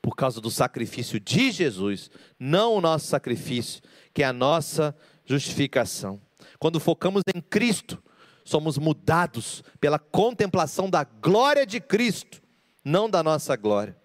por 0.00 0.16
causa 0.16 0.40
do 0.40 0.50
sacrifício 0.50 1.20
de 1.20 1.50
Jesus, 1.50 2.10
não 2.38 2.74
o 2.74 2.80
nosso 2.80 3.06
sacrifício, 3.06 3.80
que 4.12 4.22
é 4.22 4.26
a 4.26 4.32
nossa 4.32 4.96
justificação. 5.24 6.20
Quando 6.58 6.80
focamos 6.80 7.22
em 7.32 7.40
Cristo, 7.40 8.02
somos 8.44 8.78
mudados 8.78 9.62
pela 9.80 9.98
contemplação 9.98 10.88
da 10.88 11.04
glória 11.04 11.66
de 11.66 11.80
Cristo, 11.80 12.42
não 12.84 13.08
da 13.08 13.22
nossa 13.22 13.56
glória. 13.56 13.96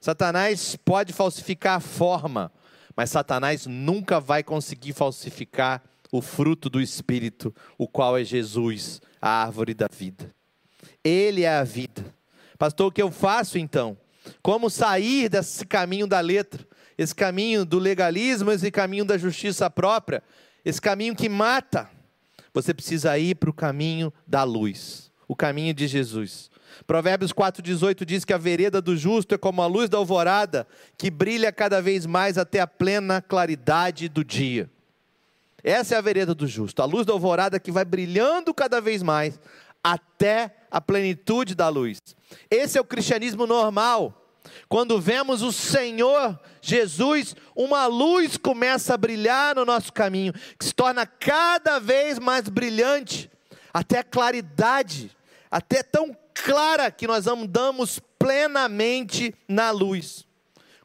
Satanás 0.00 0.76
pode 0.76 1.12
falsificar 1.12 1.76
a 1.76 1.80
forma, 1.80 2.52
mas 2.94 3.10
Satanás 3.10 3.66
nunca 3.66 4.20
vai 4.20 4.42
conseguir 4.42 4.92
falsificar 4.92 5.82
o 6.12 6.22
fruto 6.22 6.70
do 6.70 6.80
Espírito, 6.80 7.54
o 7.76 7.88
qual 7.88 8.16
é 8.16 8.24
Jesus, 8.24 9.00
a 9.20 9.42
árvore 9.42 9.74
da 9.74 9.88
vida. 9.90 10.34
Ele 11.02 11.42
é 11.42 11.56
a 11.56 11.64
vida. 11.64 12.04
Pastor, 12.58 12.88
o 12.88 12.92
que 12.92 13.02
eu 13.02 13.10
faço 13.10 13.58
então? 13.58 13.96
Como 14.42 14.70
sair 14.70 15.28
desse 15.28 15.66
caminho 15.66 16.06
da 16.06 16.20
letra, 16.20 16.66
esse 16.96 17.14
caminho 17.14 17.64
do 17.64 17.78
legalismo, 17.78 18.50
esse 18.50 18.70
caminho 18.70 19.04
da 19.04 19.18
justiça 19.18 19.68
própria, 19.68 20.22
esse 20.64 20.80
caminho 20.80 21.14
que 21.14 21.28
mata? 21.28 21.90
Você 22.56 22.72
precisa 22.72 23.18
ir 23.18 23.34
para 23.34 23.50
o 23.50 23.52
caminho 23.52 24.10
da 24.26 24.42
luz, 24.42 25.12
o 25.28 25.36
caminho 25.36 25.74
de 25.74 25.86
Jesus. 25.86 26.50
Provérbios 26.86 27.30
4,18 27.30 28.02
diz 28.06 28.24
que 28.24 28.32
a 28.32 28.38
vereda 28.38 28.80
do 28.80 28.96
justo 28.96 29.34
é 29.34 29.38
como 29.38 29.60
a 29.60 29.66
luz 29.66 29.90
da 29.90 29.98
alvorada, 29.98 30.66
que 30.96 31.10
brilha 31.10 31.52
cada 31.52 31.82
vez 31.82 32.06
mais 32.06 32.38
até 32.38 32.60
a 32.60 32.66
plena 32.66 33.20
claridade 33.20 34.08
do 34.08 34.24
dia. 34.24 34.70
Essa 35.62 35.96
é 35.96 35.98
a 35.98 36.00
vereda 36.00 36.34
do 36.34 36.46
justo, 36.46 36.80
a 36.80 36.86
luz 36.86 37.04
da 37.04 37.12
alvorada 37.12 37.60
que 37.60 37.70
vai 37.70 37.84
brilhando 37.84 38.54
cada 38.54 38.80
vez 38.80 39.02
mais 39.02 39.38
até 39.84 40.56
a 40.70 40.80
plenitude 40.80 41.54
da 41.54 41.68
luz. 41.68 41.98
Esse 42.50 42.78
é 42.78 42.80
o 42.80 42.84
cristianismo 42.86 43.46
normal. 43.46 44.25
Quando 44.68 45.00
vemos 45.00 45.42
o 45.42 45.52
Senhor 45.52 46.38
Jesus, 46.60 47.34
uma 47.54 47.86
luz 47.86 48.36
começa 48.36 48.94
a 48.94 48.98
brilhar 48.98 49.54
no 49.56 49.64
nosso 49.64 49.92
caminho, 49.92 50.32
que 50.58 50.64
se 50.64 50.74
torna 50.74 51.06
cada 51.06 51.78
vez 51.78 52.18
mais 52.18 52.48
brilhante, 52.48 53.30
até 53.72 53.98
a 53.98 54.04
claridade, 54.04 55.10
até 55.50 55.82
tão 55.82 56.16
clara 56.34 56.90
que 56.90 57.06
nós 57.06 57.26
andamos 57.26 58.00
plenamente 58.18 59.34
na 59.48 59.70
luz. 59.70 60.26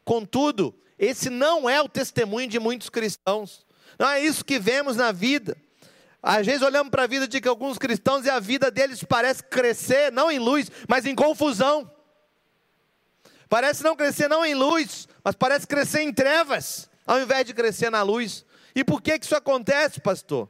Contudo, 0.04 0.74
esse 0.98 1.30
não 1.30 1.68
é 1.68 1.80
o 1.80 1.88
testemunho 1.88 2.48
de 2.48 2.58
muitos 2.58 2.88
cristãos, 2.88 3.66
não 3.98 4.08
é 4.08 4.20
isso 4.24 4.44
que 4.44 4.58
vemos 4.58 4.96
na 4.96 5.12
vida. 5.12 5.56
Às 6.22 6.46
vezes 6.46 6.62
olhamos 6.62 6.90
para 6.90 7.02
a 7.02 7.06
vida 7.08 7.26
de 7.26 7.48
alguns 7.48 7.78
cristãos 7.78 8.24
e 8.24 8.30
a 8.30 8.38
vida 8.38 8.70
deles 8.70 9.02
parece 9.02 9.42
crescer, 9.42 10.12
não 10.12 10.30
em 10.30 10.38
luz, 10.38 10.70
mas 10.88 11.04
em 11.04 11.16
confusão. 11.16 11.90
Parece 13.52 13.84
não 13.84 13.94
crescer 13.94 14.28
não 14.28 14.42
em 14.42 14.54
luz, 14.54 15.06
mas 15.22 15.34
parece 15.34 15.66
crescer 15.66 16.00
em 16.00 16.10
trevas, 16.10 16.88
ao 17.06 17.20
invés 17.20 17.44
de 17.44 17.52
crescer 17.52 17.90
na 17.90 18.02
luz. 18.02 18.46
E 18.74 18.82
por 18.82 19.02
que, 19.02 19.18
que 19.18 19.26
isso 19.26 19.36
acontece, 19.36 20.00
pastor? 20.00 20.48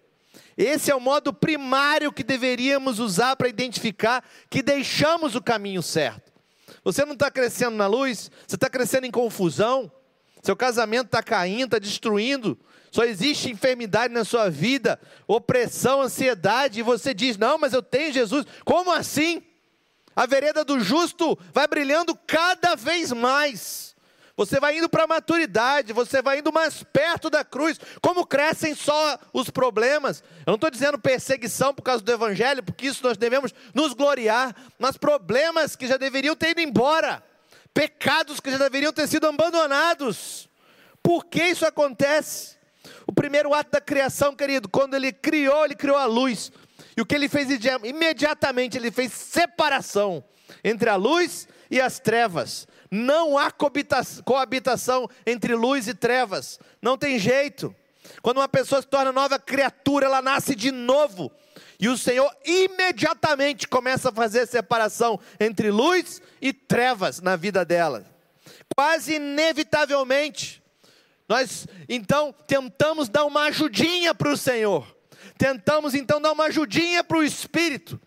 Esse 0.57 0.89
é 0.89 0.95
o 0.95 1.01
modo 1.01 1.33
primário 1.33 2.12
que 2.12 2.23
deveríamos 2.23 3.01
usar 3.01 3.35
para 3.35 3.49
identificar 3.49 4.24
que 4.49 4.62
deixamos 4.62 5.35
o 5.35 5.43
caminho 5.43 5.83
certo. 5.83 6.31
Você 6.85 7.05
não 7.05 7.15
está 7.15 7.29
crescendo 7.29 7.77
na 7.77 7.89
luz, 7.89 8.31
você 8.47 8.55
está 8.55 8.70
crescendo 8.70 9.05
em 9.05 9.11
confusão, 9.11 9.91
seu 10.41 10.55
casamento 10.55 11.07
está 11.07 11.24
caindo, 11.24 11.74
está 11.74 11.81
destruindo, 11.81 12.57
só 12.93 13.03
existe 13.03 13.51
enfermidade 13.51 14.15
na 14.15 14.24
sua 14.24 14.49
vida, 14.49 14.97
opressão, 15.27 16.03
ansiedade, 16.03 16.79
e 16.79 16.85
você 16.85 17.12
diz: 17.12 17.37
Não, 17.37 17.59
mas 17.59 17.73
eu 17.73 17.83
tenho 17.83 18.12
Jesus. 18.12 18.47
Como 18.65 18.93
assim? 18.93 19.43
A 20.14 20.26
vereda 20.26 20.64
do 20.64 20.80
justo 20.80 21.39
vai 21.52 21.66
brilhando 21.66 22.14
cada 22.26 22.74
vez 22.74 23.12
mais, 23.12 23.93
Você 24.36 24.59
vai 24.59 24.78
indo 24.78 24.89
para 24.89 25.05
a 25.05 25.06
maturidade, 25.06 25.93
você 25.93 26.22
vai 26.22 26.39
indo 26.39 26.52
mais 26.52 26.82
perto 26.82 27.28
da 27.28 27.44
cruz. 27.44 27.78
Como 28.01 28.26
crescem 28.26 28.74
só 28.74 29.18
os 29.32 29.51
problemas? 29.51 30.24
Eu 30.47 30.52
não 30.52 30.55
estou 30.55 30.70
dizendo 30.70 30.98
perseguição 30.98 31.74
por 31.74 31.82
causa 31.82 32.02
do 32.02 32.12
Evangelho, 32.12 32.62
porque 32.62 32.86
isso 32.86 33.05
nós 33.05 33.18
devemos 33.18 33.52
nos 33.74 33.93
gloriar, 33.93 34.56
mas 34.78 34.97
problemas 34.97 35.76
que 35.76 35.86
já 35.86 35.98
deveriam 35.98 36.34
ter 36.34 36.51
ido 36.51 36.60
embora, 36.62 37.22
pecados 37.74 38.40
que 38.40 38.51
já 38.51 38.59
deveriam 38.59 38.93
ter 38.93 39.06
sido 39.06 39.26
abandonados. 39.26 40.48
Por 41.02 41.26
que 41.26 41.43
isso 41.44 41.66
acontece? 41.66 42.56
O 43.06 43.12
primeiro 43.12 43.52
ato 43.52 43.72
da 43.72 43.80
criação, 43.80 44.34
querido, 44.34 44.68
quando 44.68 44.94
ele 44.94 45.12
criou, 45.12 45.64
ele 45.64 45.74
criou 45.74 45.97
a 45.97 46.06
luz. 46.06 46.51
E 46.97 47.01
o 47.01 47.06
que 47.06 47.14
ele 47.14 47.28
fez 47.28 47.48
imediatamente? 47.85 48.77
Ele 48.77 48.90
fez 48.90 49.12
separação 49.12 50.23
entre 50.62 50.90
a 50.90 50.97
luz 50.97 51.48
e 51.70 51.81
as 51.81 51.98
trevas. 51.98 52.66
Não 52.90 53.39
há 53.39 53.51
coabitação 54.24 55.09
entre 55.27 55.55
luz 55.55 55.89
e 55.89 55.94
trevas. 55.94 56.60
Não 56.81 56.98
tem 56.98 57.19
jeito. 57.19 57.74
Quando 58.20 58.39
uma 58.39 58.48
pessoa 58.48 58.82
se 58.82 58.89
torna 58.89 59.12
nova 59.12 59.39
criatura, 59.39 60.06
ela 60.06 60.20
nasce 60.20 60.55
de 60.55 60.70
novo. 60.70 61.32
E 61.81 61.89
o 61.89 61.97
Senhor 61.97 62.31
imediatamente 62.44 63.66
começa 63.66 64.10
a 64.10 64.12
fazer 64.12 64.47
separação 64.47 65.19
entre 65.40 65.70
luz 65.70 66.20
e 66.40 66.52
trevas 66.52 67.20
na 67.20 67.35
vida 67.35 67.64
dela. 67.64 68.05
Quase 68.77 69.14
inevitavelmente. 69.14 70.62
Nós 71.28 71.66
então 71.89 72.35
tentamos 72.47 73.09
dar 73.09 73.24
uma 73.24 73.44
ajudinha 73.44 74.14
para 74.14 74.31
o 74.31 74.36
Senhor. 74.36 74.86
Tentamos 75.43 75.93
então 75.93 76.20
dar 76.20 76.31
uma 76.31 76.44
ajudinha 76.44 77.02
para 77.02 77.19
o 77.19 77.24
Espírito 77.24 78.01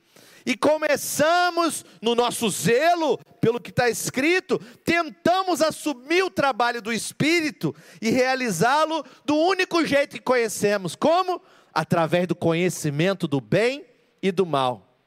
e 0.45 0.56
começamos, 0.56 1.84
no 2.02 2.16
nosso 2.16 2.49
zelo 2.49 3.18
pelo 3.41 3.60
que 3.60 3.72
está 3.72 3.90
escrito, 3.90 4.57
tentamos 4.86 5.62
assumir 5.62 6.24
o 6.24 6.30
trabalho 6.30 6.82
do 6.82 6.94
Espírito 6.94 7.76
e 8.02 8.10
realizá-lo 8.10 9.03
do 9.26 9.36
único 9.36 9.86
jeito 9.86 10.16
que 10.16 10.22
conhecemos 10.22 10.95
como? 10.95 11.41
Através 11.74 12.26
do 12.26 12.36
conhecimento 12.38 13.28
do 13.28 13.41
bem 13.41 13.86
e 14.22 14.32
do 14.32 14.45
mal. 14.45 14.98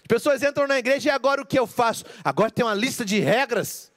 As 0.00 0.06
pessoas 0.06 0.42
entram 0.42 0.66
na 0.66 0.78
igreja 0.78 1.08
e 1.08 1.10
agora 1.10 1.40
o 1.40 1.46
que 1.46 1.58
eu 1.58 1.66
faço? 1.66 2.04
Agora 2.22 2.50
tem 2.50 2.62
uma 2.62 2.74
lista 2.74 3.06
de 3.06 3.18
regras. 3.20 3.90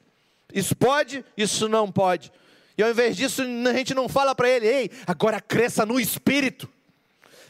Isso 0.53 0.73
pode, 0.73 1.25
isso 1.35 1.67
não 1.67 1.91
pode. 1.91 2.31
E 2.79 2.81
ao 2.81 2.89
invés 2.89 3.17
disso, 3.17 3.41
a 3.41 3.73
gente 3.73 3.93
não 3.93 4.07
fala 4.07 4.33
para 4.33 4.47
ele, 4.47 4.65
ei, 4.65 4.89
agora 5.05 5.41
cresça 5.41 5.85
no 5.85 5.99
espírito. 5.99 6.69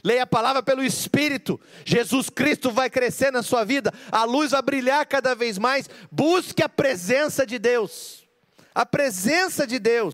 Leia 0.03 0.23
a 0.23 0.27
palavra 0.27 0.63
pelo 0.63 0.83
Espírito. 0.83 1.61
Jesus 1.85 2.31
Cristo 2.31 2.71
vai 2.71 2.89
crescer 2.89 3.31
na 3.31 3.43
sua 3.43 3.63
vida. 3.63 3.93
A 4.11 4.23
luz 4.23 4.49
vai 4.51 4.61
brilhar 4.63 5.05
cada 5.05 5.35
vez 5.35 5.59
mais. 5.59 5.87
Busque 6.11 6.63
a 6.63 6.69
presença 6.69 7.45
de 7.45 7.59
Deus. 7.59 8.27
A 8.73 8.87
presença 8.87 9.67
de 9.67 9.77
Deus. 9.77 10.13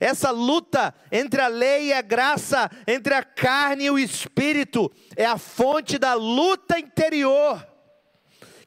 Essa 0.00 0.32
luta 0.32 0.92
entre 1.12 1.40
a 1.40 1.46
lei 1.46 1.88
e 1.88 1.92
a 1.92 2.02
graça, 2.02 2.68
entre 2.88 3.14
a 3.14 3.22
carne 3.22 3.84
e 3.84 3.90
o 3.92 4.00
espírito, 4.00 4.90
é 5.14 5.26
a 5.26 5.38
fonte 5.38 5.96
da 5.96 6.14
luta 6.14 6.76
interior 6.76 7.64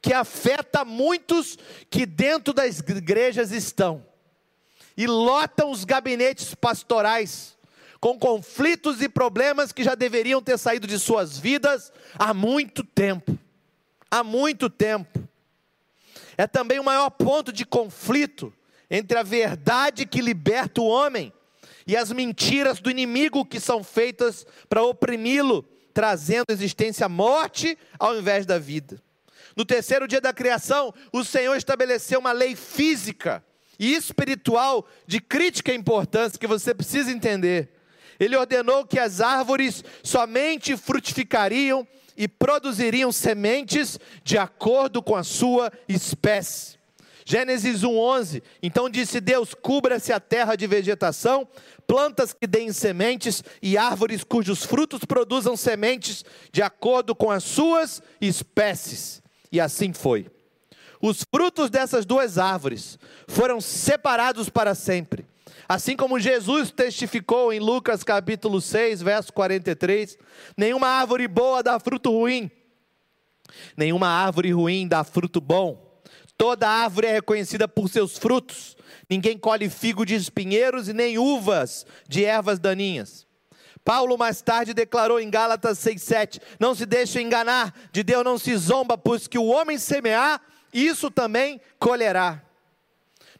que 0.02 0.14
afeta 0.14 0.86
muitos 0.86 1.58
que 1.90 2.06
dentro 2.06 2.54
das 2.54 2.80
igrejas 2.80 3.52
estão 3.52 4.13
e 4.96 5.08
lotam 5.08 5.72
os 5.72 5.84
gabinetes 5.84 6.54
pastorais 6.56 7.58
com 8.04 8.20
conflitos 8.20 9.02
e 9.02 9.08
problemas 9.08 9.72
que 9.72 9.82
já 9.82 9.96
deveriam 9.96 10.42
ter 10.42 10.58
saído 10.58 10.86
de 10.86 11.00
suas 11.00 11.38
vidas 11.38 11.90
há 12.20 12.34
muito 12.34 12.84
tempo. 12.84 13.40
Há 14.12 14.22
muito 14.24 14.70
tempo. 14.70 15.26
É 16.38 16.46
também 16.46 16.80
o 16.80 16.84
maior 16.84 17.10
ponto 17.10 17.52
de 17.54 17.66
conflito 17.66 18.54
entre 18.92 19.18
a 19.18 19.24
verdade 19.24 20.06
que 20.06 20.20
liberta 20.20 20.82
o 20.82 20.86
homem 20.86 21.32
e 21.88 21.96
as 21.96 22.12
mentiras 22.12 22.82
do 22.82 22.92
inimigo 22.92 23.46
que 23.46 23.60
são 23.60 23.82
feitas 23.84 24.46
para 24.68 24.84
oprimi-lo, 24.84 25.64
trazendo 25.94 26.48
à 26.50 26.54
existência 26.54 27.06
a 27.06 27.10
morte 27.10 27.78
ao 27.98 28.18
invés 28.18 28.46
da 28.46 28.60
vida. 28.60 29.02
No 29.56 29.64
terceiro 29.64 30.10
dia 30.10 30.20
da 30.20 30.34
criação, 30.34 30.94
o 31.12 31.24
Senhor 31.24 31.56
estabeleceu 31.56 32.20
uma 32.20 32.34
lei 32.34 32.54
física 32.54 33.42
e 33.84 33.96
espiritual 33.96 34.88
de 35.06 35.20
crítica 35.20 35.74
importância 35.74 36.40
que 36.40 36.48
você 36.48 36.74
precisa 36.74 37.12
entender. 37.12 37.70
Ele 38.18 38.38
ordenou 38.38 38.86
que 38.86 38.98
as 38.98 39.20
árvores 39.20 39.84
somente 40.02 40.78
frutificariam 40.78 41.86
e 42.16 42.26
produziriam 42.26 43.12
sementes 43.12 44.00
de 44.24 44.38
acordo 44.38 45.04
com 45.04 45.18
a 45.18 45.24
sua 45.24 45.70
espécie. 45.90 46.78
Gênesis 47.26 47.84
1:11. 47.84 48.42
Então 48.62 48.90
disse 48.90 49.20
Deus: 49.20 49.54
Cubra-se 49.54 50.14
a 50.14 50.20
terra 50.20 50.56
de 50.56 50.66
vegetação, 50.66 51.46
plantas 51.86 52.32
que 52.32 52.48
deem 52.48 52.72
sementes 52.72 53.44
e 53.62 53.78
árvores 53.78 54.24
cujos 54.24 54.64
frutos 54.64 55.04
produzam 55.04 55.58
sementes 55.58 56.24
de 56.54 56.62
acordo 56.62 57.14
com 57.14 57.30
as 57.30 57.44
suas 57.44 58.02
espécies. 58.22 59.22
E 59.52 59.60
assim 59.60 59.92
foi. 59.92 60.33
Os 61.04 61.22
frutos 61.30 61.70
dessas 61.70 62.06
duas 62.06 62.38
árvores 62.38 62.98
foram 63.28 63.60
separados 63.60 64.48
para 64.48 64.74
sempre. 64.74 65.26
Assim 65.68 65.98
como 65.98 66.18
Jesus 66.18 66.72
testificou 66.72 67.52
em 67.52 67.60
Lucas 67.60 68.06
capítulo 68.06 68.62
6, 68.62 69.02
verso 69.02 69.34
43, 69.34 70.18
nenhuma 70.56 70.88
árvore 70.88 71.28
boa 71.28 71.62
dá 71.62 71.78
fruto 71.78 72.10
ruim, 72.10 72.50
nenhuma 73.76 74.08
árvore 74.08 74.54
ruim 74.54 74.88
dá 74.88 75.04
fruto 75.04 75.42
bom. 75.42 76.02
Toda 76.38 76.70
árvore 76.70 77.08
é 77.08 77.14
reconhecida 77.16 77.68
por 77.68 77.90
seus 77.90 78.18
frutos. 78.18 78.78
Ninguém 79.10 79.38
colhe 79.38 79.70
figo 79.70 80.06
de 80.06 80.16
espinheiros 80.16 80.88
e 80.88 80.94
nem 80.94 81.18
uvas 81.18 81.86
de 82.08 82.24
ervas 82.24 82.60
daninhas. 82.60 83.28
Paulo 83.84 84.18
mais 84.18 84.42
tarde 84.42 84.74
declarou 84.74 85.20
em 85.20 85.30
Gálatas 85.30 85.80
6,7: 85.80 86.40
Não 86.58 86.74
se 86.74 86.86
deixe 86.86 87.22
enganar, 87.22 87.74
de 87.92 88.04
Deus 88.04 88.24
não 88.24 88.38
se 88.38 88.56
zomba, 88.56 88.98
pois 88.98 89.28
que 89.28 89.38
o 89.38 89.48
homem 89.48 89.78
semear, 89.78 90.42
isso 90.74 91.12
também 91.12 91.62
colherá. 91.80 92.42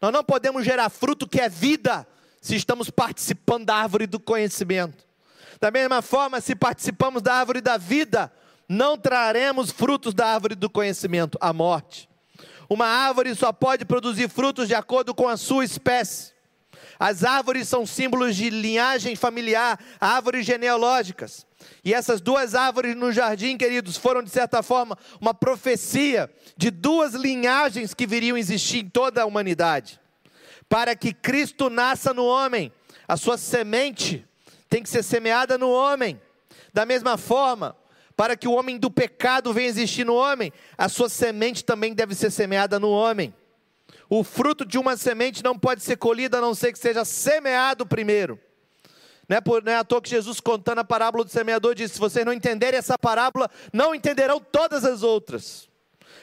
Nós 0.02 0.12
não 0.12 0.24
podemos 0.24 0.66
gerar 0.66 0.90
fruto 0.90 1.28
que 1.28 1.40
é 1.40 1.50
vida, 1.50 2.06
se 2.42 2.56
estamos 2.56 2.90
participando 2.90 3.66
da 3.66 3.76
árvore 3.76 4.06
do 4.06 4.20
conhecimento. 4.20 5.06
Da 5.62 5.72
mesma 5.72 6.02
forma, 6.02 6.42
se 6.42 6.56
participamos 6.56 7.22
da 7.22 7.36
árvore 7.36 7.62
da 7.62 7.78
vida, 7.78 8.32
não 8.68 8.98
traremos 8.98 9.72
frutos 9.72 10.14
da 10.14 10.28
árvore 10.28 10.56
do 10.56 10.70
conhecimento, 10.70 11.38
a 11.40 11.54
morte. 11.54 12.10
Uma 12.70 12.86
árvore 12.86 13.34
só 13.36 13.54
pode 13.54 13.86
produzir 13.86 14.30
frutos 14.30 14.68
de 14.68 14.76
acordo 14.76 15.14
com 15.14 15.28
a 15.28 15.38
sua 15.38 15.64
espécie. 15.64 16.34
As 17.00 17.24
árvores 17.24 17.68
são 17.68 17.86
símbolos 17.86 18.36
de 18.36 18.50
linhagem 18.50 19.16
familiar, 19.16 19.80
árvores 20.00 20.46
genealógicas. 20.46 21.46
E 21.84 21.94
essas 21.94 22.22
duas 22.22 22.56
árvores 22.56 22.96
no 22.96 23.12
jardim, 23.12 23.58
queridos, 23.58 23.98
foram 23.98 24.24
de 24.24 24.30
certa 24.30 24.64
forma 24.64 24.98
uma 25.20 25.34
profecia 25.34 26.30
de 26.58 26.72
duas 26.72 27.14
linhagens 27.14 27.94
que 27.94 28.08
viriam 28.08 28.38
existir 28.38 28.80
em 28.80 28.90
toda 28.90 29.22
a 29.22 29.26
humanidade 29.26 30.00
para 30.74 30.96
que 30.96 31.14
Cristo 31.14 31.70
nasça 31.70 32.16
no 32.16 32.26
homem. 32.26 32.72
A 33.08 33.16
sua 33.16 33.38
semente 33.38 34.26
tem 34.68 34.82
que 34.82 34.90
ser 34.90 35.04
semeada 35.04 35.56
no 35.56 35.70
homem. 35.70 36.20
Da 36.74 36.84
mesma 36.84 37.16
forma, 37.16 37.76
para 38.16 38.36
que 38.36 38.48
o 38.48 38.54
homem 38.54 38.80
do 38.80 38.90
pecado 38.90 39.54
venha 39.54 39.68
existir 39.68 40.04
no 40.04 40.16
homem, 40.16 40.52
a 40.76 40.90
sua 40.90 41.10
semente 41.10 41.64
também 41.64 41.94
deve 41.94 42.16
ser 42.16 42.32
semeada 42.32 42.80
no 42.80 42.90
homem. 42.90 43.34
O 44.10 44.24
fruto 44.24 44.66
de 44.66 44.80
uma 44.80 44.98
semente 44.98 45.44
não 45.44 45.58
pode 45.58 45.84
ser 45.84 45.98
colhido 45.98 46.38
a 46.38 46.42
não 46.42 46.56
ser 46.56 46.72
que 46.72 46.80
seja 46.80 47.06
semeado 47.06 47.86
primeiro. 47.86 48.40
Não 49.34 49.38
é, 49.38 49.42
por, 49.42 49.64
não 49.64 49.72
é 49.72 49.78
à 49.78 49.84
toa 49.84 50.00
que 50.00 50.12
Jesus, 50.12 50.40
contando 50.40 50.78
a 50.78 50.84
parábola 50.84 51.24
do 51.24 51.32
semeador, 51.32 51.74
disse: 51.74 51.96
Se 51.96 52.00
vocês 52.00 52.24
não 52.24 52.32
entenderem 52.32 52.78
essa 52.78 53.00
parábola, 53.00 53.50
não 53.74 53.96
entenderão 53.96 54.40
todas 54.40 54.86
as 54.86 55.02
outras. 55.02 55.68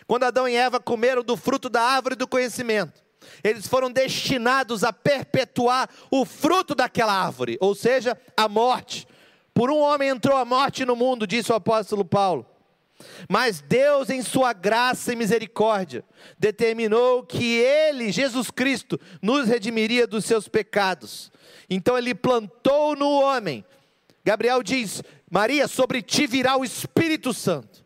Quando 0.07 0.23
Adão 0.23 0.49
e 0.49 0.55
Eva 0.55 0.79
comeram 0.79 1.21
do 1.21 1.37
fruto 1.37 1.69
da 1.69 1.83
árvore 1.83 2.15
do 2.15 2.29
conhecimento, 2.29 3.03
eles 3.43 3.67
foram 3.67 3.91
destinados 3.91 4.85
a 4.85 4.93
perpetuar 4.93 5.91
o 6.09 6.25
fruto 6.25 6.73
daquela 6.73 7.13
árvore, 7.13 7.59
ou 7.61 7.75
seja, 7.75 8.17
a 8.37 8.49
morte. 8.49 9.09
Por 9.53 9.73
um 9.73 9.81
homem 9.81 10.09
entrou 10.09 10.37
a 10.37 10.45
morte 10.45 10.85
no 10.85 10.95
mundo, 10.95 11.27
disse 11.27 11.51
o 11.51 11.57
apóstolo 11.57 12.05
Paulo. 12.05 12.47
Mas 13.29 13.61
Deus, 13.61 14.11
em 14.11 14.23
Sua 14.23 14.53
graça 14.53 15.13
e 15.13 15.17
misericórdia, 15.17 16.05
determinou 16.39 17.23
que 17.23 17.59
Ele, 17.59 18.13
Jesus 18.13 18.51
Cristo, 18.51 18.99
nos 19.23 19.49
redimiria 19.49 20.07
dos 20.07 20.25
seus 20.25 20.49
pecados. 20.49 21.31
Então 21.69 21.97
Ele 21.97 22.15
plantou 22.15 22.97
no 22.97 23.11
homem. 23.11 23.65
Gabriel 24.25 24.63
diz: 24.63 25.03
Maria, 25.31 25.67
sobre 25.67 26.03
ti 26.03 26.27
virá 26.27 26.57
o 26.57 26.65
Espírito 26.65 27.33
Santo 27.33 27.80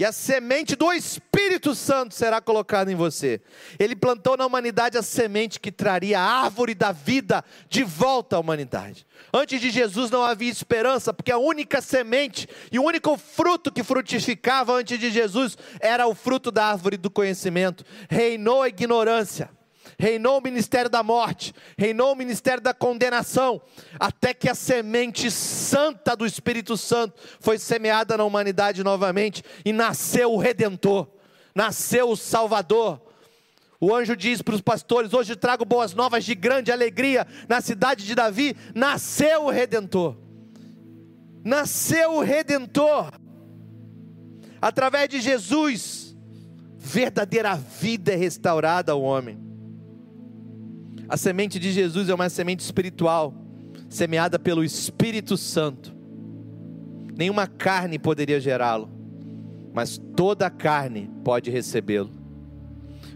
e 0.00 0.04
a 0.04 0.12
semente 0.12 0.74
do 0.74 0.90
Espírito 0.94 1.74
Santo 1.74 2.14
será 2.14 2.40
colocada 2.40 2.90
em 2.90 2.94
você. 2.94 3.38
Ele 3.78 3.94
plantou 3.94 4.34
na 4.34 4.46
humanidade 4.46 4.96
a 4.96 5.02
semente 5.02 5.60
que 5.60 5.70
traria 5.70 6.18
a 6.18 6.22
árvore 6.22 6.74
da 6.74 6.90
vida 6.90 7.44
de 7.68 7.84
volta 7.84 8.36
à 8.36 8.40
humanidade. 8.40 9.06
Antes 9.30 9.60
de 9.60 9.68
Jesus 9.68 10.10
não 10.10 10.24
havia 10.24 10.50
esperança, 10.50 11.12
porque 11.12 11.30
a 11.30 11.36
única 11.36 11.82
semente 11.82 12.48
e 12.72 12.78
o 12.78 12.82
único 12.82 13.14
fruto 13.18 13.70
que 13.70 13.82
frutificava 13.82 14.72
antes 14.72 14.98
de 14.98 15.10
Jesus 15.10 15.58
era 15.80 16.06
o 16.06 16.14
fruto 16.14 16.50
da 16.50 16.64
árvore 16.64 16.96
do 16.96 17.10
conhecimento. 17.10 17.84
Reinou 18.08 18.62
a 18.62 18.68
ignorância. 18.68 19.50
Reinou 19.98 20.38
o 20.38 20.42
ministério 20.42 20.90
da 20.90 21.02
morte, 21.02 21.54
reinou 21.76 22.12
o 22.12 22.16
ministério 22.16 22.62
da 22.62 22.74
condenação, 22.74 23.60
até 23.98 24.32
que 24.34 24.48
a 24.48 24.54
semente 24.54 25.30
santa 25.30 26.16
do 26.16 26.26
Espírito 26.26 26.76
Santo 26.76 27.20
foi 27.40 27.58
semeada 27.58 28.16
na 28.16 28.24
humanidade 28.24 28.82
novamente 28.84 29.42
e 29.64 29.72
nasceu 29.72 30.32
o 30.32 30.38
redentor, 30.38 31.08
nasceu 31.54 32.10
o 32.10 32.16
Salvador. 32.16 33.00
O 33.80 33.94
anjo 33.94 34.14
diz 34.14 34.42
para 34.42 34.54
os 34.54 34.60
pastores: 34.60 35.14
Hoje 35.14 35.34
trago 35.34 35.64
boas 35.64 35.94
novas 35.94 36.24
de 36.24 36.34
grande 36.34 36.70
alegria. 36.70 37.26
Na 37.48 37.62
cidade 37.62 38.04
de 38.04 38.14
Davi 38.14 38.54
nasceu 38.74 39.44
o 39.44 39.50
redentor. 39.50 40.16
Nasceu 41.42 42.16
o 42.16 42.20
redentor. 42.20 43.10
Através 44.60 45.08
de 45.08 45.20
Jesus, 45.22 46.14
verdadeira 46.76 47.54
vida 47.54 48.12
é 48.12 48.16
restaurada 48.16 48.92
ao 48.92 49.00
homem. 49.00 49.49
A 51.10 51.16
semente 51.16 51.58
de 51.58 51.72
Jesus 51.72 52.08
é 52.08 52.14
uma 52.14 52.28
semente 52.28 52.60
espiritual, 52.60 53.34
semeada 53.88 54.38
pelo 54.38 54.62
Espírito 54.62 55.36
Santo. 55.36 55.92
Nenhuma 57.18 57.48
carne 57.48 57.98
poderia 57.98 58.38
gerá-lo, 58.38 58.88
mas 59.74 60.00
toda 60.14 60.46
a 60.46 60.50
carne 60.50 61.10
pode 61.24 61.50
recebê-lo. 61.50 62.12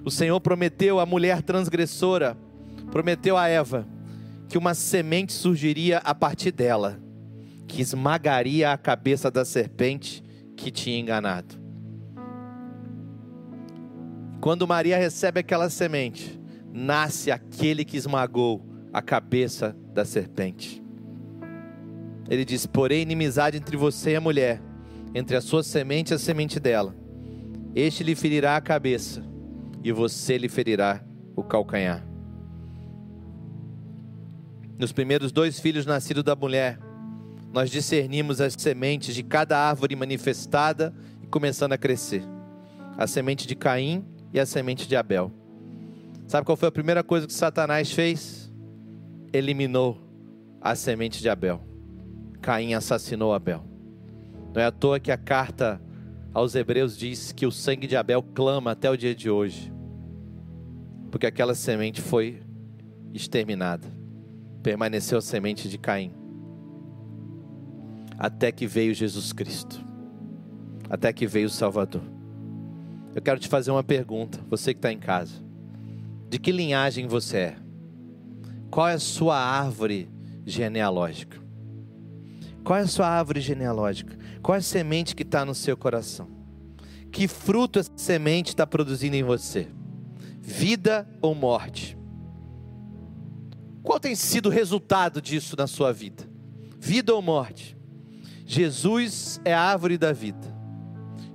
O 0.05 0.11
Senhor 0.11 0.41
prometeu 0.41 0.99
à 0.99 1.07
mulher 1.07 1.41
transgressora, 1.41 2.37
prometeu 2.91 3.37
a 3.39 3.47
Eva, 3.47 3.87
que 4.49 4.59
uma 4.59 4.75
semente 4.75 5.33
surgiria 5.33 5.99
a 5.99 6.13
partir 6.13 6.51
dela, 6.51 6.99
que 7.69 7.81
esmagaria 7.81 8.73
a 8.73 8.77
cabeça 8.77 9.31
da 9.31 9.45
serpente 9.45 10.21
que 10.57 10.73
tinha 10.73 10.99
enganado. 10.99 11.55
Quando 14.41 14.67
Maria 14.67 14.99
recebe 14.99 15.39
aquela 15.39 15.71
semente, 15.71 16.43
nasce 16.77 17.31
aquele 17.31 17.85
que 17.85 17.97
esmagou 17.97 18.61
a 18.93 19.01
cabeça 19.01 19.77
da 19.95 20.05
serpente. 20.05 20.83
Ele 22.29 22.45
diz: 22.45 22.67
Porém, 22.67 23.03
inimizade 23.03 23.57
entre 23.57 23.77
você 23.77 24.11
e 24.11 24.17
a 24.17 24.21
mulher, 24.21 24.61
entre 25.15 25.37
a 25.37 25.41
sua 25.41 25.63
semente 25.63 26.13
e 26.13 26.15
a 26.15 26.19
semente 26.19 26.59
dela. 26.59 26.93
Este 27.77 28.03
lhe 28.03 28.17
ferirá 28.17 28.57
a 28.57 28.61
cabeça, 28.61 29.23
e 29.85 29.93
você 29.93 30.37
lhe 30.37 30.49
ferirá 30.49 31.05
o 31.37 31.45
calcanhar. 31.45 32.05
Nos 34.77 34.91
primeiros 34.91 35.31
dois 35.31 35.61
filhos 35.61 35.87
nascidos 35.87 36.25
da 36.25 36.35
mulher, 36.35 36.81
nós 37.53 37.71
discernimos 37.71 38.41
as 38.41 38.55
sementes 38.55 39.15
de 39.15 39.23
cada 39.23 39.57
árvore 39.57 39.95
manifestada 39.95 40.93
e 41.23 41.27
começando 41.29 41.73
a 41.73 41.79
crescer. 41.79 42.25
A 42.99 43.07
semente 43.07 43.47
de 43.47 43.55
Caim 43.55 44.05
e 44.33 44.41
a 44.41 44.47
semente 44.47 44.89
de 44.89 44.97
Abel. 44.97 45.44
Sabe 46.27 46.47
qual 46.47 46.57
foi 46.57 46.69
a 46.69 46.73
primeira 46.73 47.03
coisa 47.03 47.27
que 47.27 47.33
Satanás 47.33 47.93
fez? 47.93 48.53
Eliminou 49.33 49.99
a 50.61 50.75
semente 50.75 51.21
de 51.21 51.29
Abel. 51.29 51.61
Caim 52.41 52.75
assassinou 52.75 53.35
Abel. 53.35 53.65
Não 54.55 54.63
é 54.63 54.67
à 54.67 54.73
toa 54.73 55.01
que 55.01 55.11
a 55.11 55.17
carta 55.17 55.81
aos 56.33 56.55
Hebreus 56.55 56.97
diz 56.97 57.33
que 57.33 57.47
o 57.47 57.53
sangue 57.53 57.87
de 57.87 57.97
Abel 57.97 58.23
clama 58.23 58.73
até 58.73 58.91
o 58.91 58.97
dia 58.97 59.15
de 59.15 59.31
hoje, 59.31 59.73
porque 61.11 61.27
aquela 61.27 61.55
semente 61.55 62.01
foi 62.01 62.43
exterminada. 63.13 63.87
Permaneceu 64.63 65.19
a 65.19 65.23
semente 65.23 65.69
de 65.69 65.79
Caim 65.79 66.25
até 68.19 68.53
que 68.53 68.67
veio 68.67 68.95
Jesus 68.95 69.33
Cristo, 69.33 69.85
até 70.89 71.13
que 71.13 71.27
veio 71.27 71.47
o 71.47 71.51
Salvador. 71.51 72.03
Eu 73.15 73.23
quero 73.23 73.39
te 73.39 73.49
fazer 73.49 73.71
uma 73.71 73.85
pergunta, 73.85 74.41
você 74.49 74.73
que 74.73 74.79
está 74.79 74.93
em 74.93 74.99
casa: 74.99 75.35
de 76.35 76.41
que 76.41 76.51
linhagem 76.51 77.07
você 77.07 77.37
é? 77.37 77.57
Qual 78.69 78.89
é 78.89 78.95
a 78.95 78.99
sua 78.99 79.39
árvore 79.39 80.11
genealógica? 80.45 81.41
Qual 82.65 82.77
é 82.77 82.83
a 82.83 82.89
sua 82.89 83.07
árvore 83.07 83.41
genealógica? 83.41 84.19
Qual 84.43 84.57
é 84.57 84.59
a 84.59 84.61
semente 84.61 85.15
que 85.15 85.23
está 85.23 85.45
no 85.45 85.55
seu 85.55 85.77
coração? 85.77 86.29
Que 87.13 87.29
fruto 87.29 87.79
essa 87.79 87.93
semente 87.95 88.49
está 88.49 88.67
produzindo 88.67 89.15
em 89.15 89.23
você? 89.23 89.69
Vida 90.41 91.09
ou 91.23 91.37
morte? 91.37 91.97
Qual 93.85 94.01
tem 94.01 94.17
sido 94.17 94.47
o 94.47 94.53
resultado 94.53 95.23
disso 95.23 95.55
na 95.57 95.69
sua 95.69 95.93
vida? 95.93 96.29
Vida 96.81 97.15
ou 97.15 97.23
morte? 97.23 97.77
Jesus 98.45 99.41
é 99.45 99.55
a 99.55 99.61
árvore 99.61 99.97
da 99.97 100.13
vida. 100.13 100.53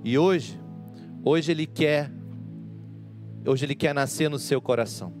E 0.04 0.18
hoje, 0.18 0.60
hoje 1.24 1.52
ele 1.52 1.66
quer 1.66 2.12
hoje 3.46 3.64
ele 3.64 3.74
quer 3.74 3.94
nascer 3.94 4.28
no 4.28 4.38
seu 4.38 4.60
coração. 4.60 5.12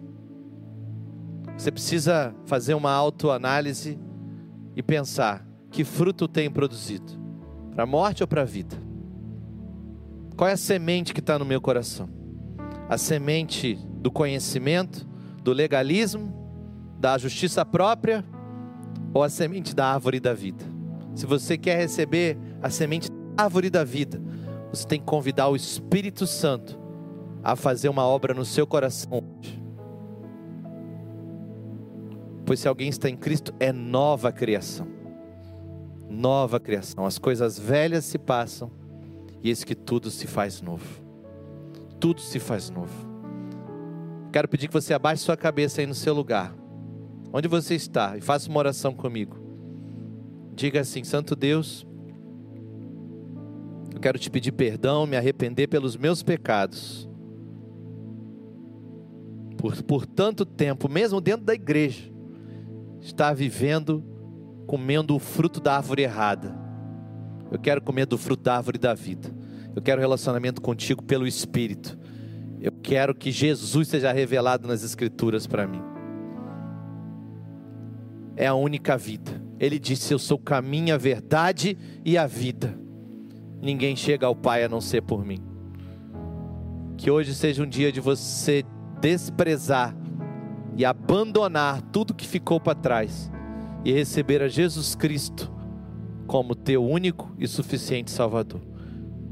Você 1.56 1.70
precisa 1.70 2.34
fazer 2.46 2.74
uma 2.74 2.90
autoanálise 2.90 3.98
e 4.74 4.82
pensar 4.82 5.46
que 5.70 5.84
fruto 5.84 6.26
tem 6.26 6.50
produzido, 6.50 7.12
para 7.74 7.84
a 7.84 7.86
morte 7.86 8.22
ou 8.22 8.26
para 8.26 8.42
a 8.42 8.46
vida? 8.46 8.76
Qual 10.36 10.48
é 10.48 10.54
a 10.54 10.56
semente 10.56 11.12
que 11.12 11.20
está 11.20 11.38
no 11.38 11.44
meu 11.44 11.60
coração? 11.60 12.08
A 12.88 12.96
semente 12.96 13.78
do 14.00 14.10
conhecimento, 14.10 15.06
do 15.44 15.52
legalismo, 15.52 16.34
da 16.98 17.18
justiça 17.18 17.62
própria 17.62 18.24
ou 19.12 19.22
a 19.22 19.28
semente 19.28 19.74
da 19.74 19.92
árvore 19.92 20.18
da 20.18 20.32
vida? 20.32 20.64
Se 21.14 21.26
você 21.26 21.58
quer 21.58 21.76
receber 21.76 22.38
a 22.62 22.70
semente 22.70 23.10
da 23.10 23.44
árvore 23.44 23.68
da 23.68 23.84
vida, 23.84 24.18
você 24.72 24.86
tem 24.86 24.98
que 24.98 25.04
convidar 25.04 25.48
o 25.48 25.56
Espírito 25.56 26.26
Santo 26.26 26.79
a 27.42 27.56
fazer 27.56 27.88
uma 27.88 28.04
obra 28.04 28.34
no 28.34 28.44
seu 28.44 28.66
coração 28.66 29.22
hoje. 29.38 29.60
Pois 32.44 32.60
se 32.60 32.68
alguém 32.68 32.88
está 32.88 33.08
em 33.08 33.16
Cristo, 33.16 33.54
é 33.60 33.72
nova 33.72 34.32
criação. 34.32 34.86
Nova 36.08 36.58
criação. 36.58 37.06
As 37.06 37.18
coisas 37.18 37.58
velhas 37.58 38.04
se 38.04 38.18
passam 38.18 38.70
e 39.42 39.48
eis 39.48 39.62
que 39.62 39.74
tudo 39.74 40.10
se 40.10 40.26
faz 40.26 40.60
novo. 40.60 41.00
Tudo 42.00 42.20
se 42.20 42.38
faz 42.38 42.68
novo. 42.68 43.08
Quero 44.32 44.48
pedir 44.48 44.68
que 44.68 44.74
você 44.74 44.92
abaixe 44.94 45.22
sua 45.22 45.36
cabeça 45.36 45.80
aí 45.80 45.86
no 45.86 45.94
seu 45.94 46.12
lugar. 46.14 46.54
Onde 47.32 47.46
você 47.46 47.74
está 47.74 48.16
e 48.16 48.20
faça 48.20 48.48
uma 48.48 48.58
oração 48.58 48.92
comigo. 48.92 49.38
Diga 50.54 50.80
assim: 50.80 51.04
Santo 51.04 51.36
Deus, 51.36 51.86
eu 53.94 54.00
quero 54.00 54.18
te 54.18 54.30
pedir 54.30 54.52
perdão, 54.52 55.06
me 55.06 55.16
arrepender 55.16 55.68
pelos 55.68 55.96
meus 55.96 56.22
pecados. 56.22 57.09
Por, 59.60 59.82
por 59.82 60.06
tanto 60.06 60.46
tempo, 60.46 60.88
mesmo 60.88 61.20
dentro 61.20 61.44
da 61.44 61.52
igreja, 61.52 62.10
estar 62.98 63.34
vivendo, 63.34 64.02
comendo 64.66 65.14
o 65.14 65.18
fruto 65.18 65.60
da 65.60 65.76
árvore 65.76 66.02
errada. 66.02 66.58
Eu 67.52 67.58
quero 67.58 67.82
comer 67.82 68.06
do 68.06 68.16
fruto 68.16 68.42
da 68.44 68.56
árvore 68.56 68.78
da 68.78 68.94
vida. 68.94 69.28
Eu 69.76 69.82
quero 69.82 70.00
relacionamento 70.00 70.62
contigo 70.62 71.02
pelo 71.02 71.26
Espírito. 71.26 71.98
Eu 72.58 72.72
quero 72.72 73.14
que 73.14 73.30
Jesus 73.30 73.88
seja 73.88 74.10
revelado 74.12 74.66
nas 74.66 74.82
Escrituras 74.82 75.46
para 75.46 75.66
mim. 75.66 75.82
É 78.34 78.46
a 78.46 78.54
única 78.54 78.96
vida. 78.96 79.42
Ele 79.58 79.78
disse: 79.78 80.14
Eu 80.14 80.18
sou 80.18 80.38
o 80.38 80.42
caminho, 80.42 80.94
a 80.94 80.98
verdade 80.98 81.76
e 82.02 82.16
a 82.16 82.26
vida. 82.26 82.78
Ninguém 83.60 83.94
chega 83.94 84.26
ao 84.26 84.34
Pai 84.34 84.64
a 84.64 84.70
não 84.70 84.80
ser 84.80 85.02
por 85.02 85.22
mim. 85.22 85.42
Que 86.96 87.10
hoje 87.10 87.34
seja 87.34 87.62
um 87.62 87.68
dia 87.68 87.92
de 87.92 88.00
você 88.00 88.64
desprezar 89.00 89.96
e 90.76 90.84
abandonar 90.84 91.82
tudo 91.92 92.14
que 92.14 92.26
ficou 92.26 92.60
para 92.60 92.74
trás 92.74 93.30
e 93.84 93.92
receber 93.92 94.42
a 94.42 94.48
Jesus 94.48 94.94
Cristo 94.94 95.50
como 96.26 96.54
teu 96.54 96.84
único 96.84 97.34
e 97.38 97.48
suficiente 97.48 98.10
Salvador. 98.10 98.60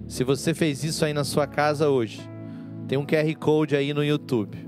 Se 0.06 0.24
você 0.24 0.54
fez 0.54 0.82
isso 0.82 1.04
aí 1.04 1.12
na 1.12 1.22
sua 1.22 1.46
casa 1.46 1.88
hoje, 1.88 2.20
tem 2.88 2.98
um 2.98 3.06
QR 3.06 3.32
Code 3.38 3.76
aí 3.76 3.92
no 3.92 4.02
YouTube. 4.02 4.58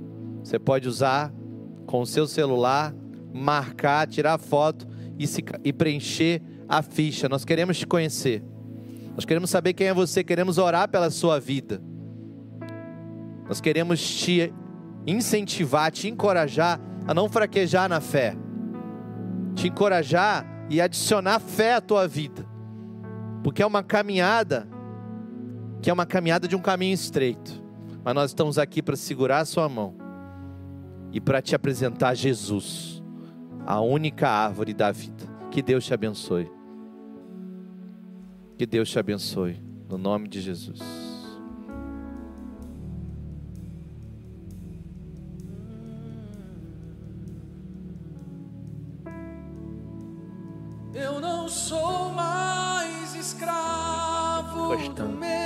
Você 0.44 0.58
pode 0.58 0.86
usar 0.86 1.32
com 1.86 2.02
o 2.02 2.06
seu 2.06 2.26
celular, 2.26 2.94
marcar, 3.32 4.06
tirar 4.06 4.38
foto 4.38 4.86
e, 5.18 5.26
se, 5.26 5.42
e 5.64 5.72
preencher 5.72 6.42
a 6.68 6.82
ficha. 6.82 7.28
Nós 7.28 7.44
queremos 7.44 7.78
te 7.78 7.86
conhecer. 7.86 8.44
Nós 9.14 9.24
queremos 9.24 9.50
saber 9.50 9.72
quem 9.72 9.88
é 9.88 9.94
você, 9.94 10.22
queremos 10.22 10.58
orar 10.58 10.88
pela 10.88 11.10
sua 11.10 11.40
vida. 11.40 11.82
Nós 13.48 13.60
queremos 13.60 14.00
te 14.00 14.52
incentivar, 15.06 15.90
te 15.90 16.08
encorajar 16.08 16.80
a 17.06 17.14
não 17.14 17.28
fraquejar 17.28 17.88
na 17.88 18.00
fé. 18.00 18.36
Te 19.54 19.68
encorajar 19.68 20.46
e 20.68 20.80
adicionar 20.80 21.40
fé 21.40 21.74
à 21.74 21.80
tua 21.80 22.06
vida. 22.06 22.46
Porque 23.42 23.62
é 23.62 23.66
uma 23.66 23.82
caminhada 23.82 24.68
que 25.82 25.88
é 25.88 25.92
uma 25.92 26.06
caminhada 26.06 26.46
de 26.46 26.54
um 26.54 26.60
caminho 26.60 26.94
estreito. 26.94 27.62
Mas 28.04 28.14
nós 28.14 28.30
estamos 28.30 28.58
aqui 28.58 28.82
para 28.82 28.96
segurar 28.96 29.40
a 29.40 29.44
sua 29.44 29.68
mão 29.68 29.94
e 31.12 31.20
para 31.20 31.42
te 31.42 31.54
apresentar 31.54 32.14
Jesus 32.14 33.02
a 33.66 33.80
única 33.80 34.28
árvore 34.28 34.74
da 34.74 34.90
vida. 34.90 35.28
Que 35.50 35.62
Deus 35.62 35.84
te 35.84 35.92
abençoe. 35.92 36.50
Que 38.56 38.66
Deus 38.66 38.90
te 38.90 38.98
abençoe. 38.98 39.60
No 39.88 39.98
nome 39.98 40.28
de 40.28 40.40
Jesus. 40.40 40.99
sou 51.50 52.10
mais 52.10 53.14
escravo 53.16 54.76
do 54.94 55.08
meu 55.08 55.39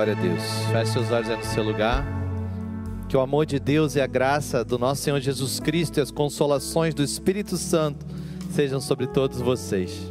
Glória 0.00 0.14
a 0.14 0.16
Deus. 0.16 0.42
Feche 0.72 0.92
seus 0.92 1.10
olhos 1.10 1.28
aí 1.28 1.36
no 1.36 1.44
seu 1.44 1.62
lugar. 1.62 2.06
Que 3.06 3.14
o 3.18 3.20
amor 3.20 3.44
de 3.44 3.60
Deus 3.60 3.96
e 3.96 4.00
a 4.00 4.06
graça 4.06 4.64
do 4.64 4.78
nosso 4.78 5.02
Senhor 5.02 5.20
Jesus 5.20 5.60
Cristo 5.60 5.98
e 5.98 6.00
as 6.00 6.10
consolações 6.10 6.94
do 6.94 7.02
Espírito 7.02 7.58
Santo 7.58 8.06
sejam 8.50 8.80
sobre 8.80 9.06
todos 9.06 9.42
vocês. 9.42 10.10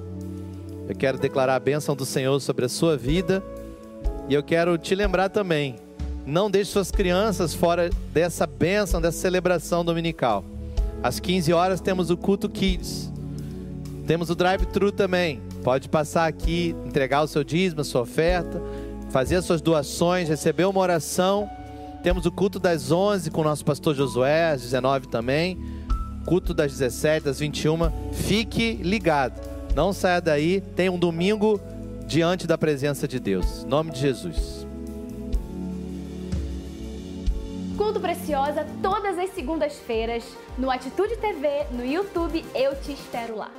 Eu 0.88 0.96
quero 0.96 1.18
declarar 1.18 1.56
a 1.56 1.60
bênção 1.60 1.96
do 1.96 2.06
Senhor 2.06 2.40
sobre 2.40 2.66
a 2.66 2.70
sua 2.70 2.96
vida 2.96 3.44
e 4.28 4.36
eu 4.36 4.44
quero 4.44 4.78
te 4.78 4.94
lembrar 4.94 5.30
também: 5.30 5.78
não 6.24 6.52
deixe 6.52 6.70
suas 6.70 6.92
crianças 6.92 7.56
fora 7.56 7.90
dessa 8.14 8.46
bênção, 8.46 9.02
dessa 9.02 9.18
celebração 9.18 9.84
dominical. 9.84 10.46
Às 11.02 11.20
15 11.20 11.52
horas 11.52 11.82
temos 11.82 12.12
o 12.12 12.18
culto 12.18 12.48
Kids. 12.48 13.12
Temos 14.06 14.30
o 14.30 14.36
drive-thru 14.36 14.92
também. 14.92 15.42
Pode 15.64 15.90
passar 15.90 16.28
aqui, 16.28 16.76
entregar 16.86 17.24
o 17.24 17.28
seu 17.28 17.44
dízimo, 17.44 17.82
a 17.82 17.84
sua 17.84 18.02
oferta, 18.02 18.62
fazer 19.10 19.38
as 19.38 19.46
suas 19.46 19.62
doações, 19.62 20.30
receber 20.30 20.66
uma 20.66 20.80
oração. 20.80 21.50
Temos 22.04 22.26
o 22.26 22.32
culto 22.32 22.60
das 22.60 22.92
11 22.92 23.30
com 23.32 23.42
o 23.42 23.44
nosso 23.44 23.66
pastor 23.66 23.94
Josué, 23.94 24.52
às 24.52 24.62
19 24.62 25.08
também. 25.08 25.58
Culto 26.26 26.54
das 26.54 26.72
17, 26.72 27.26
das 27.26 27.40
21. 27.40 27.92
Fique 28.14 28.74
ligado. 28.74 29.40
Não 29.76 29.92
saia 29.92 30.22
daí. 30.22 30.62
Tem 30.62 30.90
um 30.90 30.98
domingo 30.98 31.60
diante 32.06 32.48
da 32.48 32.58
presença 32.58 33.08
de 33.08 33.20
Deus. 33.20 33.64
Em 33.64 33.68
nome 33.68 33.92
de 33.92 34.00
Jesus. 34.00 34.68
Culto 37.78 38.00
Preciosa 38.00 38.66
todas 38.82 39.18
as 39.18 39.34
segundas-feiras 39.34 40.24
no 40.58 40.70
Atitude 40.70 41.18
TV, 41.18 41.66
no 41.72 41.86
YouTube. 41.86 42.46
Eu 42.54 42.76
te 42.76 42.92
espero 42.92 43.38
lá. 43.38 43.50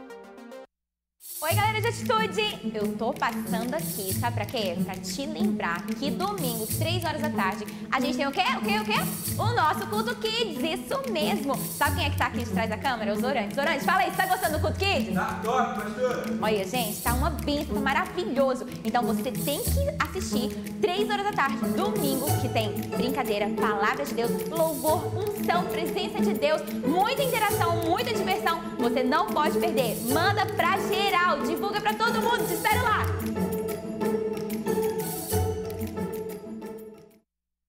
Oi, 1.43 1.55
galera 1.55 1.81
de 1.81 1.87
Atitude! 1.87 2.71
Eu 2.75 2.95
tô 2.99 3.15
passando 3.15 3.73
aqui, 3.75 4.13
sabe 4.13 4.35
pra 4.35 4.45
quê? 4.45 4.77
Pra 4.85 4.95
te 4.95 5.25
lembrar 5.25 5.87
que 5.87 6.11
domingo, 6.11 6.67
3 6.67 7.03
horas 7.03 7.23
da 7.23 7.31
tarde, 7.31 7.65
a 7.91 7.99
gente 7.99 8.19
tem 8.19 8.27
o 8.27 8.31
quê? 8.31 8.43
O 8.59 8.61
quê? 8.61 8.79
O 8.79 8.85
quê? 8.85 9.01
O 9.39 9.47
nosso 9.57 9.87
Culto 9.87 10.15
Kids, 10.17 10.63
isso 10.63 11.11
mesmo! 11.11 11.57
Sabe 11.57 11.97
quem 11.97 12.05
é 12.05 12.11
que 12.11 12.19
tá 12.19 12.27
aqui 12.27 12.41
de 12.41 12.51
trás 12.51 12.69
da 12.69 12.77
câmera? 12.77 13.15
Os 13.15 13.25
Orantes. 13.25 13.57
Orantes, 13.57 13.87
fala 13.87 14.01
aí, 14.01 14.11
você 14.11 14.17
tá 14.19 14.27
gostando 14.27 14.59
do 14.59 14.61
Culto 14.61 14.79
Kids? 14.79 15.15
Tá 15.15 15.41
top, 15.43 15.81
pastor. 15.81 16.25
Olha, 16.43 16.69
gente, 16.69 17.01
tá 17.01 17.15
uma 17.15 17.31
bênção, 17.31 17.77
maravilhoso. 17.77 18.67
Então 18.85 19.03
você 19.03 19.33
tem 19.33 19.65
que 19.65 19.81
assistir 19.99 20.51
3 20.83 21.09
horas 21.09 21.25
da 21.25 21.33
tarde, 21.33 21.57
domingo, 21.71 22.27
que 22.43 22.51
tem 22.51 22.71
brincadeira, 22.99 23.49
palavra 23.59 24.05
de 24.05 24.13
Deus, 24.13 24.31
louvor, 24.51 25.11
unção, 25.17 25.65
presença 25.65 26.21
de 26.21 26.35
Deus, 26.35 26.61
muita 26.87 27.23
interação, 27.23 27.77
muita 27.87 28.13
diversão. 28.13 28.61
Você 28.79 29.03
não 29.03 29.27
pode 29.27 29.59
perder. 29.59 29.97
Manda 30.13 30.45
pra 30.45 30.79
geral, 30.79 31.30
divulga 31.39 31.81
pra 31.81 31.95
todo 31.95 32.21
mundo, 32.21 32.47
te 32.47 32.55
espero 32.55 32.83
lá. 32.83 33.07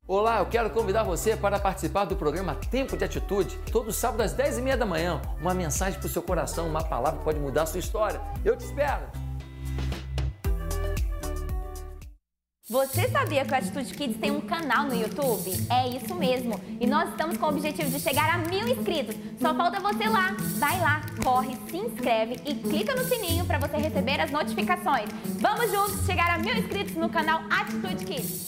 Olá, 0.07 0.39
eu 0.39 0.45
quero 0.45 0.69
convidar 0.71 1.03
você 1.03 1.37
para 1.37 1.57
participar 1.57 2.05
do 2.05 2.17
programa 2.17 2.55
Tempo 2.69 2.97
de 2.97 3.05
Atitude, 3.05 3.57
todo 3.71 3.93
sábado 3.93 4.21
às 4.21 4.35
10h30 4.35 4.75
da 4.75 4.85
manhã. 4.85 5.21
Uma 5.39 5.53
mensagem 5.53 5.97
para 5.99 6.07
o 6.07 6.09
seu 6.09 6.21
coração, 6.21 6.67
uma 6.67 6.83
palavra 6.83 7.21
pode 7.21 7.39
mudar 7.39 7.63
a 7.63 7.65
sua 7.65 7.79
história. 7.79 8.19
Eu 8.43 8.57
te 8.57 8.65
espero! 8.65 9.30
Você 12.71 13.09
sabia 13.09 13.43
que 13.43 13.51
o 13.51 13.55
Atitude 13.57 13.93
Kids 13.93 14.17
tem 14.17 14.31
um 14.31 14.39
canal 14.39 14.85
no 14.85 14.95
YouTube? 14.95 15.51
É 15.69 15.89
isso 15.89 16.15
mesmo. 16.15 16.57
E 16.79 16.87
nós 16.87 17.09
estamos 17.09 17.35
com 17.35 17.47
o 17.47 17.49
objetivo 17.49 17.89
de 17.89 17.99
chegar 17.99 18.33
a 18.33 18.37
mil 18.37 18.65
inscritos. 18.65 19.13
Só 19.41 19.53
falta 19.53 19.81
você 19.81 20.07
lá. 20.07 20.33
Vai 20.57 20.79
lá, 20.79 21.01
corre, 21.21 21.57
se 21.69 21.75
inscreve 21.75 22.37
e 22.45 22.55
clica 22.55 22.95
no 22.95 23.03
sininho 23.03 23.43
para 23.43 23.57
você 23.57 23.75
receber 23.75 24.21
as 24.21 24.31
notificações. 24.31 25.09
Vamos 25.41 25.69
juntos 25.69 26.05
chegar 26.05 26.33
a 26.33 26.37
mil 26.37 26.55
inscritos 26.55 26.95
no 26.95 27.09
canal 27.09 27.41
Atitude 27.49 28.05
Kids. 28.05 28.47